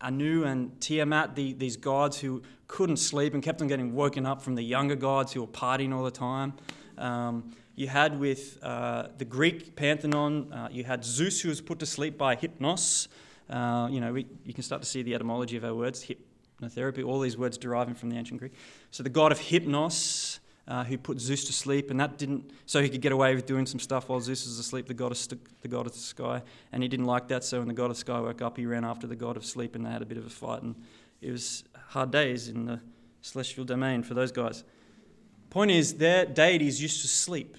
Anu 0.00 0.44
and 0.44 0.80
Tiamat, 0.80 1.34
the, 1.34 1.52
these 1.54 1.76
gods 1.76 2.18
who 2.18 2.42
couldn't 2.66 2.96
sleep 2.96 3.34
and 3.34 3.42
kept 3.42 3.60
on 3.60 3.68
getting 3.68 3.94
woken 3.94 4.26
up 4.26 4.42
from 4.42 4.54
the 4.54 4.62
younger 4.62 4.96
gods 4.96 5.32
who 5.32 5.40
were 5.40 5.46
partying 5.46 5.94
all 5.94 6.04
the 6.04 6.10
time. 6.10 6.54
Um, 6.96 7.52
you 7.74 7.88
had 7.88 8.18
with 8.18 8.62
uh, 8.62 9.08
the 9.18 9.24
Greek 9.24 9.76
pantheon, 9.76 10.52
uh, 10.52 10.68
you 10.70 10.84
had 10.84 11.04
Zeus 11.04 11.40
who 11.40 11.48
was 11.48 11.60
put 11.60 11.78
to 11.80 11.86
sleep 11.86 12.16
by 12.16 12.36
hypnos. 12.36 13.08
Uh, 13.50 13.88
you 13.90 14.00
know, 14.00 14.12
we, 14.12 14.26
you 14.44 14.54
can 14.54 14.62
start 14.62 14.80
to 14.80 14.88
see 14.88 15.02
the 15.02 15.14
etymology 15.14 15.56
of 15.56 15.64
our 15.64 15.74
words, 15.74 16.06
hypnotherapy, 16.60 17.04
all 17.04 17.20
these 17.20 17.36
words 17.36 17.58
deriving 17.58 17.94
from 17.94 18.10
the 18.10 18.16
ancient 18.16 18.40
Greek. 18.40 18.52
So 18.90 19.02
the 19.02 19.10
god 19.10 19.32
of 19.32 19.40
hypnos, 19.40 20.38
uh, 20.66 20.84
who 20.84 20.96
put 20.96 21.20
Zeus 21.20 21.44
to 21.44 21.52
sleep, 21.52 21.90
and 21.90 22.00
that 22.00 22.16
didn't, 22.16 22.50
so 22.66 22.80
he 22.80 22.88
could 22.88 23.02
get 23.02 23.12
away 23.12 23.34
with 23.34 23.46
doing 23.46 23.66
some 23.66 23.80
stuff 23.80 24.08
while 24.08 24.20
Zeus 24.20 24.46
was 24.46 24.58
asleep, 24.58 24.86
the 24.86 24.94
god 24.94 25.12
of 25.12 25.18
st- 25.18 25.60
the 25.60 25.68
god 25.68 25.86
of 25.86 25.92
the 25.92 25.98
sky, 25.98 26.42
and 26.72 26.82
he 26.82 26.88
didn't 26.88 27.06
like 27.06 27.28
that. 27.28 27.44
So 27.44 27.58
when 27.58 27.68
the 27.68 27.74
god 27.74 27.86
of 27.86 27.96
the 27.96 28.00
sky 28.00 28.18
woke 28.20 28.40
up, 28.40 28.56
he 28.56 28.64
ran 28.64 28.84
after 28.84 29.06
the 29.06 29.16
god 29.16 29.36
of 29.36 29.44
sleep, 29.44 29.74
and 29.74 29.84
they 29.84 29.90
had 29.90 30.02
a 30.02 30.06
bit 30.06 30.16
of 30.18 30.26
a 30.26 30.30
fight, 30.30 30.62
and 30.62 30.74
it 31.20 31.30
was 31.30 31.64
hard 31.88 32.10
days 32.10 32.48
in 32.48 32.64
the 32.66 32.80
celestial 33.20 33.64
domain 33.64 34.02
for 34.02 34.14
those 34.14 34.32
guys. 34.32 34.64
Point 35.50 35.70
is, 35.70 35.94
their 35.94 36.24
deities 36.24 36.80
used 36.80 37.02
to 37.02 37.08
sleep. 37.08 37.56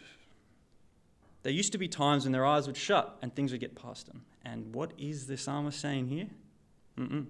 There 1.44 1.54
used 1.54 1.72
to 1.74 1.78
be 1.78 1.88
times 1.88 2.26
when 2.26 2.32
their 2.32 2.46
eyes 2.46 2.66
would 2.66 2.76
shut 2.76 3.18
and 3.22 3.34
things 3.34 3.52
would 3.52 3.62
get 3.62 3.76
past 3.76 4.08
them. 4.08 4.24
And 4.44 4.74
what 4.74 4.94
is 4.98 5.28
the 5.28 5.38
psalmist 5.38 5.80
saying 5.80 6.08
here? 6.08 6.28
Mm-mm. 6.98 7.28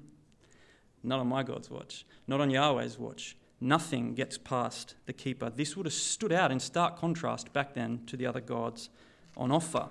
Not 1.04 1.20
on 1.20 1.28
my 1.28 1.44
God's 1.44 1.70
watch, 1.70 2.06
not 2.28 2.40
on 2.42 2.50
Yahweh's 2.50 2.98
watch 2.98 3.36
nothing 3.60 4.14
gets 4.14 4.38
past 4.38 4.96
the 5.06 5.14
keeper. 5.14 5.50
This 5.50 5.76
would 5.76 5.86
have 5.86 5.94
stood 5.94 6.32
out 6.32 6.52
in 6.52 6.60
stark 6.60 6.98
contrast 6.98 7.54
back 7.54 7.74
then 7.74 8.02
to 8.08 8.18
the 8.18 8.26
other 8.26 8.42
gods 8.42 8.90
on 9.38 9.52
offer. 9.52 9.90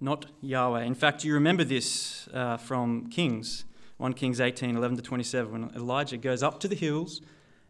Not 0.00 0.26
Yahweh. 0.40 0.82
In 0.82 0.94
fact, 0.94 1.24
you 1.24 1.34
remember 1.34 1.64
this 1.64 2.28
uh, 2.34 2.56
from 2.56 3.08
Kings, 3.08 3.64
1 3.98 4.12
Kings 4.14 4.40
18 4.40 4.76
11 4.76 4.96
to 4.96 5.02
27, 5.02 5.52
when 5.52 5.70
Elijah 5.74 6.16
goes 6.16 6.42
up 6.42 6.60
to 6.60 6.68
the 6.68 6.74
hills 6.74 7.20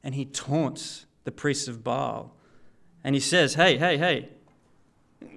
and 0.02 0.14
he 0.14 0.24
taunts 0.24 1.06
the 1.24 1.32
priests 1.32 1.68
of 1.68 1.84
Baal. 1.84 2.34
And 3.02 3.14
he 3.14 3.20
says, 3.20 3.54
Hey, 3.54 3.76
hey, 3.76 3.98
hey, 3.98 4.30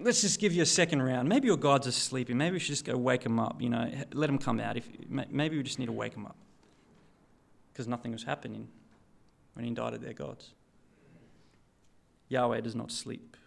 let's 0.02 0.22
just 0.22 0.40
give 0.40 0.54
you 0.54 0.64
a 0.64 0.66
second 0.66 1.02
round. 1.02 1.30
Maybe 1.30 1.48
your 1.48 1.58
gods 1.58 1.88
are 1.88 1.92
sleeping. 1.92 2.38
Maybe 2.38 2.54
we 2.54 2.60
should 2.60 2.70
just 2.70 2.86
go 2.86 2.98
wake 2.98 3.24
them 3.24 3.40
up. 3.40 3.62
You 3.62 3.70
know, 3.70 3.92
let 4.14 4.28
them 4.28 4.38
come 4.38 4.60
out. 4.60 4.78
If, 4.78 4.88
maybe 5.10 5.58
we 5.58 5.64
just 5.64 5.80
need 5.80 5.88
to 5.88 5.92
wake 5.92 6.14
them 6.14 6.26
up 6.26 6.38
because 7.72 7.88
nothing 7.88 8.12
was 8.12 8.24
happening 8.24 8.70
he 9.62 9.70
indicted 9.70 10.02
their 10.02 10.14
gods. 10.14 10.54
Yahweh 12.30 12.62
does 12.62 12.76
not 12.76 12.92
sleep. 12.92 13.38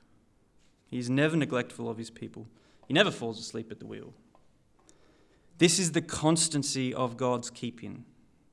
He 0.88 0.98
is 0.98 1.08
never 1.10 1.36
neglectful 1.36 1.88
of 1.88 1.98
his 1.98 2.10
people. 2.10 2.46
He 2.88 2.94
never 2.94 3.10
falls 3.10 3.38
asleep 3.38 3.70
at 3.70 3.78
the 3.78 3.86
wheel. 3.86 4.12
This 5.58 5.78
is 5.78 5.92
the 5.92 6.02
constancy 6.02 6.92
of 6.92 7.16
God's 7.16 7.50
keeping. 7.50 8.04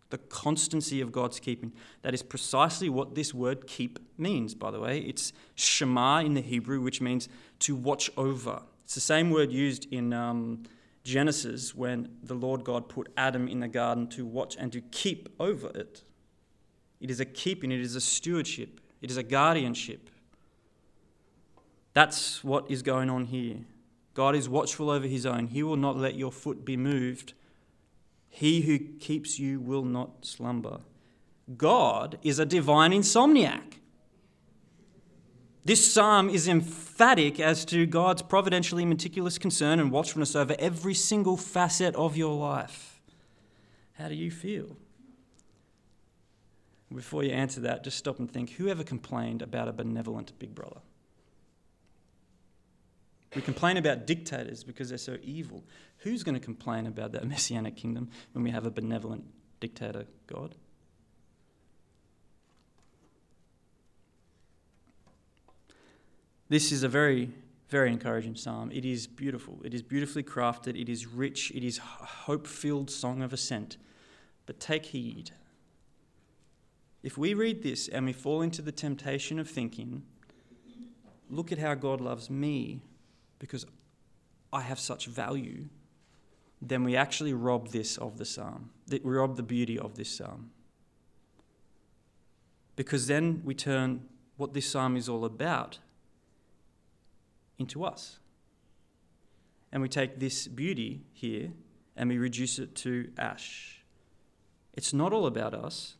The 0.09 0.17
constancy 0.17 1.01
of 1.01 1.11
God's 1.11 1.39
keeping. 1.39 1.73
That 2.01 2.13
is 2.13 2.21
precisely 2.21 2.89
what 2.89 3.15
this 3.15 3.33
word 3.33 3.65
keep 3.65 3.99
means, 4.17 4.53
by 4.53 4.71
the 4.71 4.79
way. 4.79 4.99
It's 4.99 5.33
shamar 5.55 6.25
in 6.25 6.33
the 6.33 6.41
Hebrew, 6.41 6.81
which 6.81 7.01
means 7.01 7.29
to 7.59 7.75
watch 7.75 8.11
over. 8.17 8.61
It's 8.83 8.95
the 8.95 9.01
same 9.01 9.31
word 9.31 9.51
used 9.51 9.87
in 9.91 10.13
um, 10.13 10.63
Genesis 11.03 11.73
when 11.73 12.09
the 12.21 12.35
Lord 12.35 12.63
God 12.63 12.89
put 12.89 13.11
Adam 13.17 13.47
in 13.47 13.61
the 13.61 13.67
garden 13.67 14.07
to 14.09 14.25
watch 14.25 14.55
and 14.59 14.71
to 14.73 14.81
keep 14.81 15.29
over 15.39 15.69
it. 15.69 16.03
It 16.99 17.11
is 17.11 17.19
a 17.19 17.25
keeping, 17.25 17.71
it 17.71 17.79
is 17.79 17.95
a 17.95 18.01
stewardship, 18.01 18.79
it 19.01 19.11
is 19.11 19.17
a 19.17 19.23
guardianship. 19.23 20.09
That's 21.93 22.43
what 22.43 22.69
is 22.69 22.81
going 22.81 23.09
on 23.09 23.25
here. 23.25 23.57
God 24.13 24.35
is 24.35 24.49
watchful 24.49 24.89
over 24.89 25.07
his 25.07 25.25
own. 25.25 25.47
He 25.47 25.63
will 25.63 25.77
not 25.77 25.97
let 25.97 26.15
your 26.15 26.31
foot 26.31 26.65
be 26.65 26.77
moved. 26.77 27.33
He 28.29 28.61
who 28.61 28.77
keeps 28.77 29.39
you 29.39 29.59
will 29.59 29.83
not 29.83 30.25
slumber. 30.25 30.81
God 31.55 32.17
is 32.23 32.39
a 32.39 32.45
divine 32.45 32.91
insomniac. 32.91 33.79
This 35.65 35.91
psalm 35.91 36.29
is 36.29 36.47
emphatic 36.47 37.39
as 37.39 37.65
to 37.65 37.85
God's 37.85 38.21
providentially 38.21 38.85
meticulous 38.85 39.37
concern 39.37 39.79
and 39.79 39.91
watchfulness 39.91 40.35
over 40.35 40.55
every 40.59 40.93
single 40.93 41.35
facet 41.35 41.95
of 41.95 42.15
your 42.15 42.35
life. 42.35 43.01
How 43.93 44.07
do 44.07 44.15
you 44.15 44.31
feel? 44.31 44.77
Before 46.93 47.23
you 47.23 47.31
answer 47.31 47.59
that, 47.61 47.83
just 47.83 47.97
stop 47.97 48.19
and 48.19 48.31
think 48.31 48.51
who 48.51 48.69
ever 48.69 48.83
complained 48.83 49.41
about 49.41 49.67
a 49.67 49.73
benevolent 49.73 50.31
big 50.39 50.55
brother? 50.55 50.79
We 53.35 53.41
complain 53.41 53.77
about 53.77 54.07
dictators 54.07 54.63
because 54.63 54.89
they're 54.89 54.97
so 54.97 55.17
evil. 55.21 55.63
Who's 55.99 56.23
going 56.23 56.35
to 56.35 56.43
complain 56.43 56.87
about 56.87 57.11
that 57.11 57.27
messianic 57.27 57.75
kingdom 57.75 58.09
when 58.31 58.43
we 58.43 58.51
have 58.51 58.65
a 58.65 58.71
benevolent 58.71 59.25
dictator 59.59 60.05
God? 60.27 60.55
This 66.49 66.71
is 66.71 66.83
a 66.83 66.87
very, 66.87 67.29
very 67.67 67.91
encouraging 67.91 68.35
psalm. 68.35 68.71
It 68.71 68.85
is 68.85 69.05
beautiful. 69.05 69.59
It 69.65 69.73
is 69.73 69.81
beautifully 69.81 70.23
crafted. 70.23 70.79
It 70.79 70.87
is 70.87 71.05
rich. 71.05 71.51
It 71.53 71.65
is 71.65 71.79
a 71.79 71.81
hope 71.81 72.47
filled 72.47 72.89
song 72.89 73.21
of 73.21 73.33
ascent. 73.33 73.75
But 74.45 74.61
take 74.61 74.85
heed. 74.85 75.31
If 77.07 77.17
we 77.17 77.33
read 77.33 77.63
this 77.63 77.87
and 77.87 78.05
we 78.05 78.11
fall 78.11 78.41
into 78.41 78.61
the 78.61 78.73
temptation 78.73 79.39
of 79.39 79.49
thinking, 79.49 80.03
look 81.29 81.53
at 81.53 81.57
how 81.57 81.73
God 81.73 82.01
loves 82.01 82.29
me 82.29 82.81
because 83.39 83.65
I 84.51 84.59
have 84.59 84.77
such 84.77 85.05
value, 85.05 85.69
then 86.61 86.83
we 86.83 86.97
actually 86.97 87.33
rob 87.33 87.69
this 87.69 87.97
of 87.97 88.17
the 88.17 88.25
psalm. 88.25 88.71
We 88.91 88.99
rob 88.99 89.37
the 89.37 89.41
beauty 89.41 89.79
of 89.79 89.95
this 89.95 90.09
psalm. 90.09 90.49
Because 92.75 93.07
then 93.07 93.41
we 93.45 93.55
turn 93.55 94.03
what 94.35 94.53
this 94.53 94.69
psalm 94.69 94.97
is 94.97 95.07
all 95.07 95.23
about 95.23 95.79
into 97.57 97.85
us. 97.85 98.19
And 99.71 99.81
we 99.81 99.87
take 99.87 100.19
this 100.19 100.45
beauty 100.45 101.05
here 101.13 101.53
and 101.95 102.09
we 102.09 102.17
reduce 102.17 102.59
it 102.59 102.75
to 102.75 103.09
ash. 103.17 103.81
It's 104.73 104.91
not 104.93 105.13
all 105.13 105.25
about 105.25 105.53
us, 105.53 105.95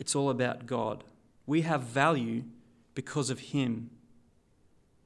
it's 0.00 0.16
all 0.16 0.30
about 0.30 0.66
God. 0.66 1.04
We 1.46 1.60
have 1.60 1.82
value 1.82 2.44
because 2.94 3.28
of 3.28 3.38
Him. 3.38 3.90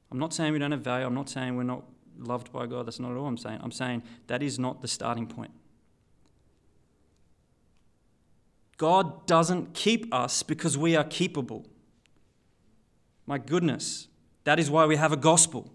I'm 0.09 0.17
not 0.17 0.33
saying 0.33 0.53
we 0.53 0.59
don't 0.59 0.71
have 0.71 0.81
value. 0.81 1.05
I'm 1.05 1.13
not 1.13 1.29
saying 1.29 1.57
we're 1.57 1.63
not 1.63 1.83
loved 2.17 2.51
by 2.53 2.65
God. 2.65 2.87
That's 2.87 2.99
not 2.99 3.11
at 3.11 3.17
all 3.17 3.27
I'm 3.27 3.37
saying. 3.37 3.59
I'm 3.61 3.71
saying 3.71 4.03
that 4.27 4.41
is 4.41 4.57
not 4.57 4.81
the 4.81 4.87
starting 4.87 5.27
point. 5.27 5.51
God 8.77 9.27
doesn't 9.27 9.73
keep 9.73 10.13
us 10.13 10.43
because 10.43 10.77
we 10.77 10.95
are 10.95 11.03
keepable. 11.03 11.65
My 13.25 13.37
goodness, 13.37 14.07
that 14.45 14.59
is 14.59 14.69
why 14.69 14.85
we 14.85 14.95
have 14.95 15.11
a 15.11 15.17
gospel. 15.17 15.73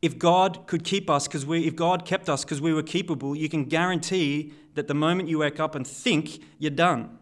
If 0.00 0.18
God 0.18 0.66
could 0.66 0.84
keep 0.84 1.10
us 1.10 1.26
because 1.28 1.44
we 1.44 1.66
if 1.66 1.76
God 1.76 2.06
kept 2.06 2.30
us 2.30 2.42
because 2.44 2.60
we 2.60 2.72
were 2.72 2.82
keepable, 2.82 3.36
you 3.36 3.50
can 3.50 3.64
guarantee 3.64 4.52
that 4.74 4.86
the 4.86 4.94
moment 4.94 5.28
you 5.28 5.40
wake 5.40 5.60
up 5.60 5.74
and 5.74 5.86
think, 5.86 6.40
you're 6.58 6.70
done. 6.70 7.17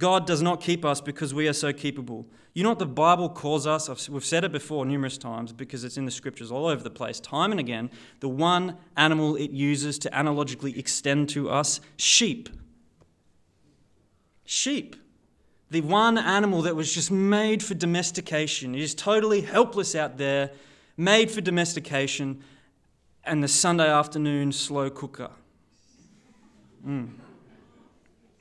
God 0.00 0.26
does 0.26 0.40
not 0.40 0.60
keep 0.60 0.84
us 0.84 1.00
because 1.00 1.32
we 1.32 1.46
are 1.46 1.52
so 1.52 1.72
keepable. 1.72 2.24
You 2.54 2.64
know 2.64 2.70
what 2.70 2.80
the 2.80 2.86
Bible 2.86 3.28
calls 3.28 3.66
us? 3.66 4.08
We've 4.08 4.24
said 4.24 4.42
it 4.42 4.50
before 4.50 4.84
numerous 4.84 5.18
times 5.18 5.52
because 5.52 5.84
it's 5.84 5.96
in 5.96 6.06
the 6.06 6.10
scriptures 6.10 6.50
all 6.50 6.66
over 6.66 6.82
the 6.82 6.90
place, 6.90 7.20
time 7.20 7.52
and 7.52 7.60
again. 7.60 7.90
The 8.18 8.28
one 8.28 8.76
animal 8.96 9.36
it 9.36 9.50
uses 9.50 9.98
to 10.00 10.14
analogically 10.16 10.76
extend 10.78 11.28
to 11.30 11.50
us 11.50 11.80
sheep. 11.96 12.48
Sheep. 14.44 14.96
The 15.70 15.82
one 15.82 16.18
animal 16.18 16.62
that 16.62 16.74
was 16.74 16.92
just 16.92 17.12
made 17.12 17.62
for 17.62 17.74
domestication. 17.74 18.74
It 18.74 18.80
is 18.80 18.94
totally 18.94 19.42
helpless 19.42 19.94
out 19.94 20.16
there, 20.16 20.50
made 20.96 21.30
for 21.30 21.40
domestication, 21.40 22.42
and 23.22 23.44
the 23.44 23.48
Sunday 23.48 23.88
afternoon 23.88 24.50
slow 24.50 24.90
cooker. 24.90 25.30
Mm. 26.84 27.10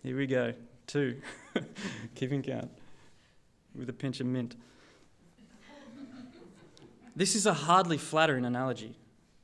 Here 0.02 0.18
we 0.18 0.26
go. 0.26 0.54
Two. 0.88 1.22
Keeping 2.16 2.42
count 2.42 2.70
with 3.76 3.90
a 3.90 3.94
pinch 3.94 4.20
of 4.20 4.28
mint. 4.28 4.56
This 7.16 7.36
is 7.36 7.46
a 7.46 7.54
hardly 7.54 7.98
flattering 7.98 8.46
analogy, 8.46 8.96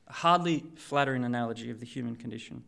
a 0.08 0.12
hardly 0.12 0.64
flattering 0.76 1.24
analogy 1.24 1.70
of 1.70 1.80
the 1.80 1.86
human 1.86 2.16
condition. 2.16 2.64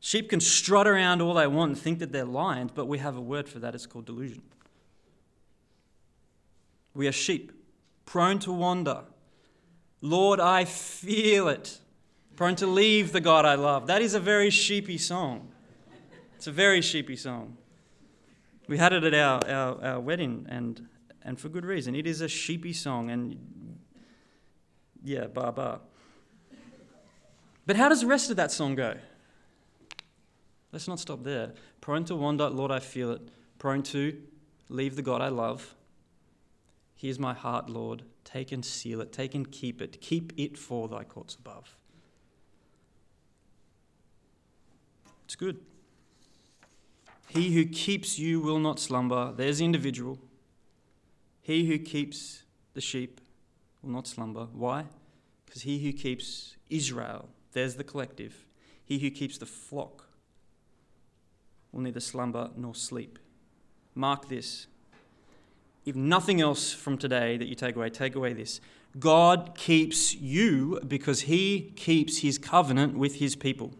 Sheep 0.00 0.30
can 0.30 0.40
strut 0.40 0.88
around 0.88 1.20
all 1.20 1.34
they 1.34 1.46
want 1.46 1.72
and 1.72 1.80
think 1.80 1.98
that 1.98 2.10
they're 2.10 2.24
lions, 2.24 2.72
but 2.74 2.86
we 2.86 2.98
have 2.98 3.16
a 3.16 3.20
word 3.20 3.48
for 3.48 3.58
that. 3.58 3.74
It's 3.74 3.86
called 3.86 4.06
delusion. 4.06 4.42
We 6.94 7.06
are 7.06 7.12
sheep, 7.12 7.52
prone 8.06 8.38
to 8.40 8.52
wander. 8.52 9.02
Lord, 10.00 10.40
I 10.40 10.64
feel 10.64 11.48
it. 11.48 11.78
Prone 12.34 12.56
to 12.56 12.66
leave 12.66 13.12
the 13.12 13.20
God 13.20 13.44
I 13.44 13.54
love. 13.54 13.86
That 13.86 14.00
is 14.00 14.14
a 14.14 14.20
very 14.20 14.48
sheepy 14.48 14.96
song. 14.96 15.49
It's 16.40 16.46
a 16.46 16.52
very 16.52 16.80
sheepy 16.80 17.16
song. 17.16 17.58
We 18.66 18.78
had 18.78 18.94
it 18.94 19.04
at 19.04 19.12
our, 19.12 19.46
our, 19.46 19.84
our 19.84 20.00
wedding, 20.00 20.46
and, 20.48 20.88
and 21.22 21.38
for 21.38 21.50
good 21.50 21.66
reason. 21.66 21.94
It 21.94 22.06
is 22.06 22.22
a 22.22 22.28
sheepy 22.28 22.72
song, 22.72 23.10
and 23.10 23.78
yeah, 25.04 25.26
ba 25.26 25.52
ba. 25.52 25.80
But 27.66 27.76
how 27.76 27.90
does 27.90 28.00
the 28.00 28.06
rest 28.06 28.30
of 28.30 28.38
that 28.38 28.50
song 28.50 28.74
go? 28.74 28.94
Let's 30.72 30.88
not 30.88 30.98
stop 30.98 31.24
there. 31.24 31.52
Prone 31.82 32.06
to 32.06 32.16
wander, 32.16 32.48
Lord, 32.48 32.70
I 32.70 32.78
feel 32.78 33.10
it. 33.10 33.20
Prone 33.58 33.82
to 33.82 34.16
leave 34.70 34.96
the 34.96 35.02
God 35.02 35.20
I 35.20 35.28
love. 35.28 35.74
Here's 36.94 37.18
my 37.18 37.34
heart, 37.34 37.68
Lord. 37.68 38.04
Take 38.24 38.50
and 38.50 38.64
seal 38.64 39.02
it. 39.02 39.12
Take 39.12 39.34
and 39.34 39.52
keep 39.52 39.82
it. 39.82 40.00
Keep 40.00 40.32
it 40.38 40.56
for 40.56 40.88
thy 40.88 41.04
courts 41.04 41.34
above. 41.34 41.76
It's 45.26 45.36
good. 45.36 45.60
He 47.30 47.54
who 47.54 47.64
keeps 47.64 48.18
you 48.18 48.40
will 48.40 48.58
not 48.58 48.80
slumber. 48.80 49.32
There's 49.32 49.58
the 49.58 49.64
individual. 49.64 50.18
He 51.40 51.66
who 51.66 51.78
keeps 51.78 52.42
the 52.74 52.80
sheep 52.80 53.20
will 53.82 53.90
not 53.90 54.08
slumber. 54.08 54.48
Why? 54.52 54.86
Because 55.46 55.62
he 55.62 55.78
who 55.78 55.92
keeps 55.92 56.56
Israel, 56.68 57.28
there's 57.52 57.76
the 57.76 57.84
collective, 57.84 58.46
he 58.84 58.98
who 58.98 59.10
keeps 59.10 59.38
the 59.38 59.46
flock 59.46 60.06
will 61.70 61.82
neither 61.82 62.00
slumber 62.00 62.50
nor 62.56 62.74
sleep. 62.74 63.16
Mark 63.94 64.28
this. 64.28 64.66
If 65.84 65.94
nothing 65.94 66.40
else 66.40 66.72
from 66.72 66.98
today 66.98 67.36
that 67.36 67.46
you 67.46 67.54
take 67.54 67.76
away, 67.76 67.90
take 67.90 68.16
away 68.16 68.32
this. 68.32 68.60
God 68.98 69.54
keeps 69.56 70.16
you 70.16 70.80
because 70.86 71.22
he 71.22 71.72
keeps 71.76 72.18
his 72.18 72.38
covenant 72.38 72.98
with 72.98 73.16
his 73.16 73.36
people. 73.36 73.72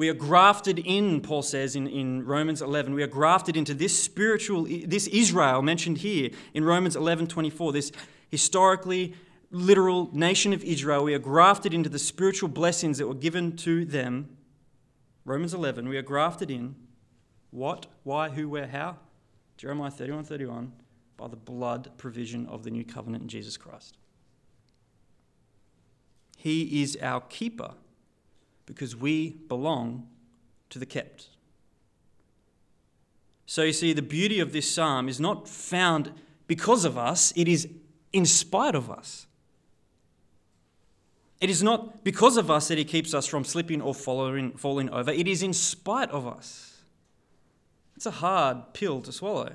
We 0.00 0.08
are 0.08 0.14
grafted 0.14 0.78
in, 0.78 1.20
Paul 1.20 1.42
says 1.42 1.76
in, 1.76 1.86
in 1.86 2.24
Romans 2.24 2.62
11. 2.62 2.94
We 2.94 3.02
are 3.02 3.06
grafted 3.06 3.54
into 3.54 3.74
this 3.74 4.02
spiritual, 4.02 4.66
this 4.86 5.06
Israel 5.08 5.60
mentioned 5.60 5.98
here 5.98 6.30
in 6.54 6.64
Romans 6.64 6.96
11 6.96 7.26
24, 7.26 7.72
this 7.72 7.92
historically 8.30 9.12
literal 9.50 10.08
nation 10.14 10.54
of 10.54 10.64
Israel. 10.64 11.04
We 11.04 11.12
are 11.12 11.18
grafted 11.18 11.74
into 11.74 11.90
the 11.90 11.98
spiritual 11.98 12.48
blessings 12.48 12.96
that 12.96 13.08
were 13.08 13.14
given 13.14 13.58
to 13.58 13.84
them. 13.84 14.38
Romans 15.26 15.52
11, 15.52 15.86
we 15.86 15.98
are 15.98 16.02
grafted 16.02 16.50
in. 16.50 16.76
What, 17.50 17.84
why, 18.02 18.30
who, 18.30 18.48
where, 18.48 18.68
how? 18.68 18.96
Jeremiah 19.58 19.90
31 19.90 20.24
31, 20.24 20.72
by 21.18 21.28
the 21.28 21.36
blood 21.36 21.90
provision 21.98 22.46
of 22.46 22.62
the 22.62 22.70
new 22.70 22.86
covenant 22.86 23.24
in 23.24 23.28
Jesus 23.28 23.58
Christ. 23.58 23.98
He 26.38 26.80
is 26.80 26.96
our 27.02 27.20
keeper 27.20 27.74
because 28.70 28.94
we 28.94 29.30
belong 29.48 30.06
to 30.68 30.78
the 30.78 30.86
kept. 30.86 31.26
So 33.44 33.64
you 33.64 33.72
see, 33.72 33.92
the 33.92 34.00
beauty 34.00 34.38
of 34.38 34.52
this 34.52 34.72
psalm 34.72 35.08
is 35.08 35.18
not 35.18 35.48
found 35.48 36.12
because 36.46 36.84
of 36.84 36.96
us, 36.96 37.32
it 37.34 37.48
is 37.48 37.68
in 38.12 38.24
spite 38.24 38.76
of 38.76 38.88
us. 38.88 39.26
It 41.40 41.50
is 41.50 41.64
not 41.64 42.04
because 42.04 42.36
of 42.36 42.48
us 42.48 42.68
that 42.68 42.78
He 42.78 42.84
keeps 42.84 43.12
us 43.12 43.26
from 43.26 43.42
slipping 43.42 43.82
or 43.82 43.92
following, 43.92 44.52
falling 44.52 44.88
over, 44.90 45.10
it 45.10 45.26
is 45.26 45.42
in 45.42 45.52
spite 45.52 46.10
of 46.10 46.28
us. 46.28 46.82
It's 47.96 48.06
a 48.06 48.12
hard 48.12 48.72
pill 48.72 49.00
to 49.00 49.10
swallow. 49.10 49.50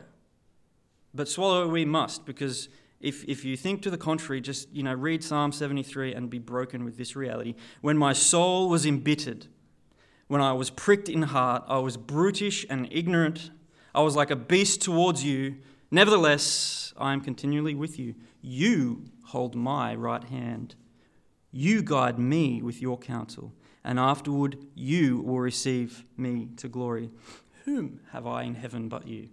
But 1.14 1.30
swallow 1.30 1.70
we 1.70 1.86
must, 1.86 2.26
because 2.26 2.68
if, 3.00 3.24
if 3.26 3.46
you 3.46 3.58
think 3.58 3.82
to 3.84 3.92
the 3.92 3.98
contrary, 3.98 4.42
just 4.42 4.72
you 4.72 4.84
know, 4.84 4.94
read 4.94 5.24
Psalm 5.24 5.52
73 5.52 6.14
and 6.14 6.30
be 6.30 6.40
broken 6.40 6.84
with 6.84 6.98
this 6.98 7.16
reality. 7.16 7.56
When 7.82 7.98
my 7.98 8.14
soul 8.14 8.70
was 8.70 8.86
embittered, 8.86 9.48
when 10.28 10.42
I 10.42 10.54
was 10.54 10.70
pricked 10.70 11.10
in 11.10 11.24
heart, 11.24 11.64
I 11.68 11.78
was 11.80 11.98
brutish 11.98 12.66
and 12.70 12.88
ignorant. 12.92 13.52
I 13.94 14.02
was 14.02 14.16
like 14.16 14.32
a 14.32 14.36
beast 14.36 14.82
towards 14.82 15.24
you. 15.24 15.58
Nevertheless, 15.92 16.94
I 16.98 17.14
am 17.14 17.22
continually 17.22 17.76
with 17.76 18.00
you. 18.00 18.16
You 18.42 19.06
hold 19.26 19.56
my 19.56 19.94
right 19.94 20.24
hand. 20.24 20.76
You 21.52 21.84
guide 21.84 22.20
me 22.20 22.62
with 22.62 22.82
your 22.82 22.98
counsel, 22.98 23.54
and 23.84 24.00
afterward 24.00 24.58
you 24.74 25.22
will 25.22 25.40
receive 25.40 26.06
me 26.18 26.50
to 26.58 26.68
glory. 26.68 27.12
Whom 27.66 28.02
have 28.12 28.28
I 28.28 28.44
in 28.44 28.56
heaven 28.56 28.90
but 28.90 29.08
you? 29.08 29.30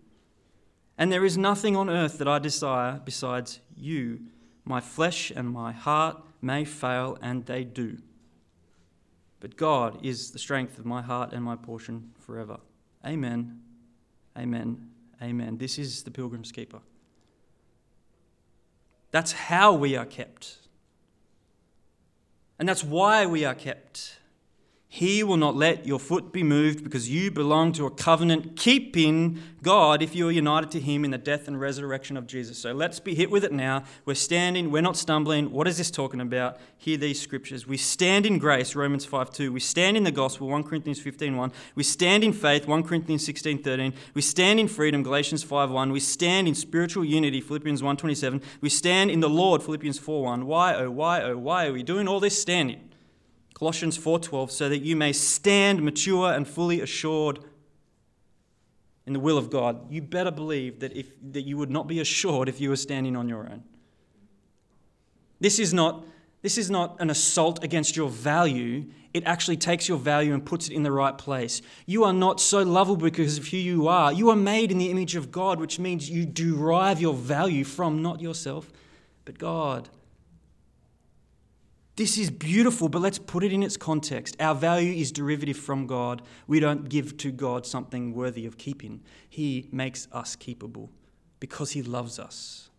And 0.98 1.10
there 1.10 1.24
is 1.24 1.38
nothing 1.38 1.76
on 1.76 1.88
earth 1.88 2.18
that 2.18 2.28
I 2.28 2.38
desire 2.38 3.00
besides 3.04 3.60
you. 3.76 4.20
My 4.64 4.80
flesh 4.80 5.32
and 5.34 5.48
my 5.48 5.72
heart 5.72 6.22
may 6.40 6.64
fail, 6.64 7.18
and 7.22 7.46
they 7.46 7.64
do. 7.64 7.98
But 9.40 9.56
God 9.56 10.04
is 10.04 10.30
the 10.30 10.38
strength 10.38 10.78
of 10.78 10.84
my 10.84 11.02
heart 11.02 11.32
and 11.32 11.44
my 11.44 11.56
portion 11.56 12.12
forever. 12.20 12.58
Amen. 13.04 13.60
Amen. 14.38 14.90
Amen. 15.20 15.58
This 15.58 15.78
is 15.78 16.02
the 16.02 16.10
pilgrim's 16.10 16.52
keeper. 16.52 16.80
That's 19.10 19.32
how 19.32 19.74
we 19.74 19.96
are 19.96 20.06
kept. 20.06 20.58
And 22.58 22.68
that's 22.68 22.84
why 22.84 23.26
we 23.26 23.44
are 23.44 23.54
kept. 23.54 24.18
He 24.94 25.22
will 25.22 25.38
not 25.38 25.56
let 25.56 25.86
your 25.86 25.98
foot 25.98 26.34
be 26.34 26.42
moved 26.42 26.84
because 26.84 27.08
you 27.08 27.30
belong 27.30 27.72
to 27.72 27.86
a 27.86 27.90
covenant 27.90 28.56
keeping 28.56 29.38
God 29.62 30.02
if 30.02 30.14
you 30.14 30.28
are 30.28 30.30
united 30.30 30.70
to 30.72 30.80
Him 30.80 31.06
in 31.06 31.10
the 31.10 31.16
death 31.16 31.48
and 31.48 31.58
resurrection 31.58 32.18
of 32.18 32.26
Jesus. 32.26 32.58
So 32.58 32.74
let's 32.74 33.00
be 33.00 33.14
hit 33.14 33.30
with 33.30 33.42
it 33.42 33.52
now. 33.52 33.84
We're 34.04 34.12
standing, 34.12 34.70
we're 34.70 34.82
not 34.82 34.98
stumbling. 34.98 35.50
What 35.50 35.66
is 35.66 35.78
this 35.78 35.90
talking 35.90 36.20
about? 36.20 36.58
Hear 36.76 36.98
these 36.98 37.18
scriptures. 37.18 37.66
We 37.66 37.78
stand 37.78 38.26
in 38.26 38.36
grace, 38.36 38.76
Romans 38.76 39.06
5 39.06 39.30
2. 39.30 39.50
We 39.50 39.60
stand 39.60 39.96
in 39.96 40.04
the 40.04 40.10
gospel, 40.10 40.48
1 40.48 40.62
Corinthians 40.64 41.00
15 41.00 41.38
1. 41.38 41.52
We 41.74 41.84
stand 41.84 42.22
in 42.22 42.34
faith, 42.34 42.68
1 42.68 42.82
Corinthians 42.82 43.24
16 43.24 43.62
13. 43.62 43.94
We 44.12 44.20
stand 44.20 44.60
in 44.60 44.68
freedom, 44.68 45.02
Galatians 45.02 45.42
5 45.42 45.70
1. 45.70 45.90
We 45.90 46.00
stand 46.00 46.48
in 46.48 46.54
spiritual 46.54 47.06
unity, 47.06 47.40
Philippians 47.40 47.82
1 47.82 47.96
27. 47.96 48.42
We 48.60 48.68
stand 48.68 49.10
in 49.10 49.20
the 49.20 49.30
Lord, 49.30 49.62
Philippians 49.62 49.98
4 49.98 50.22
1. 50.22 50.46
Why, 50.46 50.74
oh, 50.74 50.90
why, 50.90 51.22
oh, 51.22 51.38
why 51.38 51.68
are 51.68 51.72
we 51.72 51.82
doing 51.82 52.06
all 52.06 52.20
this 52.20 52.38
standing? 52.38 52.91
Colossians 53.54 53.96
4:12 53.98 54.50
so 54.50 54.68
that 54.68 54.78
you 54.78 54.96
may 54.96 55.12
stand 55.12 55.82
mature 55.82 56.32
and 56.32 56.46
fully 56.46 56.80
assured 56.80 57.40
in 59.06 59.12
the 59.12 59.20
will 59.20 59.38
of 59.38 59.50
God. 59.50 59.90
You 59.90 60.02
better 60.02 60.30
believe 60.30 60.80
that 60.80 60.96
if 60.96 61.06
that 61.32 61.42
you 61.42 61.56
would 61.56 61.70
not 61.70 61.86
be 61.86 62.00
assured 62.00 62.48
if 62.48 62.60
you 62.60 62.70
were 62.70 62.76
standing 62.76 63.16
on 63.16 63.28
your 63.28 63.48
own. 63.48 63.64
This 65.40 65.58
is 65.58 65.74
not 65.74 66.04
this 66.42 66.58
is 66.58 66.70
not 66.70 67.00
an 67.00 67.08
assault 67.08 67.62
against 67.62 67.96
your 67.96 68.08
value. 68.08 68.86
It 69.14 69.24
actually 69.24 69.58
takes 69.58 69.88
your 69.88 69.98
value 69.98 70.34
and 70.34 70.44
puts 70.44 70.68
it 70.68 70.72
in 70.72 70.82
the 70.82 70.90
right 70.90 71.16
place. 71.16 71.62
You 71.86 72.02
are 72.04 72.12
not 72.12 72.40
so 72.40 72.62
lovable 72.62 73.04
because 73.04 73.38
of 73.38 73.46
who 73.46 73.58
you 73.58 73.86
are. 73.86 74.12
You 74.12 74.30
are 74.30 74.36
made 74.36 74.72
in 74.72 74.78
the 74.78 74.90
image 74.90 75.14
of 75.14 75.30
God, 75.30 75.60
which 75.60 75.78
means 75.78 76.10
you 76.10 76.26
derive 76.26 77.00
your 77.00 77.14
value 77.14 77.62
from 77.62 78.02
not 78.02 78.20
yourself, 78.20 78.72
but 79.24 79.38
God. 79.38 79.88
This 81.96 82.16
is 82.16 82.30
beautiful, 82.30 82.88
but 82.88 83.02
let's 83.02 83.18
put 83.18 83.44
it 83.44 83.52
in 83.52 83.62
its 83.62 83.76
context. 83.76 84.36
Our 84.40 84.54
value 84.54 84.94
is 84.94 85.12
derivative 85.12 85.58
from 85.58 85.86
God. 85.86 86.22
We 86.46 86.58
don't 86.58 86.88
give 86.88 87.18
to 87.18 87.30
God 87.30 87.66
something 87.66 88.14
worthy 88.14 88.46
of 88.46 88.56
keeping. 88.56 89.02
He 89.28 89.68
makes 89.70 90.08
us 90.10 90.34
keepable 90.34 90.88
because 91.38 91.72
He 91.72 91.82
loves 91.82 92.18
us. 92.18 92.70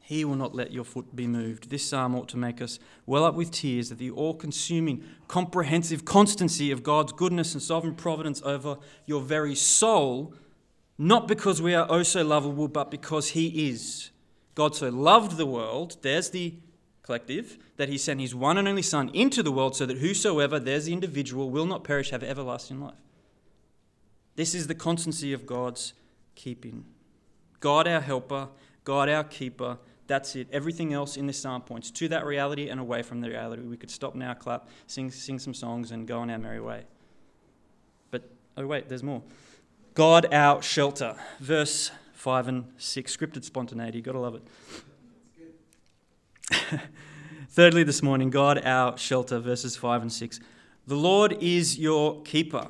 He 0.00 0.24
will 0.24 0.36
not 0.36 0.54
let 0.54 0.70
your 0.70 0.84
foot 0.84 1.16
be 1.16 1.26
moved. 1.26 1.70
This 1.70 1.88
psalm 1.88 2.14
ought 2.14 2.28
to 2.28 2.36
make 2.36 2.60
us 2.60 2.78
well 3.06 3.24
up 3.24 3.34
with 3.34 3.50
tears 3.50 3.90
at 3.90 3.98
the 3.98 4.10
all 4.10 4.34
consuming, 4.34 5.02
comprehensive 5.28 6.04
constancy 6.04 6.70
of 6.70 6.82
God's 6.82 7.12
goodness 7.12 7.54
and 7.54 7.62
sovereign 7.62 7.94
providence 7.94 8.42
over 8.44 8.76
your 9.06 9.22
very 9.22 9.54
soul, 9.54 10.34
not 10.98 11.26
because 11.26 11.60
we 11.60 11.74
are 11.74 11.86
oh 11.88 12.02
so 12.02 12.22
lovable, 12.22 12.68
but 12.68 12.90
because 12.90 13.30
He 13.30 13.68
is. 13.68 14.10
God 14.54 14.76
so 14.76 14.90
loved 14.90 15.38
the 15.38 15.46
world, 15.46 15.96
there's 16.02 16.30
the 16.30 16.54
collective, 17.06 17.56
that 17.76 17.88
he 17.88 17.96
sent 17.96 18.20
his 18.20 18.34
one 18.34 18.58
and 18.58 18.66
only 18.66 18.82
Son 18.82 19.08
into 19.14 19.42
the 19.42 19.52
world 19.52 19.76
so 19.76 19.86
that 19.86 19.98
whosoever, 19.98 20.58
there's 20.58 20.86
the 20.86 20.92
individual, 20.92 21.48
will 21.48 21.66
not 21.66 21.84
perish, 21.84 22.10
have 22.10 22.22
everlasting 22.22 22.80
life. 22.80 22.94
This 24.34 24.54
is 24.54 24.66
the 24.66 24.74
constancy 24.74 25.32
of 25.32 25.46
God's 25.46 25.94
keeping. 26.34 26.84
God 27.60 27.88
our 27.88 28.00
helper, 28.00 28.48
God 28.84 29.08
our 29.08 29.24
keeper, 29.24 29.78
that's 30.06 30.36
it. 30.36 30.48
Everything 30.52 30.92
else 30.92 31.16
in 31.16 31.26
this 31.26 31.40
psalm 31.40 31.62
points 31.62 31.90
to 31.92 32.08
that 32.08 32.24
reality 32.24 32.68
and 32.68 32.78
away 32.78 33.02
from 33.02 33.20
the 33.20 33.28
reality. 33.28 33.62
We 33.62 33.76
could 33.76 33.90
stop 33.90 34.14
now, 34.14 34.34
clap, 34.34 34.68
sing, 34.86 35.10
sing 35.10 35.38
some 35.38 35.54
songs, 35.54 35.90
and 35.90 36.06
go 36.06 36.20
on 36.20 36.30
our 36.30 36.38
merry 36.38 36.60
way. 36.60 36.84
But, 38.10 38.30
oh, 38.56 38.66
wait, 38.66 38.88
there's 38.88 39.02
more. 39.02 39.22
God 39.94 40.32
our 40.32 40.62
shelter. 40.62 41.16
Verse 41.40 41.90
5 42.12 42.48
and 42.48 42.64
6. 42.76 43.16
Scripted 43.16 43.44
spontaneity. 43.44 44.00
Gotta 44.00 44.20
love 44.20 44.34
it. 44.34 44.42
Thirdly, 47.50 47.82
this 47.82 48.02
morning, 48.02 48.30
God 48.30 48.64
our 48.64 48.96
shelter, 48.96 49.38
verses 49.38 49.76
5 49.76 50.02
and 50.02 50.12
6. 50.12 50.40
The 50.86 50.94
Lord 50.94 51.36
is 51.40 51.78
your 51.78 52.22
keeper. 52.22 52.68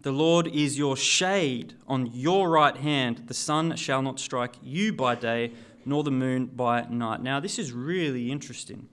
The 0.00 0.12
Lord 0.12 0.46
is 0.46 0.78
your 0.78 0.96
shade 0.96 1.74
on 1.86 2.06
your 2.14 2.48
right 2.48 2.76
hand. 2.76 3.24
The 3.26 3.34
sun 3.34 3.76
shall 3.76 4.02
not 4.02 4.20
strike 4.20 4.54
you 4.62 4.92
by 4.92 5.14
day, 5.14 5.52
nor 5.84 6.04
the 6.04 6.10
moon 6.10 6.46
by 6.46 6.82
night. 6.88 7.22
Now, 7.22 7.40
this 7.40 7.58
is 7.58 7.72
really 7.72 8.30
interesting 8.30 8.88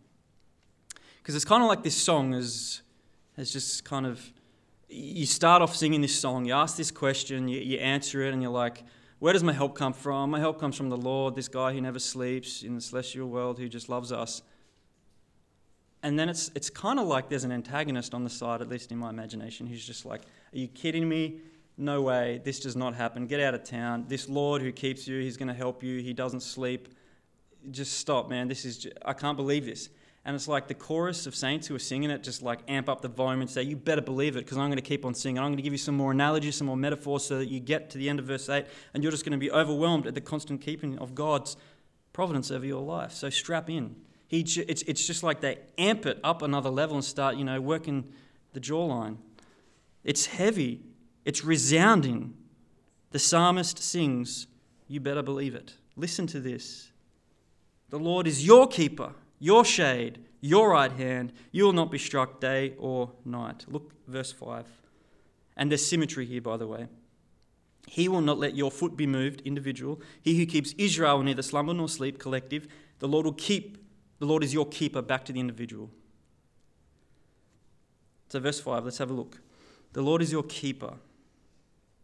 because 1.21 1.35
it's 1.35 1.45
kind 1.45 1.61
of 1.61 1.69
like 1.69 1.83
this 1.83 1.95
song 1.95 2.33
is, 2.33 2.81
is 3.37 3.51
just 3.51 3.83
kind 3.83 4.05
of, 4.05 4.31
you 4.89 5.25
start 5.25 5.61
off 5.61 5.75
singing 5.75 6.01
this 6.01 6.17
song, 6.17 6.45
you 6.45 6.53
ask 6.53 6.77
this 6.77 6.89
question, 6.89 7.47
you, 7.47 7.59
you 7.59 7.77
answer 7.77 8.21
it, 8.21 8.33
and 8.33 8.41
you're 8.41 8.51
like, 8.51 8.83
where 9.19 9.33
does 9.33 9.43
my 9.43 9.53
help 9.53 9.75
come 9.75 9.93
from? 9.93 10.31
My 10.31 10.39
help 10.39 10.59
comes 10.59 10.75
from 10.75 10.89
the 10.89 10.97
Lord, 10.97 11.35
this 11.35 11.47
guy 11.47 11.73
who 11.73 11.81
never 11.81 11.99
sleeps 11.99 12.61
in 12.61 12.75
the 12.75 12.81
celestial 12.81 13.27
world 13.27 13.57
who 13.57 13.67
just 13.67 13.89
loves 13.89 14.11
us. 14.11 14.43
And 16.03 16.19
then 16.19 16.29
it's, 16.29 16.51
it's 16.53 16.69
kind 16.69 16.99
of 16.99 17.07
like 17.07 17.27
there's 17.27 17.43
an 17.43 17.51
antagonist 17.51 18.13
on 18.13 18.23
the 18.23 18.29
side, 18.29 18.61
at 18.61 18.69
least 18.69 18.91
in 18.91 18.97
my 18.99 19.09
imagination, 19.09 19.65
who's 19.65 19.85
just 19.85 20.05
like, 20.05 20.21
Are 20.53 20.57
you 20.57 20.67
kidding 20.67 21.09
me? 21.09 21.39
No 21.77 22.01
way, 22.01 22.41
this 22.43 22.59
does 22.59 22.75
not 22.75 22.95
happen. 22.95 23.27
Get 23.27 23.39
out 23.39 23.53
of 23.53 23.63
town. 23.63 24.05
This 24.07 24.29
Lord 24.29 24.61
who 24.61 24.71
keeps 24.71 25.07
you, 25.07 25.19
he's 25.19 25.37
going 25.37 25.47
to 25.47 25.53
help 25.53 25.83
you. 25.83 25.99
He 26.01 26.13
doesn't 26.13 26.41
sleep. 26.41 26.89
Just 27.69 27.99
stop, 27.99 28.29
man. 28.29 28.47
This 28.47 28.65
is, 28.65 28.79
just, 28.79 28.97
I 29.05 29.13
can't 29.13 29.37
believe 29.37 29.65
this. 29.65 29.89
And 30.27 30.35
it's 30.35 30.49
like 30.49 30.67
the 30.67 30.73
chorus 30.73 31.25
of 31.25 31.33
saints 31.33 31.67
who 31.67 31.75
are 31.75 31.79
singing 31.79 32.09
it 32.09 32.21
just 32.21 32.41
like 32.41 32.59
amp 32.67 32.89
up 32.89 33.01
the 33.01 33.07
volume 33.07 33.39
and 33.39 33.49
say, 33.49 33.63
You 33.63 33.77
better 33.77 34.01
believe 34.01 34.35
it 34.35 34.43
because 34.43 34.57
I'm 34.57 34.67
going 34.67 34.75
to 34.75 34.81
keep 34.81 35.05
on 35.05 35.13
singing. 35.13 35.39
I'm 35.39 35.45
going 35.45 35.55
to 35.55 35.63
give 35.63 35.71
you 35.71 35.77
some 35.77 35.95
more 35.95 36.11
analogies, 36.11 36.57
some 36.57 36.67
more 36.67 36.75
metaphors 36.75 37.23
so 37.23 37.39
that 37.39 37.47
you 37.47 37.61
get 37.61 37.89
to 37.91 37.97
the 37.97 38.09
end 38.09 38.19
of 38.19 38.25
verse 38.25 38.49
8 38.49 38.65
and 38.93 39.01
you're 39.01 39.11
just 39.11 39.23
going 39.23 39.31
to 39.31 39.37
be 39.37 39.49
overwhelmed 39.49 40.05
at 40.05 40.15
the 40.15 40.21
constant 40.21 40.59
keeping 40.59 40.99
of 40.99 41.15
God's 41.15 41.55
providence 42.11 42.51
over 42.51 42.65
your 42.65 42.81
life. 42.81 43.13
So 43.13 43.29
strap 43.29 43.69
in. 43.69 43.95
He, 44.27 44.41
it's, 44.41 44.81
it's 44.81 45.07
just 45.07 45.23
like 45.23 45.39
they 45.39 45.59
amp 45.77 46.05
it 46.05 46.19
up 46.25 46.41
another 46.41 46.69
level 46.69 46.97
and 46.97 47.05
start, 47.05 47.37
you 47.37 47.45
know, 47.45 47.61
working 47.61 48.11
the 48.51 48.59
jawline. 48.59 49.15
It's 50.03 50.25
heavy, 50.25 50.81
it's 51.23 51.45
resounding. 51.45 52.33
The 53.11 53.19
psalmist 53.19 53.79
sings, 53.79 54.47
You 54.89 54.99
better 54.99 55.23
believe 55.23 55.55
it. 55.55 55.75
Listen 55.95 56.27
to 56.27 56.41
this. 56.41 56.91
The 57.91 57.97
Lord 57.97 58.27
is 58.27 58.45
your 58.45 58.67
keeper 58.67 59.13
your 59.39 59.65
shade, 59.65 60.19
your 60.41 60.69
right 60.69 60.91
hand, 60.91 61.33
you 61.51 61.63
will 61.65 61.73
not 61.73 61.91
be 61.91 61.97
struck 61.97 62.39
day 62.39 62.73
or 62.77 63.11
night. 63.25 63.65
Look, 63.67 63.93
verse 64.07 64.31
5. 64.31 64.65
And 65.55 65.71
there's 65.71 65.85
symmetry 65.85 66.25
here, 66.25 66.41
by 66.41 66.57
the 66.57 66.67
way. 66.67 66.87
He 67.87 68.07
will 68.07 68.21
not 68.21 68.37
let 68.37 68.55
your 68.55 68.69
foot 68.69 68.97
be 68.97 69.07
moved, 69.07 69.41
individual. 69.41 70.01
He 70.21 70.37
who 70.37 70.45
keeps 70.45 70.73
Israel 70.77 71.23
neither 71.23 71.41
slumber 71.41 71.73
nor 71.73 71.87
sleep, 71.87 72.19
collective. 72.19 72.67
The 72.99 73.07
Lord 73.07 73.25
will 73.25 73.33
keep, 73.33 73.77
the 74.19 74.25
Lord 74.25 74.43
is 74.43 74.53
your 74.53 74.67
keeper, 74.67 75.01
back 75.01 75.23
to 75.25 75.33
the 75.33 75.39
individual. 75.39 75.89
So, 78.29 78.39
verse 78.39 78.59
5, 78.59 78.83
let's 78.83 78.97
have 78.97 79.09
a 79.09 79.13
look. 79.13 79.39
The 79.93 80.01
Lord 80.01 80.21
is 80.21 80.31
your 80.31 80.43
keeper, 80.43 80.95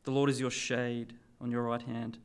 the 0.03 0.11
Lord 0.11 0.29
is 0.29 0.39
your 0.39 0.51
shade 0.51 1.13
on 1.41 1.51
your 1.51 1.63
right 1.63 1.81
hand. 1.81 2.17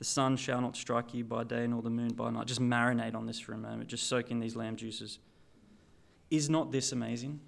The 0.00 0.06
sun 0.06 0.38
shall 0.38 0.62
not 0.62 0.78
strike 0.78 1.12
you 1.12 1.24
by 1.24 1.44
day, 1.44 1.66
nor 1.66 1.82
the 1.82 1.90
moon 1.90 2.14
by 2.14 2.30
night. 2.30 2.46
Just 2.46 2.62
marinate 2.62 3.14
on 3.14 3.26
this 3.26 3.38
for 3.38 3.52
a 3.52 3.58
moment. 3.58 3.90
Just 3.90 4.06
soak 4.06 4.30
in 4.30 4.40
these 4.40 4.56
lamb 4.56 4.76
juices. 4.76 5.18
Is 6.30 6.48
not 6.48 6.72
this 6.72 6.92
amazing? 6.92 7.38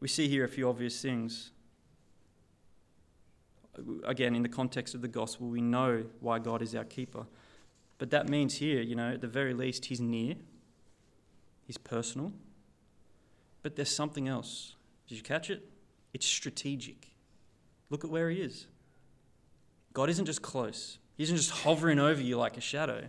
We 0.00 0.08
see 0.08 0.26
here 0.26 0.44
a 0.44 0.48
few 0.48 0.68
obvious 0.68 1.00
things. 1.00 1.52
again, 4.02 4.34
in 4.34 4.42
the 4.42 4.48
context 4.48 4.96
of 4.96 5.02
the 5.02 5.08
gospel, 5.08 5.46
we 5.46 5.60
know 5.60 6.04
why 6.18 6.40
God 6.40 6.62
is 6.62 6.74
our 6.74 6.82
keeper. 6.82 7.24
But 7.98 8.10
that 8.10 8.28
means 8.28 8.56
here, 8.56 8.80
you 8.82 8.96
know, 8.96 9.12
at 9.12 9.20
the 9.20 9.28
very 9.28 9.54
least, 9.54 9.84
He's 9.84 10.00
near, 10.00 10.34
He's 11.64 11.78
personal. 11.78 12.32
But 13.62 13.76
there's 13.76 13.94
something 13.94 14.26
else. 14.26 14.74
Did 15.06 15.14
you 15.14 15.22
catch 15.22 15.48
it? 15.48 15.70
It's 16.12 16.26
strategic. 16.26 17.12
Look 17.88 18.02
at 18.02 18.10
where 18.10 18.30
He 18.30 18.38
is. 18.38 18.66
God 19.92 20.10
isn't 20.10 20.26
just 20.26 20.42
close, 20.42 20.98
He 21.16 21.22
isn't 21.24 21.36
just 21.36 21.50
hovering 21.50 21.98
over 21.98 22.20
you 22.20 22.36
like 22.36 22.56
a 22.56 22.60
shadow. 22.60 23.04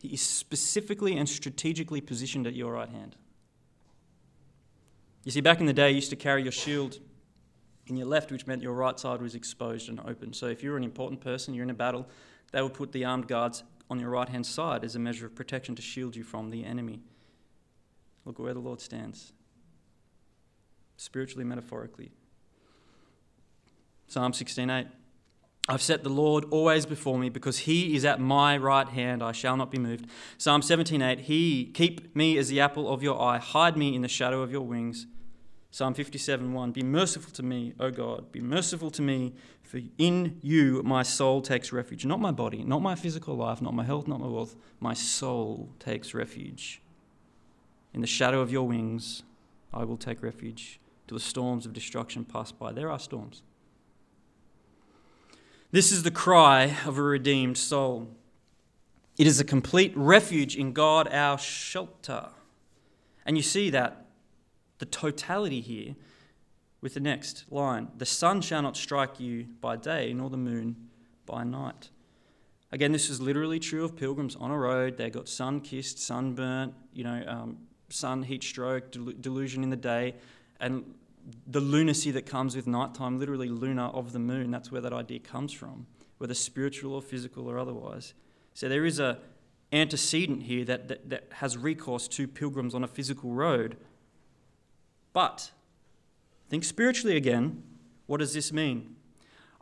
He 0.00 0.08
is 0.08 0.22
specifically 0.22 1.16
and 1.16 1.28
strategically 1.28 2.00
positioned 2.00 2.46
at 2.46 2.54
your 2.54 2.74
right 2.74 2.88
hand. 2.88 3.16
You 5.24 5.32
see, 5.32 5.40
back 5.40 5.60
in 5.60 5.66
the 5.66 5.72
day, 5.72 5.90
you 5.90 5.96
used 5.96 6.10
to 6.10 6.16
carry 6.16 6.42
your 6.42 6.52
shield 6.52 7.00
in 7.88 7.96
your 7.96 8.06
left, 8.06 8.30
which 8.30 8.46
meant 8.46 8.62
your 8.62 8.74
right 8.74 8.98
side 8.98 9.20
was 9.20 9.34
exposed 9.34 9.88
and 9.88 9.98
open. 10.00 10.32
So 10.32 10.46
if 10.46 10.62
you're 10.62 10.76
an 10.76 10.84
important 10.84 11.20
person, 11.20 11.52
you're 11.52 11.64
in 11.64 11.70
a 11.70 11.74
battle, 11.74 12.06
they 12.52 12.62
would 12.62 12.74
put 12.74 12.92
the 12.92 13.04
armed 13.04 13.26
guards 13.26 13.64
on 13.90 13.98
your 13.98 14.10
right 14.10 14.28
hand 14.28 14.46
side 14.46 14.84
as 14.84 14.94
a 14.94 14.98
measure 14.98 15.26
of 15.26 15.34
protection 15.34 15.74
to 15.74 15.82
shield 15.82 16.14
you 16.14 16.22
from 16.22 16.50
the 16.50 16.64
enemy. 16.64 17.00
Look 18.24 18.38
where 18.38 18.54
the 18.54 18.60
Lord 18.60 18.80
stands, 18.80 19.32
spiritually, 20.96 21.44
metaphorically. 21.44 22.10
Psalm 24.06 24.32
16:8. 24.32 24.88
I've 25.70 25.82
set 25.82 26.02
the 26.02 26.08
Lord 26.08 26.46
always 26.50 26.86
before 26.86 27.18
me 27.18 27.28
because 27.28 27.58
he 27.58 27.94
is 27.94 28.04
at 28.06 28.20
my 28.20 28.56
right 28.56 28.88
hand 28.88 29.22
I 29.22 29.32
shall 29.32 29.56
not 29.56 29.70
be 29.70 29.78
moved. 29.78 30.06
Psalm 30.38 30.62
17:8 30.62 31.20
He 31.20 31.66
keep 31.66 32.16
me 32.16 32.38
as 32.38 32.48
the 32.48 32.58
apple 32.58 32.88
of 32.88 33.02
your 33.02 33.20
eye 33.20 33.36
hide 33.36 33.76
me 33.76 33.94
in 33.94 34.00
the 34.00 34.08
shadow 34.08 34.40
of 34.40 34.50
your 34.50 34.62
wings. 34.62 35.06
Psalm 35.70 35.94
57:1 35.94 36.72
Be 36.72 36.82
merciful 36.82 37.30
to 37.32 37.42
me, 37.42 37.74
O 37.78 37.90
God, 37.90 38.32
be 38.32 38.40
merciful 38.40 38.90
to 38.92 39.02
me, 39.02 39.34
for 39.62 39.80
in 39.98 40.38
you 40.42 40.82
my 40.82 41.02
soul 41.02 41.42
takes 41.42 41.70
refuge, 41.70 42.06
not 42.06 42.18
my 42.18 42.32
body, 42.32 42.64
not 42.64 42.80
my 42.80 42.94
physical 42.94 43.34
life, 43.34 43.60
not 43.60 43.74
my 43.74 43.84
health, 43.84 44.08
not 44.08 44.20
my 44.20 44.26
wealth, 44.26 44.56
my 44.80 44.94
soul 44.94 45.68
takes 45.78 46.14
refuge. 46.14 46.80
In 47.92 48.00
the 48.00 48.06
shadow 48.06 48.40
of 48.40 48.50
your 48.50 48.66
wings 48.66 49.22
I 49.74 49.84
will 49.84 49.98
take 49.98 50.22
refuge 50.22 50.80
till 51.06 51.18
the 51.18 51.22
storms 51.22 51.66
of 51.66 51.74
destruction 51.74 52.24
pass 52.24 52.52
by. 52.52 52.72
There 52.72 52.90
are 52.90 52.98
storms. 52.98 53.42
This 55.70 55.92
is 55.92 56.02
the 56.02 56.10
cry 56.10 56.76
of 56.86 56.96
a 56.96 57.02
redeemed 57.02 57.58
soul. 57.58 58.08
It 59.18 59.26
is 59.26 59.38
a 59.38 59.44
complete 59.44 59.92
refuge 59.94 60.56
in 60.56 60.72
God, 60.72 61.12
our 61.12 61.36
shelter. 61.36 62.28
And 63.26 63.36
you 63.36 63.42
see 63.42 63.68
that, 63.70 64.06
the 64.78 64.86
totality 64.86 65.60
here, 65.60 65.94
with 66.80 66.94
the 66.94 67.00
next 67.00 67.44
line 67.50 67.88
The 67.98 68.06
sun 68.06 68.40
shall 68.40 68.62
not 68.62 68.76
strike 68.76 69.20
you 69.20 69.46
by 69.60 69.76
day, 69.76 70.14
nor 70.14 70.30
the 70.30 70.38
moon 70.38 70.76
by 71.26 71.44
night. 71.44 71.90
Again, 72.72 72.92
this 72.92 73.10
is 73.10 73.20
literally 73.20 73.58
true 73.58 73.84
of 73.84 73.94
pilgrims 73.94 74.36
on 74.36 74.50
a 74.50 74.56
road. 74.56 74.96
They 74.96 75.10
got 75.10 75.28
sun 75.28 75.60
kissed, 75.60 75.98
sunburnt, 75.98 76.72
you 76.94 77.04
know, 77.04 77.24
um, 77.26 77.58
sun 77.90 78.22
heat 78.22 78.42
stroke, 78.42 78.90
delusion 79.20 79.62
in 79.62 79.70
the 79.70 79.76
day. 79.76 80.14
And 80.60 80.94
the 81.46 81.60
lunacy 81.60 82.10
that 82.12 82.26
comes 82.26 82.56
with 82.56 82.66
nighttime, 82.66 83.18
literally 83.18 83.48
lunar 83.48 83.86
of 83.86 84.12
the 84.12 84.18
moon, 84.18 84.50
that's 84.50 84.70
where 84.72 84.80
that 84.80 84.92
idea 84.92 85.18
comes 85.18 85.52
from, 85.52 85.86
whether 86.18 86.34
spiritual 86.34 86.94
or 86.94 87.02
physical 87.02 87.48
or 87.48 87.58
otherwise. 87.58 88.14
So 88.54 88.68
there 88.68 88.84
is 88.84 88.98
a 88.98 89.18
antecedent 89.72 90.44
here 90.44 90.64
that, 90.64 90.88
that, 90.88 91.10
that 91.10 91.24
has 91.34 91.56
recourse 91.56 92.08
to 92.08 92.26
pilgrims 92.26 92.74
on 92.74 92.82
a 92.82 92.88
physical 92.88 93.32
road. 93.32 93.76
But 95.12 95.50
think 96.48 96.64
spiritually 96.64 97.16
again. 97.16 97.62
What 98.06 98.18
does 98.18 98.32
this 98.32 98.52
mean? 98.52 98.96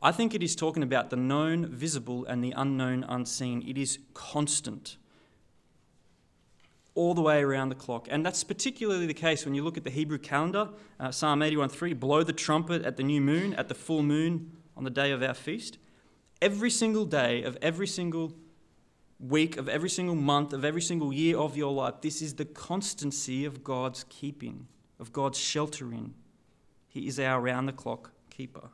I 0.02 0.12
think 0.12 0.34
it 0.34 0.42
is 0.42 0.54
talking 0.54 0.82
about 0.82 1.10
the 1.10 1.16
known 1.16 1.66
visible 1.66 2.24
and 2.26 2.44
the 2.44 2.52
unknown 2.52 3.04
unseen. 3.08 3.64
It 3.66 3.76
is 3.76 3.98
constant 4.14 4.96
all 6.96 7.14
the 7.14 7.22
way 7.22 7.42
around 7.42 7.68
the 7.68 7.76
clock. 7.76 8.08
And 8.10 8.26
that's 8.26 8.42
particularly 8.42 9.06
the 9.06 9.14
case 9.14 9.44
when 9.44 9.54
you 9.54 9.62
look 9.62 9.76
at 9.76 9.84
the 9.84 9.90
Hebrew 9.90 10.18
calendar. 10.18 10.70
Uh, 10.98 11.12
Psalm 11.12 11.42
81:3, 11.42 11.92
blow 11.92 12.24
the 12.24 12.32
trumpet 12.32 12.82
at 12.84 12.96
the 12.96 13.04
new 13.04 13.20
moon, 13.20 13.54
at 13.54 13.68
the 13.68 13.74
full 13.74 14.02
moon 14.02 14.50
on 14.76 14.82
the 14.82 14.90
day 14.90 15.12
of 15.12 15.22
our 15.22 15.34
feast. 15.34 15.78
Every 16.42 16.70
single 16.70 17.04
day 17.04 17.42
of 17.42 17.56
every 17.62 17.86
single 17.86 18.32
week, 19.20 19.56
of 19.56 19.68
every 19.68 19.90
single 19.90 20.14
month, 20.14 20.52
of 20.52 20.64
every 20.64 20.82
single 20.82 21.12
year 21.12 21.36
of 21.38 21.56
your 21.56 21.72
life, 21.72 22.00
this 22.00 22.20
is 22.20 22.34
the 22.34 22.44
constancy 22.44 23.44
of 23.44 23.62
God's 23.62 24.04
keeping, 24.08 24.66
of 24.98 25.12
God's 25.12 25.38
sheltering. 25.38 26.14
He 26.88 27.06
is 27.06 27.20
our 27.20 27.40
round 27.40 27.68
the 27.68 27.72
clock 27.72 28.12
keeper. 28.30 28.70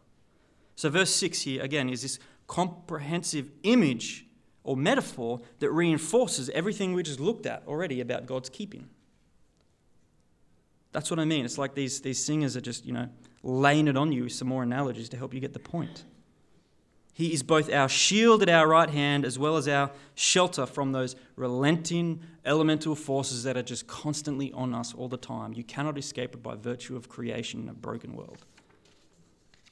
So, 0.75 0.89
verse 0.91 1.15
6 1.15 1.43
here, 1.43 1.63
again, 1.63 1.89
is 1.89 2.03
this 2.03 2.19
comprehensive 2.47 3.51
image 3.63 4.27
or 4.65 4.77
metaphor 4.77 5.41
that 5.59 5.71
reinforces 5.71 6.49
everything 6.51 6.93
we 6.93 7.03
just 7.03 7.21
looked 7.21 7.47
at 7.47 7.63
already 7.67 8.01
about 8.01 8.27
God's 8.27 8.49
keeping. 8.49 8.89
That's 10.93 11.11
what 11.11 11.19
I 11.19 11.25
mean. 11.25 11.45
It's 11.45 11.59
like 11.59 11.75
these, 11.75 12.01
these 12.01 12.23
singers 12.23 12.57
are 12.57 12.61
just, 12.61 12.85
you 12.85 12.93
know, 12.93 13.09
laying 13.43 13.89
it 13.89 13.97
on 13.97 14.13
you 14.13 14.25
with 14.25 14.33
some 14.33 14.49
more 14.49 14.63
analogies 14.63 15.09
to 15.11 15.17
help 15.17 15.35
you 15.35 15.41
get 15.41 15.53
the 15.53 15.59
point. 15.59 16.05
He 17.15 17.33
is 17.33 17.43
both 17.43 17.71
our 17.71 17.89
shield 17.89 18.43
at 18.43 18.49
our 18.49 18.67
right 18.67 18.89
hand 18.89 19.27
as 19.27 19.39
well 19.39 19.57
as 19.57 19.69
our 19.69 19.91
shelter 20.15 20.65
from 20.65 20.93
those 20.93 21.15
relenting 21.37 22.23
elemental 22.45 22.95
forces 22.95 23.43
that 23.43 23.57
are 23.57 23.63
just 23.63 23.87
constantly 23.87 24.51
on 24.53 24.75
us 24.75 24.95
all 24.95 25.09
the 25.09 25.19
time. 25.19 25.53
You 25.53 25.63
cannot 25.63 25.99
escape 25.99 26.35
it 26.35 26.43
by 26.43 26.55
virtue 26.55 26.97
of 26.97 27.09
creation 27.09 27.63
in 27.63 27.69
a 27.69 27.75
broken 27.75 28.15
world. 28.15 28.39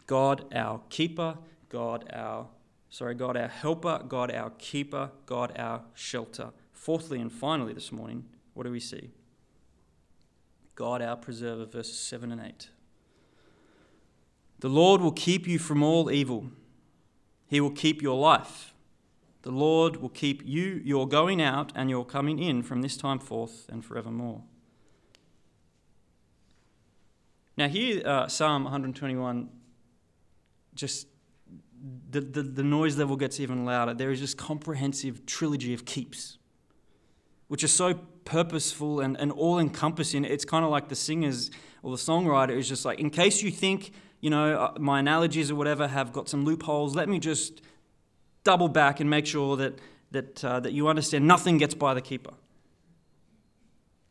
God, 0.06 0.44
our 0.54 0.80
keeper, 0.90 1.38
God, 1.70 2.10
our 2.12 2.46
Sorry, 2.90 3.14
God 3.14 3.36
our 3.36 3.48
helper, 3.48 4.02
God 4.06 4.32
our 4.32 4.50
keeper, 4.50 5.12
God 5.24 5.52
our 5.56 5.82
shelter. 5.94 6.50
Fourthly 6.72 7.20
and 7.20 7.32
finally 7.32 7.72
this 7.72 7.92
morning, 7.92 8.24
what 8.54 8.64
do 8.64 8.72
we 8.72 8.80
see? 8.80 9.10
God 10.74 11.00
our 11.00 11.16
preserver, 11.16 11.66
verses 11.66 11.98
7 11.98 12.32
and 12.32 12.40
8. 12.40 12.68
The 14.58 14.68
Lord 14.68 15.00
will 15.00 15.12
keep 15.12 15.46
you 15.46 15.58
from 15.58 15.82
all 15.82 16.10
evil. 16.10 16.50
He 17.46 17.60
will 17.60 17.70
keep 17.70 18.02
your 18.02 18.18
life. 18.18 18.74
The 19.42 19.50
Lord 19.50 19.96
will 19.96 20.10
keep 20.10 20.42
you, 20.44 20.82
your 20.84 21.08
going 21.08 21.40
out 21.40 21.72
and 21.74 21.88
your 21.88 22.04
coming 22.04 22.38
in 22.38 22.62
from 22.62 22.82
this 22.82 22.96
time 22.96 23.18
forth 23.18 23.66
and 23.70 23.84
forevermore. 23.84 24.42
Now, 27.56 27.68
here, 27.68 28.02
uh, 28.06 28.28
Psalm 28.28 28.64
121 28.64 29.48
just 30.74 31.06
the, 32.10 32.20
the, 32.20 32.42
the 32.42 32.62
noise 32.62 32.98
level 32.98 33.16
gets 33.16 33.40
even 33.40 33.64
louder. 33.64 33.94
There 33.94 34.10
is 34.10 34.20
this 34.20 34.34
comprehensive 34.34 35.24
trilogy 35.26 35.72
of 35.72 35.84
keeps, 35.84 36.38
which 37.48 37.64
are 37.64 37.68
so 37.68 37.94
purposeful 38.24 39.00
and, 39.00 39.16
and 39.18 39.32
all 39.32 39.58
encompassing. 39.58 40.24
It's 40.24 40.44
kind 40.44 40.64
of 40.64 40.70
like 40.70 40.88
the 40.88 40.94
singers 40.94 41.50
or 41.82 41.90
the 41.90 41.96
songwriter 41.96 42.50
is 42.50 42.68
just 42.68 42.84
like, 42.84 43.00
in 43.00 43.10
case 43.10 43.42
you 43.42 43.50
think, 43.50 43.92
you 44.20 44.30
know, 44.30 44.56
uh, 44.58 44.74
my 44.78 45.00
analogies 45.00 45.50
or 45.50 45.54
whatever 45.54 45.88
have 45.88 46.12
got 46.12 46.28
some 46.28 46.44
loopholes, 46.44 46.94
let 46.94 47.08
me 47.08 47.18
just 47.18 47.62
double 48.44 48.68
back 48.68 49.00
and 49.00 49.08
make 49.08 49.26
sure 49.26 49.56
that, 49.56 49.78
that, 50.10 50.44
uh, 50.44 50.60
that 50.60 50.72
you 50.72 50.88
understand 50.88 51.26
nothing 51.26 51.56
gets 51.58 51.74
by 51.74 51.94
the 51.94 52.00
keeper. 52.00 52.34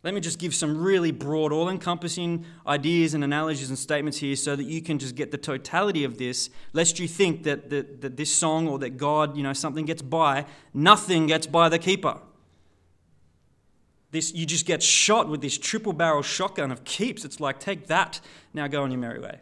Let 0.01 0.13
me 0.13 0.21
just 0.21 0.39
give 0.39 0.55
some 0.55 0.81
really 0.81 1.11
broad, 1.11 1.51
all 1.51 1.67
encompassing 1.67 2.45
ideas 2.65 3.13
and 3.13 3.21
analogies 3.21 3.67
and 3.67 3.77
statements 3.77 4.17
here 4.19 4.37
so 4.37 4.55
that 4.55 4.63
you 4.63 4.81
can 4.81 4.97
just 4.97 5.15
get 5.15 5.31
the 5.31 5.37
totality 5.37 6.05
of 6.05 6.17
this, 6.17 6.49
lest 6.71 6.99
you 6.99 7.07
think 7.07 7.43
that, 7.43 7.69
that, 7.69 7.99
that 7.99 8.15
this 8.15 8.33
song 8.33 8.69
or 8.69 8.79
that 8.79 8.91
God, 8.91 9.35
you 9.35 9.43
know, 9.43 9.51
something 9.51 9.85
gets 9.85 10.01
by. 10.01 10.45
Nothing 10.73 11.27
gets 11.27 11.47
by 11.47 11.67
the 11.67 11.77
keeper. 11.77 12.17
This, 14.11 14.33
you 14.33 14.45
just 14.45 14.65
get 14.65 14.81
shot 14.81 15.27
with 15.27 15.41
this 15.41 15.57
triple 15.57 15.93
barrel 15.93 16.21
shotgun 16.21 16.71
of 16.71 16.85
keeps. 16.85 17.25
It's 17.25 17.41
like, 17.41 17.59
take 17.59 17.87
that, 17.87 18.21
now 18.53 18.67
go 18.67 18.83
on 18.83 18.91
your 18.91 19.01
merry 19.01 19.19
way. 19.19 19.39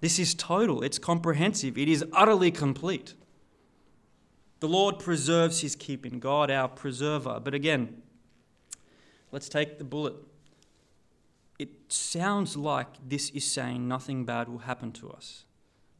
This 0.00 0.18
is 0.18 0.34
total, 0.34 0.82
it's 0.82 0.98
comprehensive, 0.98 1.78
it 1.78 1.88
is 1.88 2.04
utterly 2.12 2.50
complete. 2.50 3.14
The 4.60 4.68
Lord 4.68 4.98
preserves 4.98 5.60
his 5.60 5.76
keeping, 5.76 6.18
God 6.18 6.50
our 6.50 6.68
preserver. 6.68 7.40
But 7.42 7.54
again, 7.54 8.02
Let's 9.30 9.48
take 9.48 9.78
the 9.78 9.84
bullet. 9.84 10.14
It 11.58 11.70
sounds 11.88 12.56
like 12.56 12.86
this 13.06 13.30
is 13.30 13.44
saying 13.44 13.86
nothing 13.88 14.24
bad 14.24 14.48
will 14.48 14.58
happen 14.58 14.92
to 14.92 15.10
us. 15.10 15.44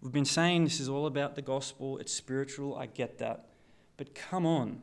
We've 0.00 0.12
been 0.12 0.24
saying 0.24 0.64
this 0.64 0.78
is 0.78 0.88
all 0.88 1.06
about 1.06 1.34
the 1.34 1.42
gospel, 1.42 1.98
it's 1.98 2.12
spiritual, 2.12 2.76
I 2.76 2.86
get 2.86 3.18
that. 3.18 3.48
But 3.96 4.14
come 4.14 4.46
on. 4.46 4.82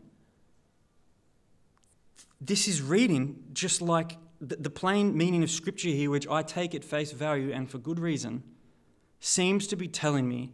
This 2.42 2.68
is 2.68 2.82
reading 2.82 3.44
just 3.54 3.82
like 3.82 4.18
the, 4.42 4.70
plain 4.70 5.18
meaning 5.18 5.42
of 5.42 5.50
Scripture 5.50 5.90
here, 5.90 6.10
which 6.10 6.28
I 6.28 6.44
take 6.44 6.76
at 6.76 6.84
face 6.84 7.14
value 7.14 7.52
and 7.52 7.70
for 7.70 7.78
good 7.78 8.00
reason, 8.00 8.44
seems 9.22 9.68
to 9.68 9.78
be 9.78 9.88
telling 9.88 10.28
me 10.28 10.52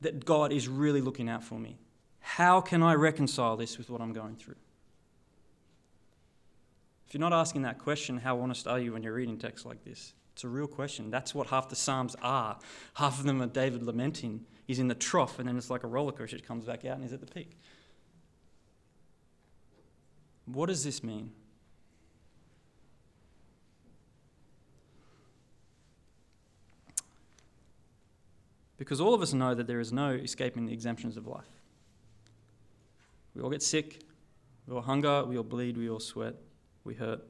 that 0.00 0.24
God 0.24 0.52
is 0.52 0.68
really 0.68 1.00
looking 1.00 1.28
out 1.28 1.44
for 1.44 1.58
me. 1.58 1.78
How 2.20 2.60
can 2.60 2.82
I 2.82 2.94
reconcile 2.94 3.56
this 3.56 3.78
with 3.78 3.88
what 3.88 4.00
I'm 4.00 4.12
going 4.12 4.36
through? 4.36 4.56
If 7.08 7.14
you're 7.14 7.20
not 7.20 7.32
asking 7.32 7.62
that 7.62 7.78
question, 7.78 8.18
how 8.18 8.38
honest 8.38 8.66
are 8.66 8.78
you 8.78 8.92
when 8.92 9.02
you're 9.02 9.14
reading 9.14 9.38
text 9.38 9.64
like 9.64 9.82
this? 9.82 10.12
It's 10.34 10.44
a 10.44 10.48
real 10.48 10.66
question. 10.66 11.10
That's 11.10 11.34
what 11.34 11.46
half 11.46 11.70
the 11.70 11.74
Psalms 11.74 12.14
are. 12.20 12.58
Half 12.94 13.18
of 13.18 13.24
them 13.24 13.40
are 13.40 13.46
David 13.46 13.82
lamenting. 13.82 14.44
He's 14.66 14.78
in 14.78 14.88
the 14.88 14.94
trough, 14.94 15.38
and 15.38 15.48
then 15.48 15.56
it's 15.56 15.70
like 15.70 15.84
a 15.84 15.86
roller 15.86 16.12
coaster. 16.12 16.36
It 16.36 16.46
comes 16.46 16.66
back 16.66 16.84
out, 16.84 16.96
and 16.96 17.02
he's 17.02 17.14
at 17.14 17.20
the 17.20 17.26
peak. 17.26 17.58
What 20.44 20.66
does 20.66 20.84
this 20.84 21.02
mean? 21.02 21.32
Because 28.76 29.00
all 29.00 29.14
of 29.14 29.22
us 29.22 29.32
know 29.32 29.54
that 29.54 29.66
there 29.66 29.80
is 29.80 29.94
no 29.94 30.10
escaping 30.10 30.66
the 30.66 30.74
exemptions 30.74 31.16
of 31.16 31.26
life. 31.26 31.48
We 33.34 33.40
all 33.40 33.50
get 33.50 33.62
sick, 33.62 34.04
we 34.66 34.74
all 34.74 34.82
hunger, 34.82 35.24
we 35.24 35.38
all 35.38 35.42
bleed, 35.42 35.76
we 35.76 35.88
all 35.88 36.00
sweat, 36.00 36.34
we 36.88 36.94
hurt. 36.94 37.20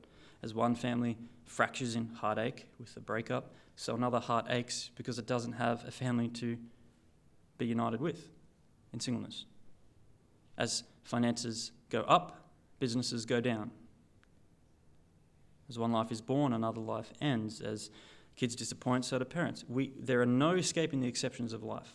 As 0.42 0.54
one 0.54 0.74
family 0.74 1.18
fractures 1.44 1.96
in 1.96 2.06
heartache 2.14 2.66
with 2.78 2.96
a 2.96 3.00
breakup, 3.00 3.52
so 3.74 3.94
another 3.94 4.20
heart 4.20 4.46
aches 4.48 4.90
because 4.94 5.18
it 5.18 5.26
doesn't 5.26 5.54
have 5.54 5.84
a 5.86 5.90
family 5.90 6.28
to 6.28 6.56
be 7.58 7.66
united 7.66 8.00
with 8.00 8.30
in 8.92 9.00
singleness. 9.00 9.44
As 10.56 10.84
finances 11.02 11.72
go 11.90 12.02
up, 12.02 12.50
businesses 12.78 13.26
go 13.26 13.40
down. 13.40 13.72
As 15.68 15.78
one 15.78 15.92
life 15.92 16.10
is 16.10 16.20
born, 16.20 16.52
another 16.52 16.80
life 16.80 17.12
ends. 17.20 17.60
As 17.60 17.90
kids 18.36 18.54
disappoint, 18.54 19.04
so 19.04 19.18
do 19.18 19.24
parents. 19.24 19.64
We, 19.68 19.92
there 19.98 20.20
are 20.22 20.26
no 20.26 20.52
escaping 20.52 21.00
the 21.00 21.08
exceptions 21.08 21.52
of 21.52 21.62
life. 21.62 21.92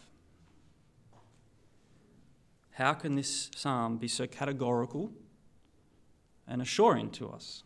How 2.71 2.93
can 2.93 3.15
this 3.15 3.49
psalm 3.55 3.97
be 3.97 4.07
so 4.07 4.27
categorical 4.27 5.11
and 6.47 6.61
assuring 6.61 7.09
to 7.11 7.29
us? 7.29 7.63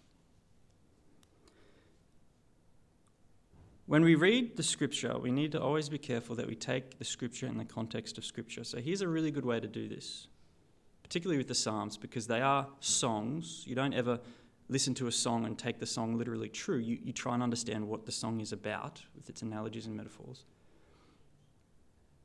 When 3.87 4.03
we 4.03 4.15
read 4.15 4.57
the 4.57 4.63
scripture, 4.63 5.17
we 5.17 5.31
need 5.31 5.53
to 5.53 5.61
always 5.61 5.87
be 5.87 5.97
careful 5.97 6.35
that 6.35 6.47
we 6.47 6.55
take 6.55 6.99
the 6.99 7.05
scripture 7.05 7.47
in 7.47 7.57
the 7.57 7.63
context 7.65 8.17
of 8.17 8.25
scripture. 8.25 8.65
So 8.65 8.79
here's 8.79 9.01
a 9.01 9.07
really 9.07 9.31
good 9.31 9.45
way 9.45 9.61
to 9.61 9.67
do 9.67 9.87
this, 9.87 10.27
particularly 11.03 11.37
with 11.37 11.47
the 11.47 11.55
Psalms, 11.55 11.95
because 11.95 12.27
they 12.27 12.41
are 12.41 12.67
songs. 12.81 13.63
You 13.65 13.75
don't 13.75 13.93
ever 13.93 14.19
listen 14.67 14.93
to 14.95 15.07
a 15.07 15.11
song 15.11 15.45
and 15.45 15.57
take 15.57 15.79
the 15.79 15.85
song 15.85 16.17
literally 16.17 16.49
true. 16.49 16.79
You, 16.79 16.97
you 17.01 17.13
try 17.13 17.33
and 17.33 17.41
understand 17.41 17.87
what 17.87 18.05
the 18.05 18.11
song 18.11 18.41
is 18.41 18.51
about 18.51 19.01
with 19.15 19.29
its 19.29 19.41
analogies 19.41 19.85
and 19.85 19.95
metaphors. 19.95 20.43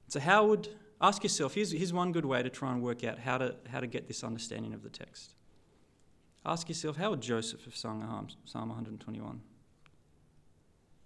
So, 0.09 0.19
how 0.19 0.47
would, 0.47 0.69
ask 1.03 1.23
yourself, 1.23 1.55
here's, 1.55 1.73
here's 1.73 1.93
one 1.93 2.13
good 2.13 2.25
way 2.25 2.43
to 2.43 2.51
try 2.51 2.73
and 2.73 2.83
work 2.83 3.05
out 3.05 3.19
how 3.19 3.39
to, 3.39 3.55
how 3.71 3.81
to 3.81 3.87
get 3.87 4.09
this 4.09 4.23
understanding 4.23 4.73
of 4.73 4.83
the 4.83 4.89
text. 4.89 5.35
Ask 6.45 6.69
yourself, 6.69 6.97
how 6.97 7.11
would 7.11 7.21
Joseph 7.21 7.65
have 7.65 7.77
sung 7.77 8.01
Psalm 8.45 8.69
121? 8.69 9.41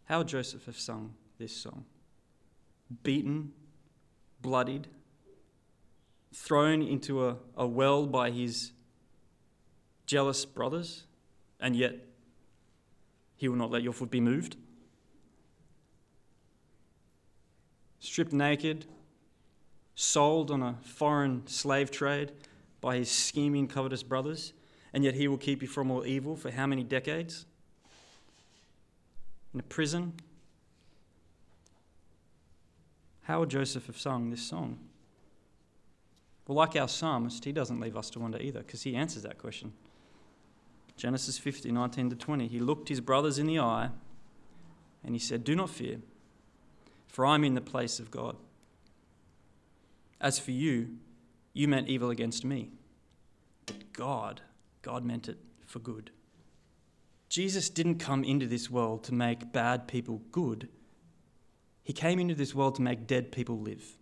How 0.05 0.19
would 0.19 0.29
Joseph 0.29 0.65
have 0.65 0.79
sung 0.79 1.15
this 1.39 1.55
song? 1.55 1.85
Beaten, 3.03 3.53
bloodied, 4.41 4.89
thrown 6.33 6.81
into 6.81 7.27
a, 7.27 7.37
a 7.57 7.67
well 7.67 8.07
by 8.07 8.31
his 8.31 8.73
jealous 10.07 10.45
brothers, 10.45 11.05
and 11.61 11.77
yet 11.77 11.97
he 13.35 13.49
will 13.49 13.57
not 13.57 13.71
let 13.71 13.83
your 13.83 13.93
foot 13.93 14.11
be 14.11 14.21
moved. 14.21 14.57
Stripped 17.99 18.33
naked, 18.33 18.87
sold 19.95 20.51
on 20.51 20.63
a 20.63 20.79
foreign 20.83 21.47
slave 21.47 21.91
trade 21.91 22.33
by 22.81 22.97
his 22.97 23.11
scheming, 23.11 23.67
covetous 23.67 24.03
brothers, 24.03 24.53
and 24.97 25.05
yet 25.05 25.15
he 25.15 25.29
will 25.29 25.37
keep 25.37 25.61
you 25.61 25.69
from 25.69 25.91
all 25.91 26.07
evil 26.07 26.37
for 26.37 26.51
how 26.51 26.67
many 26.67 26.83
decades? 26.83 27.45
In 29.53 29.61
a 29.61 29.63
prison? 29.63 30.15
How 33.25 33.41
would 33.41 33.51
Joseph 33.51 33.89
have 33.89 33.99
sung 33.99 34.31
this 34.31 34.41
song? 34.41 34.79
Well, 36.49 36.57
like 36.57 36.77
our 36.77 36.89
psalmist, 36.89 37.45
he 37.45 37.53
doesn't 37.53 37.79
leave 37.79 37.95
us 37.95 38.09
to 38.09 38.21
wonder 38.21 38.39
either, 38.39 38.61
because 38.61 38.85
he 38.85 38.97
answers 38.97 39.23
that 39.25 39.37
question. 39.37 39.75
Genesis 40.97 41.37
50, 41.37 41.73
19 41.73 42.09
to 42.09 42.17
20. 42.17 42.49
He 42.49 42.59
looked 42.59 42.89
his 42.89 43.03
brothers 43.03 43.39
in 43.39 43.47
the 43.47 43.59
eye 43.59 43.91
and 45.05 45.15
he 45.15 45.19
said, 45.19 45.45
Do 45.45 45.55
not 45.55 45.69
fear, 45.69 45.99
for 47.07 47.27
I'm 47.27 47.45
in 47.45 47.53
the 47.53 47.61
place 47.61 48.01
of 48.01 48.11
God. 48.11 48.37
As 50.23 50.39
for 50.39 50.53
you, 50.53 50.97
you 51.53 51.69
meant 51.69 51.87
evil 51.87 52.09
against 52.09 52.47
me, 52.47 52.71
but 53.67 53.93
God, 53.93 54.41
God 54.87 55.05
meant 55.05 55.29
it 55.29 55.39
for 55.67 55.81
good. 55.81 56.13
Jesus 57.29 57.69
didn't 57.69 57.99
come 57.99 58.23
into 58.23 58.47
this 58.47 58.71
world 58.71 59.03
to 59.03 59.13
make 59.13 59.53
bad 59.53 59.89
people 59.89 60.23
good. 60.31 60.69
He 61.83 61.93
came 61.93 62.21
into 62.21 62.37
this 62.37 62.55
world 62.55 62.77
to 62.77 62.83
make 62.83 63.05
dead 63.05 63.33
people 63.33 63.59
live. 63.59 63.99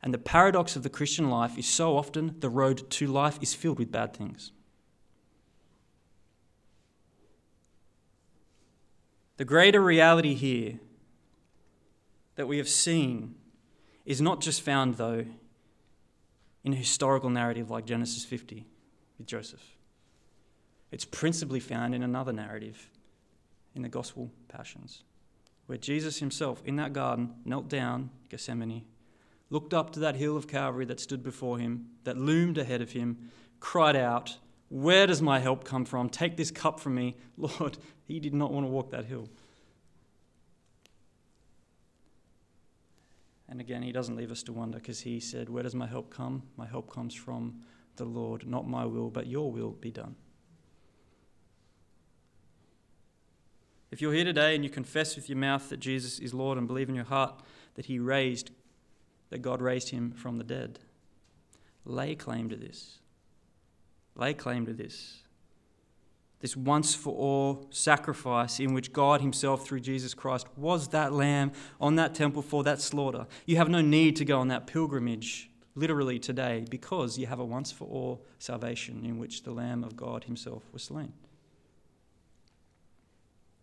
And 0.00 0.14
the 0.14 0.18
paradox 0.18 0.76
of 0.76 0.84
the 0.84 0.88
Christian 0.88 1.30
life 1.30 1.58
is 1.58 1.66
so 1.66 1.96
often 1.96 2.36
the 2.38 2.48
road 2.48 2.90
to 2.90 3.08
life 3.08 3.40
is 3.42 3.54
filled 3.54 3.80
with 3.80 3.90
bad 3.90 4.14
things. 4.14 4.52
The 9.36 9.44
greater 9.44 9.80
reality 9.80 10.34
here 10.34 10.78
that 12.36 12.46
we 12.46 12.58
have 12.58 12.68
seen 12.68 13.34
is 14.06 14.20
not 14.20 14.40
just 14.40 14.62
found, 14.62 14.94
though, 14.94 15.26
in 16.62 16.72
a 16.72 16.76
historical 16.76 17.30
narrative 17.30 17.68
like 17.68 17.84
Genesis 17.84 18.24
50 18.24 18.66
with 19.22 19.28
Joseph. 19.28 19.76
It's 20.90 21.04
principally 21.04 21.60
found 21.60 21.94
in 21.94 22.02
another 22.02 22.32
narrative, 22.32 22.90
in 23.72 23.82
the 23.82 23.88
Gospel 23.88 24.32
Passions, 24.48 25.04
where 25.66 25.78
Jesus 25.78 26.18
himself, 26.18 26.60
in 26.64 26.74
that 26.76 26.92
garden, 26.92 27.34
knelt 27.44 27.68
down, 27.68 28.10
Gethsemane, 28.28 28.84
looked 29.48 29.72
up 29.72 29.90
to 29.90 30.00
that 30.00 30.16
hill 30.16 30.36
of 30.36 30.48
Calvary 30.48 30.84
that 30.86 30.98
stood 30.98 31.22
before 31.22 31.58
him, 31.58 31.86
that 32.02 32.18
loomed 32.18 32.58
ahead 32.58 32.82
of 32.82 32.90
him, 32.90 33.30
cried 33.60 33.94
out, 33.94 34.38
where 34.70 35.06
does 35.06 35.22
my 35.22 35.38
help 35.38 35.62
come 35.62 35.84
from? 35.84 36.08
Take 36.08 36.36
this 36.36 36.50
cup 36.50 36.80
from 36.80 36.96
me. 36.96 37.16
Lord, 37.36 37.78
he 38.04 38.18
did 38.18 38.34
not 38.34 38.50
want 38.50 38.66
to 38.66 38.70
walk 38.70 38.90
that 38.90 39.04
hill. 39.04 39.28
And 43.48 43.60
again, 43.60 43.82
he 43.82 43.92
doesn't 43.92 44.16
leave 44.16 44.32
us 44.32 44.42
to 44.44 44.52
wonder 44.52 44.78
because 44.78 45.00
he 45.00 45.20
said, 45.20 45.48
Where 45.48 45.62
does 45.62 45.74
my 45.74 45.86
help 45.86 46.10
come? 46.10 46.42
My 46.56 46.66
help 46.66 46.90
comes 46.90 47.14
from 47.14 47.60
the 47.96 48.04
Lord. 48.04 48.46
Not 48.46 48.68
my 48.68 48.84
will, 48.84 49.10
but 49.10 49.26
your 49.26 49.50
will 49.50 49.70
be 49.72 49.90
done. 49.90 50.16
If 53.90 54.00
you're 54.00 54.14
here 54.14 54.24
today 54.24 54.54
and 54.54 54.64
you 54.64 54.70
confess 54.70 55.16
with 55.16 55.28
your 55.28 55.38
mouth 55.38 55.68
that 55.68 55.80
Jesus 55.80 56.18
is 56.18 56.32
Lord 56.32 56.56
and 56.56 56.66
believe 56.66 56.88
in 56.88 56.94
your 56.94 57.04
heart 57.04 57.42
that 57.74 57.86
he 57.86 57.98
raised, 57.98 58.50
that 59.30 59.42
God 59.42 59.60
raised 59.60 59.90
him 59.90 60.12
from 60.12 60.38
the 60.38 60.44
dead, 60.44 60.78
lay 61.84 62.14
claim 62.14 62.48
to 62.48 62.56
this 62.56 63.00
lay 64.14 64.34
claim 64.34 64.66
to 64.66 64.72
this. 64.72 65.22
This 66.40 66.56
once 66.56 66.94
for 66.94 67.14
all 67.14 67.68
sacrifice 67.70 68.58
in 68.58 68.74
which 68.74 68.92
God 68.92 69.20
Himself, 69.20 69.64
through 69.64 69.80
Jesus 69.80 70.12
Christ, 70.12 70.46
was 70.56 70.88
that 70.88 71.12
lamb 71.12 71.52
on 71.80 71.94
that 71.96 72.14
temple 72.14 72.42
for 72.42 72.64
that 72.64 72.80
slaughter. 72.80 73.26
You 73.46 73.56
have 73.58 73.68
no 73.68 73.80
need 73.80 74.16
to 74.16 74.24
go 74.24 74.40
on 74.40 74.48
that 74.48 74.66
pilgrimage 74.66 75.50
literally 75.74 76.18
today 76.18 76.64
because 76.68 77.18
you 77.18 77.26
have 77.26 77.38
a 77.38 77.44
once 77.44 77.72
for 77.72 77.86
all 77.86 78.24
salvation 78.38 79.04
in 79.04 79.18
which 79.18 79.42
the 79.42 79.52
Lamb 79.52 79.84
of 79.84 79.96
God 79.96 80.24
Himself 80.24 80.64
was 80.72 80.82
slain. 80.82 81.12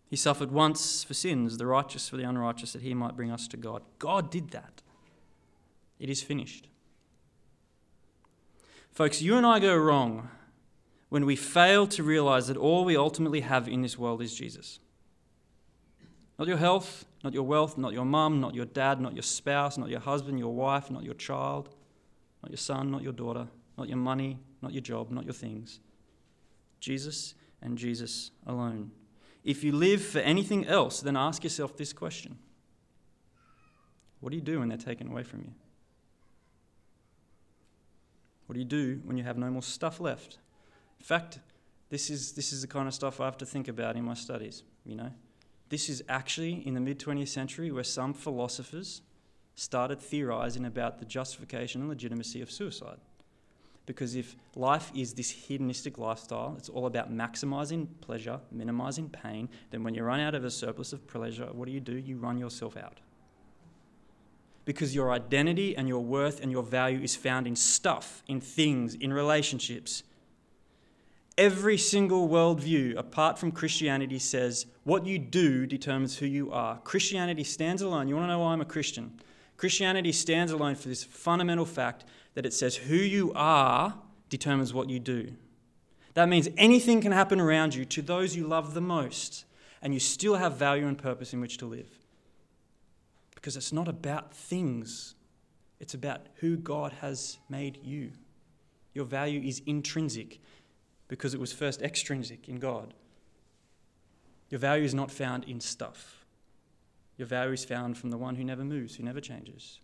He 0.08 0.16
suffered 0.16 0.50
once 0.50 1.04
for 1.04 1.14
sins, 1.14 1.56
the 1.56 1.66
righteous 1.66 2.08
for 2.08 2.16
the 2.16 2.24
unrighteous, 2.24 2.72
that 2.72 2.82
He 2.82 2.94
might 2.94 3.16
bring 3.16 3.30
us 3.30 3.46
to 3.48 3.56
God. 3.56 3.82
God 4.00 4.30
did 4.30 4.50
that. 4.50 4.82
It 6.00 6.10
is 6.10 6.20
finished. 6.20 6.66
Folks, 8.90 9.22
you 9.22 9.36
and 9.36 9.46
I 9.46 9.60
go 9.60 9.76
wrong 9.76 10.28
when 11.10 11.26
we 11.26 11.36
fail 11.36 11.86
to 11.86 12.02
realize 12.02 12.48
that 12.48 12.56
all 12.56 12.84
we 12.84 12.96
ultimately 12.96 13.42
have 13.42 13.68
in 13.68 13.82
this 13.82 13.96
world 13.96 14.20
is 14.20 14.34
Jesus. 14.34 14.80
Not 16.38 16.48
your 16.48 16.56
health, 16.56 17.04
not 17.22 17.34
your 17.34 17.44
wealth, 17.44 17.78
not 17.78 17.92
your 17.92 18.04
mum, 18.04 18.40
not 18.40 18.54
your 18.54 18.64
dad, 18.64 19.00
not 19.00 19.14
your 19.14 19.22
spouse, 19.22 19.78
not 19.78 19.90
your 19.90 20.00
husband, 20.00 20.38
your 20.38 20.54
wife, 20.54 20.90
not 20.90 21.04
your 21.04 21.14
child, 21.14 21.68
not 22.42 22.50
your 22.50 22.58
son, 22.58 22.90
not 22.90 23.02
your 23.02 23.12
daughter, 23.12 23.46
not 23.76 23.88
your 23.88 23.98
money, 23.98 24.38
not 24.62 24.72
your 24.72 24.82
job, 24.82 25.10
not 25.10 25.24
your 25.24 25.34
things. 25.34 25.80
Jesus 26.80 27.34
and 27.62 27.76
Jesus 27.76 28.30
alone. 28.46 28.90
If 29.44 29.64
you 29.64 29.72
live 29.72 30.02
for 30.02 30.18
anything 30.18 30.66
else, 30.66 31.00
then 31.00 31.16
ask 31.16 31.44
yourself 31.44 31.76
this 31.76 31.92
question 31.92 32.38
What 34.20 34.30
do 34.30 34.36
you 34.36 34.42
do 34.42 34.60
when 34.60 34.68
they're 34.68 34.78
taken 34.78 35.08
away 35.08 35.22
from 35.22 35.40
you? 35.40 35.52
What 38.46 38.54
do 38.54 38.58
you 38.60 38.66
do 38.66 39.00
when 39.04 39.16
you 39.16 39.24
have 39.24 39.38
no 39.38 39.48
more 39.50 39.62
stuff 39.62 40.00
left? 40.00 40.38
In 40.98 41.04
fact, 41.04 41.38
this 41.88 42.10
is, 42.10 42.32
this 42.32 42.52
is 42.52 42.62
the 42.62 42.66
kind 42.66 42.88
of 42.88 42.94
stuff 42.94 43.20
I 43.20 43.24
have 43.24 43.38
to 43.38 43.46
think 43.46 43.68
about 43.68 43.96
in 43.96 44.04
my 44.04 44.14
studies, 44.14 44.64
you 44.84 44.96
know. 44.96 45.10
This 45.68 45.88
is 45.88 46.02
actually 46.08 46.66
in 46.66 46.74
the 46.74 46.80
mid 46.80 46.98
20th 46.98 47.28
century 47.28 47.70
where 47.70 47.84
some 47.84 48.12
philosophers 48.12 49.02
started 49.60 50.00
theorizing 50.00 50.64
about 50.64 50.98
the 50.98 51.04
justification 51.04 51.82
and 51.82 51.90
legitimacy 51.90 52.40
of 52.40 52.50
suicide. 52.50 52.96
Because 53.84 54.16
if 54.16 54.34
life 54.56 54.90
is 54.94 55.12
this 55.12 55.28
hedonistic 55.28 55.98
lifestyle, 55.98 56.54
it's 56.56 56.70
all 56.70 56.86
about 56.86 57.12
maximizing 57.12 57.86
pleasure, 58.00 58.40
minimizing 58.50 59.10
pain, 59.10 59.50
then 59.70 59.84
when 59.84 59.92
you 59.92 60.02
run 60.02 60.18
out 60.18 60.34
of 60.34 60.46
a 60.46 60.50
surplus 60.50 60.94
of 60.94 61.06
pleasure, 61.06 61.46
what 61.52 61.66
do 61.66 61.72
you 61.72 61.80
do? 61.80 61.92
You 61.92 62.16
run 62.16 62.38
yourself 62.38 62.74
out. 62.78 63.00
Because 64.64 64.94
your 64.94 65.12
identity 65.12 65.76
and 65.76 65.86
your 65.86 66.02
worth 66.02 66.40
and 66.40 66.50
your 66.50 66.62
value 66.62 67.02
is 67.02 67.14
found 67.14 67.46
in 67.46 67.54
stuff, 67.54 68.22
in 68.26 68.40
things, 68.40 68.94
in 68.94 69.12
relationships. 69.12 70.04
Every 71.36 71.76
single 71.76 72.30
worldview, 72.30 72.96
apart 72.96 73.38
from 73.38 73.52
Christianity, 73.52 74.20
says 74.20 74.64
what 74.84 75.04
you 75.04 75.18
do 75.18 75.66
determines 75.66 76.16
who 76.16 76.26
you 76.26 76.50
are. 76.50 76.78
Christianity 76.78 77.44
stands 77.44 77.82
alone. 77.82 78.08
You 78.08 78.16
want 78.16 78.24
to 78.24 78.28
know 78.28 78.38
why 78.38 78.54
I'm 78.54 78.62
a 78.62 78.64
Christian? 78.64 79.20
Christianity 79.60 80.10
stands 80.10 80.52
alone 80.52 80.74
for 80.74 80.88
this 80.88 81.04
fundamental 81.04 81.66
fact 81.66 82.06
that 82.32 82.46
it 82.46 82.54
says 82.54 82.76
who 82.76 82.96
you 82.96 83.30
are 83.34 83.92
determines 84.30 84.72
what 84.72 84.88
you 84.88 84.98
do. 84.98 85.34
That 86.14 86.30
means 86.30 86.48
anything 86.56 87.02
can 87.02 87.12
happen 87.12 87.38
around 87.38 87.74
you 87.74 87.84
to 87.84 88.00
those 88.00 88.34
you 88.34 88.46
love 88.46 88.72
the 88.72 88.80
most, 88.80 89.44
and 89.82 89.92
you 89.92 90.00
still 90.00 90.36
have 90.36 90.56
value 90.56 90.86
and 90.86 90.96
purpose 90.96 91.34
in 91.34 91.42
which 91.42 91.58
to 91.58 91.66
live. 91.66 91.90
Because 93.34 93.54
it's 93.54 93.70
not 93.70 93.86
about 93.86 94.32
things, 94.32 95.14
it's 95.78 95.92
about 95.92 96.22
who 96.36 96.56
God 96.56 96.94
has 97.02 97.36
made 97.50 97.80
you. 97.84 98.12
Your 98.94 99.04
value 99.04 99.46
is 99.46 99.60
intrinsic 99.66 100.40
because 101.06 101.34
it 101.34 101.40
was 101.40 101.52
first 101.52 101.82
extrinsic 101.82 102.48
in 102.48 102.60
God. 102.60 102.94
Your 104.48 104.58
value 104.58 104.84
is 104.84 104.94
not 104.94 105.10
found 105.10 105.44
in 105.44 105.60
stuff. 105.60 106.19
Your 107.20 107.26
value 107.26 107.52
is 107.52 107.66
found 107.66 107.98
from 107.98 108.08
the 108.08 108.16
one 108.16 108.34
who 108.34 108.44
never 108.44 108.64
moves, 108.64 108.96
who 108.96 109.02
never 109.02 109.20
changes. 109.20 109.78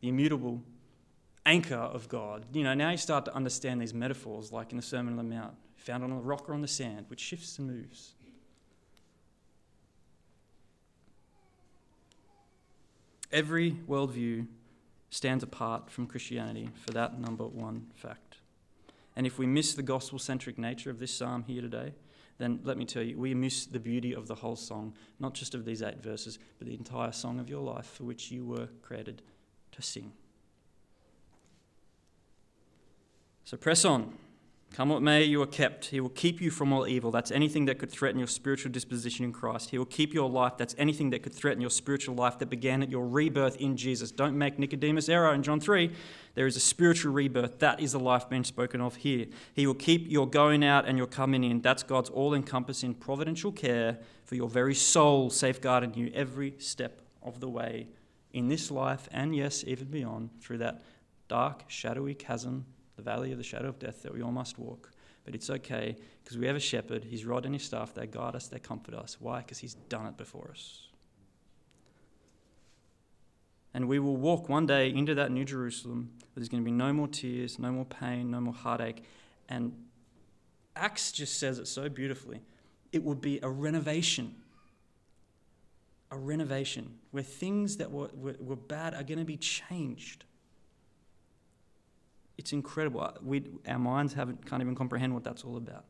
The 0.00 0.08
immutable 0.08 0.62
anchor 1.44 1.74
of 1.74 2.08
God. 2.08 2.46
You 2.54 2.64
know, 2.64 2.72
now 2.72 2.88
you 2.88 2.96
start 2.96 3.26
to 3.26 3.34
understand 3.34 3.78
these 3.78 3.92
metaphors, 3.92 4.50
like 4.50 4.70
in 4.70 4.78
the 4.78 4.82
Sermon 4.82 5.18
on 5.18 5.28
the 5.28 5.34
Mount, 5.34 5.52
found 5.76 6.04
on 6.04 6.08
the 6.08 6.16
rock 6.16 6.48
or 6.48 6.54
on 6.54 6.62
the 6.62 6.68
sand, 6.68 7.04
which 7.08 7.20
shifts 7.20 7.58
and 7.58 7.68
moves. 7.68 8.14
Every 13.30 13.72
worldview 13.86 14.46
stands 15.10 15.44
apart 15.44 15.90
from 15.90 16.06
Christianity 16.06 16.70
for 16.76 16.92
that 16.92 17.20
number 17.20 17.46
one 17.46 17.88
fact. 17.94 18.38
And 19.14 19.26
if 19.26 19.38
we 19.38 19.44
miss 19.44 19.74
the 19.74 19.82
gospel 19.82 20.18
centric 20.18 20.56
nature 20.56 20.88
of 20.88 20.98
this 20.98 21.12
psalm 21.12 21.44
here 21.46 21.60
today, 21.60 21.92
then 22.38 22.60
let 22.64 22.76
me 22.76 22.84
tell 22.84 23.02
you, 23.02 23.18
we 23.18 23.34
miss 23.34 23.66
the 23.66 23.78
beauty 23.78 24.14
of 24.14 24.26
the 24.26 24.34
whole 24.34 24.56
song, 24.56 24.94
not 25.20 25.34
just 25.34 25.54
of 25.54 25.64
these 25.64 25.82
eight 25.82 26.02
verses, 26.02 26.38
but 26.58 26.66
the 26.66 26.74
entire 26.74 27.12
song 27.12 27.38
of 27.38 27.48
your 27.48 27.62
life 27.62 27.86
for 27.86 28.04
which 28.04 28.30
you 28.30 28.44
were 28.44 28.68
created 28.82 29.22
to 29.72 29.82
sing. 29.82 30.12
So 33.44 33.56
press 33.56 33.84
on. 33.84 34.16
Come 34.72 34.88
what 34.88 35.02
may, 35.02 35.22
you 35.24 35.42
are 35.42 35.46
kept. 35.46 35.86
He 35.86 36.00
will 36.00 36.08
keep 36.08 36.40
you 36.40 36.50
from 36.50 36.72
all 36.72 36.86
evil. 36.86 37.10
That's 37.10 37.30
anything 37.30 37.66
that 37.66 37.78
could 37.78 37.90
threaten 37.90 38.18
your 38.18 38.26
spiritual 38.26 38.72
disposition 38.72 39.22
in 39.22 39.30
Christ. 39.30 39.68
He 39.68 39.76
will 39.76 39.84
keep 39.84 40.14
your 40.14 40.30
life. 40.30 40.56
That's 40.56 40.74
anything 40.78 41.10
that 41.10 41.22
could 41.22 41.34
threaten 41.34 41.60
your 41.60 41.68
spiritual 41.68 42.14
life 42.14 42.38
that 42.38 42.46
began 42.46 42.82
at 42.82 42.88
your 42.88 43.06
rebirth 43.06 43.56
in 43.56 43.76
Jesus. 43.76 44.10
Don't 44.10 44.38
make 44.38 44.58
Nicodemus' 44.58 45.10
error 45.10 45.34
in 45.34 45.42
John 45.42 45.60
3. 45.60 45.92
There 46.34 46.46
is 46.46 46.56
a 46.56 46.60
spiritual 46.60 47.12
rebirth. 47.12 47.58
That 47.58 47.80
is 47.80 47.92
the 47.92 48.00
life 48.00 48.30
being 48.30 48.44
spoken 48.44 48.80
of 48.80 48.96
here. 48.96 49.26
He 49.52 49.66
will 49.66 49.74
keep 49.74 50.10
your 50.10 50.26
going 50.26 50.64
out 50.64 50.88
and 50.88 50.96
your 50.96 51.06
coming 51.06 51.44
in. 51.44 51.60
That's 51.60 51.82
God's 51.82 52.08
all 52.08 52.32
encompassing 52.32 52.94
providential 52.94 53.52
care 53.52 53.98
for 54.24 54.36
your 54.36 54.48
very 54.48 54.74
soul, 54.74 55.28
safeguarding 55.28 55.92
you 55.94 56.10
every 56.14 56.54
step 56.56 57.02
of 57.22 57.40
the 57.40 57.48
way 57.48 57.88
in 58.32 58.48
this 58.48 58.70
life 58.70 59.06
and, 59.12 59.36
yes, 59.36 59.64
even 59.66 59.88
beyond, 59.88 60.30
through 60.40 60.58
that 60.58 60.82
dark, 61.28 61.64
shadowy 61.68 62.14
chasm 62.14 62.64
the 63.02 63.10
valley 63.10 63.32
of 63.32 63.38
the 63.38 63.44
shadow 63.44 63.68
of 63.68 63.78
death 63.78 64.02
that 64.02 64.14
we 64.14 64.22
all 64.22 64.32
must 64.32 64.58
walk. 64.58 64.90
But 65.24 65.34
it's 65.34 65.50
okay 65.50 65.96
because 66.22 66.38
we 66.38 66.46
have 66.46 66.56
a 66.56 66.60
shepherd, 66.60 67.04
his 67.04 67.24
rod 67.24 67.44
and 67.44 67.54
his 67.54 67.64
staff, 67.64 67.94
they 67.94 68.06
guide 68.06 68.34
us, 68.34 68.48
they 68.48 68.58
comfort 68.58 68.94
us. 68.94 69.16
Why? 69.20 69.38
Because 69.40 69.58
he's 69.58 69.74
done 69.74 70.06
it 70.06 70.16
before 70.16 70.50
us. 70.50 70.88
And 73.74 73.88
we 73.88 73.98
will 73.98 74.16
walk 74.16 74.48
one 74.48 74.66
day 74.66 74.90
into 74.90 75.14
that 75.14 75.30
New 75.30 75.44
Jerusalem 75.44 76.10
where 76.18 76.28
there's 76.36 76.48
going 76.48 76.62
to 76.62 76.64
be 76.64 76.76
no 76.76 76.92
more 76.92 77.08
tears, 77.08 77.58
no 77.58 77.72
more 77.72 77.84
pain, 77.84 78.30
no 78.30 78.40
more 78.40 78.52
heartache. 78.52 79.04
And 79.48 79.72
Acts 80.76 81.12
just 81.12 81.38
says 81.38 81.58
it 81.58 81.68
so 81.68 81.88
beautifully. 81.88 82.40
It 82.92 83.02
would 83.02 83.20
be 83.20 83.38
a 83.42 83.48
renovation. 83.48 84.34
A 86.10 86.18
renovation 86.18 86.98
where 87.12 87.22
things 87.22 87.78
that 87.78 87.90
were, 87.90 88.10
were, 88.14 88.36
were 88.38 88.56
bad 88.56 88.94
are 88.94 89.02
going 89.02 89.18
to 89.18 89.24
be 89.24 89.38
changed 89.38 90.24
it's 92.42 92.52
incredible. 92.52 93.00
Uh, 93.00 93.12
we, 93.22 93.44
our 93.68 93.78
minds 93.78 94.14
haven't, 94.14 94.44
can't 94.44 94.60
even 94.60 94.74
comprehend 94.74 95.14
what 95.14 95.22
that's 95.22 95.44
all 95.44 95.56
about. 95.56 95.84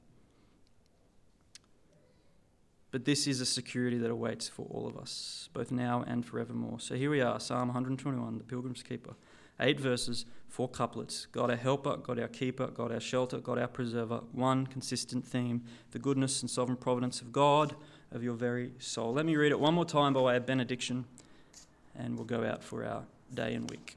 But 2.91 3.07
this 3.07 3.27
is 3.27 3.41
a 3.41 3.47
security 3.47 3.97
that 3.97 4.11
awaits 4.11 4.51
for 4.51 4.67
all 4.71 4.87
of 4.87 4.99
us, 4.99 5.49
both 5.55 5.73
now 5.73 6.05
and 6.07 6.27
forevermore. 6.27 6.79
So 6.79 6.95
here 6.95 7.09
we 7.09 7.23
are, 7.23 7.41
Psalm 7.41 7.69
121, 7.69 8.37
the 8.37 8.45
Pilgrim's 8.45 8.83
Keeper. 8.83 9.15
Eight 9.61 9.81
verses, 9.81 10.27
four 10.47 10.69
couplets. 10.69 11.27
God 11.33 11.49
our 11.49 11.57
helper, 11.57 11.97
God 11.97 12.21
our 12.21 12.29
keeper, 12.29 12.67
God 12.67 12.93
our 12.93 13.01
shelter, 13.01 13.39
God 13.39 13.59
our 13.59 13.67
preserver. 13.67 14.21
One 14.33 14.67
consistent 14.67 15.27
theme 15.27 15.63
the 15.93 15.99
goodness 15.99 16.43
and 16.43 16.51
sovereign 16.51 16.77
providence 16.77 17.23
of 17.23 17.33
God, 17.33 17.75
of 18.11 18.23
your 18.23 18.35
very 18.35 18.73
soul. 18.79 19.15
Let 19.15 19.25
me 19.25 19.37
read 19.37 19.53
it 19.53 19.61
one 19.61 19.73
more 19.73 19.87
time 19.87 20.13
by 20.13 20.21
way 20.21 20.37
of 20.37 20.45
benediction, 20.45 21.07
and 21.97 22.15
we'll 22.15 22.27
go 22.27 22.45
out 22.45 22.63
for 22.63 22.85
our 22.85 23.05
day 23.33 23.55
and 23.55 23.71
week. 23.71 23.97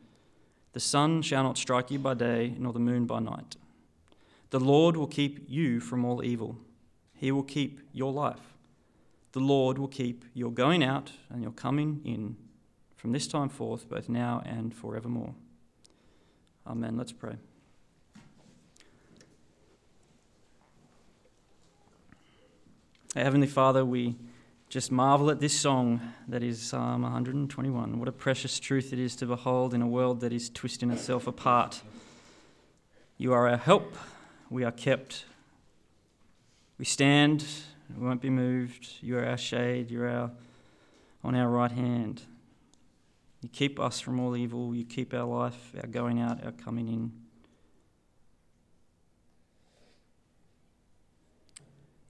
The 0.73 0.79
sun 0.79 1.21
shall 1.21 1.43
not 1.43 1.57
strike 1.57 1.91
you 1.91 1.99
by 1.99 2.13
day, 2.13 2.55
nor 2.57 2.71
the 2.73 2.79
moon 2.79 3.05
by 3.05 3.19
night. 3.19 3.55
The 4.51 4.59
Lord 4.59 4.95
will 4.95 5.07
keep 5.07 5.45
you 5.49 5.79
from 5.79 6.05
all 6.05 6.23
evil. 6.23 6.57
He 7.13 7.31
will 7.31 7.43
keep 7.43 7.79
your 7.93 8.11
life. 8.11 8.53
The 9.33 9.39
Lord 9.39 9.77
will 9.77 9.87
keep 9.87 10.25
your 10.33 10.51
going 10.51 10.83
out 10.83 11.11
and 11.29 11.41
your 11.41 11.51
coming 11.51 12.01
in 12.03 12.35
from 12.95 13.11
this 13.11 13.27
time 13.27 13.49
forth, 13.49 13.89
both 13.89 14.09
now 14.09 14.41
and 14.45 14.73
forevermore. 14.73 15.33
Amen. 16.67 16.97
Let's 16.97 17.11
pray. 17.11 17.35
Heavenly 23.15 23.47
Father, 23.47 23.83
we 23.83 24.15
just 24.71 24.89
marvel 24.89 25.29
at 25.29 25.41
this 25.41 25.51
song 25.51 25.99
that 26.29 26.41
is 26.41 26.61
Psalm 26.61 27.01
121. 27.01 27.99
What 27.99 28.07
a 28.07 28.11
precious 28.13 28.57
truth 28.57 28.93
it 28.93 28.99
is 28.99 29.17
to 29.17 29.25
behold 29.25 29.73
in 29.73 29.81
a 29.81 29.87
world 29.87 30.21
that 30.21 30.31
is 30.31 30.49
twisting 30.49 30.91
itself 30.91 31.27
apart. 31.27 31.81
You 33.17 33.33
are 33.33 33.49
our 33.49 33.57
help, 33.57 33.97
we 34.49 34.63
are 34.63 34.71
kept. 34.71 35.25
We 36.77 36.85
stand, 36.85 37.43
we 37.93 38.07
won't 38.07 38.21
be 38.21 38.29
moved. 38.29 38.87
You 39.01 39.17
are 39.17 39.25
our 39.25 39.37
shade, 39.37 39.91
you're 39.91 40.07
our, 40.07 40.31
on 41.21 41.35
our 41.35 41.49
right 41.49 41.73
hand. 41.73 42.21
You 43.41 43.49
keep 43.49 43.77
us 43.77 43.99
from 43.99 44.21
all 44.21 44.37
evil, 44.37 44.73
you 44.73 44.85
keep 44.85 45.13
our 45.13 45.25
life, 45.25 45.73
our 45.81 45.87
going 45.87 46.21
out, 46.21 46.45
our 46.45 46.53
coming 46.53 46.87
in. 46.87 47.11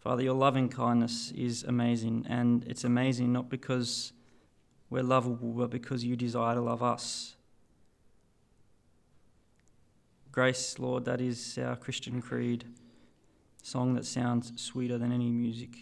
Father, 0.02 0.24
your 0.24 0.34
loving 0.34 0.68
kindness 0.68 1.32
is 1.36 1.64
amazing, 1.64 2.26
and 2.28 2.66
it's 2.66 2.84
amazing 2.84 3.32
not 3.32 3.50
because 3.50 4.14
we're 4.90 5.04
lovable, 5.04 5.52
but 5.52 5.70
because 5.70 6.04
you 6.04 6.16
desire 6.16 6.56
to 6.56 6.62
love 6.62 6.82
us. 6.82 7.36
Grace, 10.32 10.80
Lord, 10.80 11.06
that 11.06 11.22
is 11.22 11.60
our 11.62 11.76
Christian 11.76 12.20
creed, 12.20 12.66
song 13.62 13.94
that 13.94 14.08
sounds 14.08 14.60
sweeter 14.60 14.98
than 14.98 15.12
any 15.12 15.30
music 15.30 15.78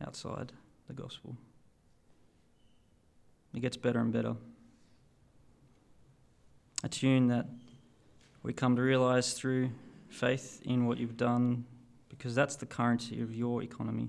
outside 0.00 0.52
the 0.86 0.92
gospel. 0.92 1.36
It 3.56 3.60
gets 3.60 3.76
better 3.76 3.98
and 3.98 4.12
better. 4.12 4.36
A 6.84 6.88
tune 6.88 7.26
that 7.26 7.46
we 8.44 8.52
come 8.52 8.76
to 8.76 8.82
realize 8.82 9.32
through 9.32 9.72
faith 10.08 10.62
in 10.64 10.86
what 10.86 10.98
you've 10.98 11.16
done 11.16 11.64
because 12.22 12.36
that's 12.36 12.54
the 12.54 12.66
currency 12.66 13.20
of 13.20 13.34
your 13.34 13.64
economy. 13.64 14.08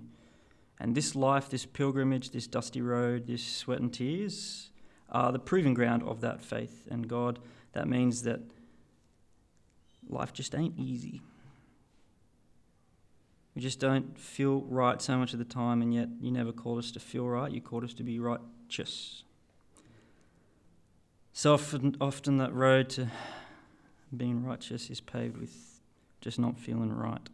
And 0.80 0.94
this 0.94 1.16
life, 1.16 1.50
this 1.50 1.66
pilgrimage, 1.66 2.30
this 2.30 2.46
dusty 2.46 2.80
road, 2.80 3.26
this 3.26 3.44
sweat 3.44 3.80
and 3.80 3.92
tears 3.92 4.70
are 5.10 5.32
the 5.32 5.40
proving 5.40 5.74
ground 5.74 6.04
of 6.04 6.22
that 6.22 6.40
faith. 6.40 6.88
And 6.92 7.08
God, 7.08 7.40
that 7.72 7.88
means 7.88 8.22
that 8.22 8.42
life 10.08 10.32
just 10.32 10.54
ain't 10.54 10.78
easy. 10.78 11.24
We 13.56 13.64
just 13.64 13.80
don't 13.80 14.16
feel 14.16 14.62
right 14.62 15.02
so 15.02 15.18
much 15.18 15.34
of 15.34 15.40
the 15.40 15.46
time, 15.46 15.82
and 15.82 15.92
yet 15.92 16.10
you 16.22 16.30
never 16.30 16.52
called 16.52 16.78
us 16.78 16.92
to 16.92 17.00
feel 17.00 17.28
right, 17.28 17.52
you 17.52 17.62
called 17.62 17.84
us 17.84 17.96
to 17.96 18.04
be 18.04 18.20
righteous. 18.20 19.24
So 21.34 21.56
often, 21.56 21.98
often 22.00 22.38
that 22.38 22.54
road 22.54 22.90
to 22.90 23.08
being 24.16 24.44
righteous 24.44 24.92
is 24.92 25.02
paved 25.02 25.38
with 25.38 25.82
just 26.22 26.38
not 26.38 26.60
feeling 26.60 26.94
right. 26.94 27.28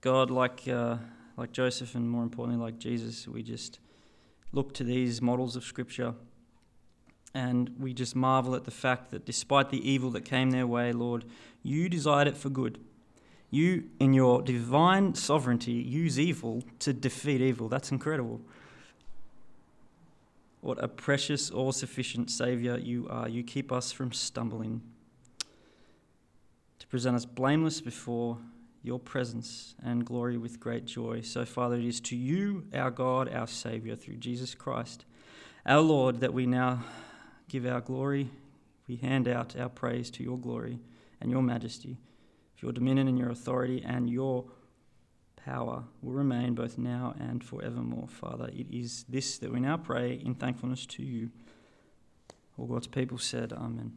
God, 0.00 0.30
like, 0.30 0.68
uh, 0.68 0.96
like 1.36 1.52
Joseph, 1.52 1.94
and 1.94 2.08
more 2.08 2.22
importantly, 2.22 2.62
like 2.62 2.78
Jesus, 2.78 3.26
we 3.26 3.42
just 3.42 3.80
look 4.52 4.72
to 4.74 4.84
these 4.84 5.20
models 5.20 5.56
of 5.56 5.64
Scripture 5.64 6.14
and 7.34 7.70
we 7.78 7.92
just 7.92 8.16
marvel 8.16 8.54
at 8.54 8.64
the 8.64 8.70
fact 8.70 9.10
that 9.10 9.26
despite 9.26 9.70
the 9.70 9.88
evil 9.88 10.10
that 10.10 10.24
came 10.24 10.50
their 10.50 10.66
way, 10.66 10.92
Lord, 10.92 11.24
you 11.62 11.88
desired 11.88 12.28
it 12.28 12.36
for 12.36 12.48
good. 12.48 12.78
You, 13.50 13.84
in 13.98 14.12
your 14.12 14.42
divine 14.42 15.14
sovereignty, 15.14 15.72
use 15.72 16.18
evil 16.18 16.62
to 16.80 16.92
defeat 16.92 17.40
evil. 17.40 17.68
That's 17.68 17.90
incredible. 17.90 18.40
What 20.60 20.82
a 20.82 20.88
precious, 20.88 21.50
all 21.50 21.72
sufficient 21.72 22.30
Saviour 22.30 22.78
you 22.78 23.06
are. 23.08 23.28
You 23.28 23.42
keep 23.42 23.70
us 23.72 23.92
from 23.92 24.12
stumbling, 24.12 24.82
to 26.78 26.86
present 26.86 27.16
us 27.16 27.24
blameless 27.24 27.80
before 27.80 28.38
your 28.82 28.98
presence 28.98 29.74
and 29.82 30.04
glory 30.04 30.36
with 30.36 30.60
great 30.60 30.84
joy. 30.84 31.20
So, 31.20 31.44
Father, 31.44 31.76
it 31.76 31.84
is 31.84 32.00
to 32.02 32.16
you, 32.16 32.64
our 32.72 32.90
God, 32.90 33.28
our 33.32 33.46
Saviour, 33.46 33.96
through 33.96 34.16
Jesus 34.16 34.54
Christ, 34.54 35.04
our 35.66 35.80
Lord, 35.80 36.20
that 36.20 36.32
we 36.32 36.46
now 36.46 36.84
give 37.48 37.66
our 37.66 37.80
glory. 37.80 38.30
We 38.86 38.96
hand 38.96 39.28
out 39.28 39.56
our 39.56 39.68
praise 39.68 40.10
to 40.12 40.22
your 40.22 40.38
glory 40.38 40.78
and 41.20 41.30
your 41.30 41.42
majesty. 41.42 41.98
Your 42.60 42.72
dominion 42.72 43.08
and 43.08 43.18
your 43.18 43.30
authority 43.30 43.82
and 43.84 44.08
your 44.08 44.44
power 45.36 45.84
will 46.02 46.12
remain 46.12 46.54
both 46.54 46.78
now 46.78 47.14
and 47.18 47.42
forevermore, 47.42 48.08
Father. 48.08 48.48
It 48.52 48.66
is 48.70 49.04
this 49.08 49.38
that 49.38 49.52
we 49.52 49.60
now 49.60 49.76
pray 49.76 50.14
in 50.14 50.34
thankfulness 50.34 50.86
to 50.86 51.02
you. 51.02 51.30
All 52.56 52.66
God's 52.66 52.86
people 52.86 53.18
said, 53.18 53.52
Amen. 53.52 53.92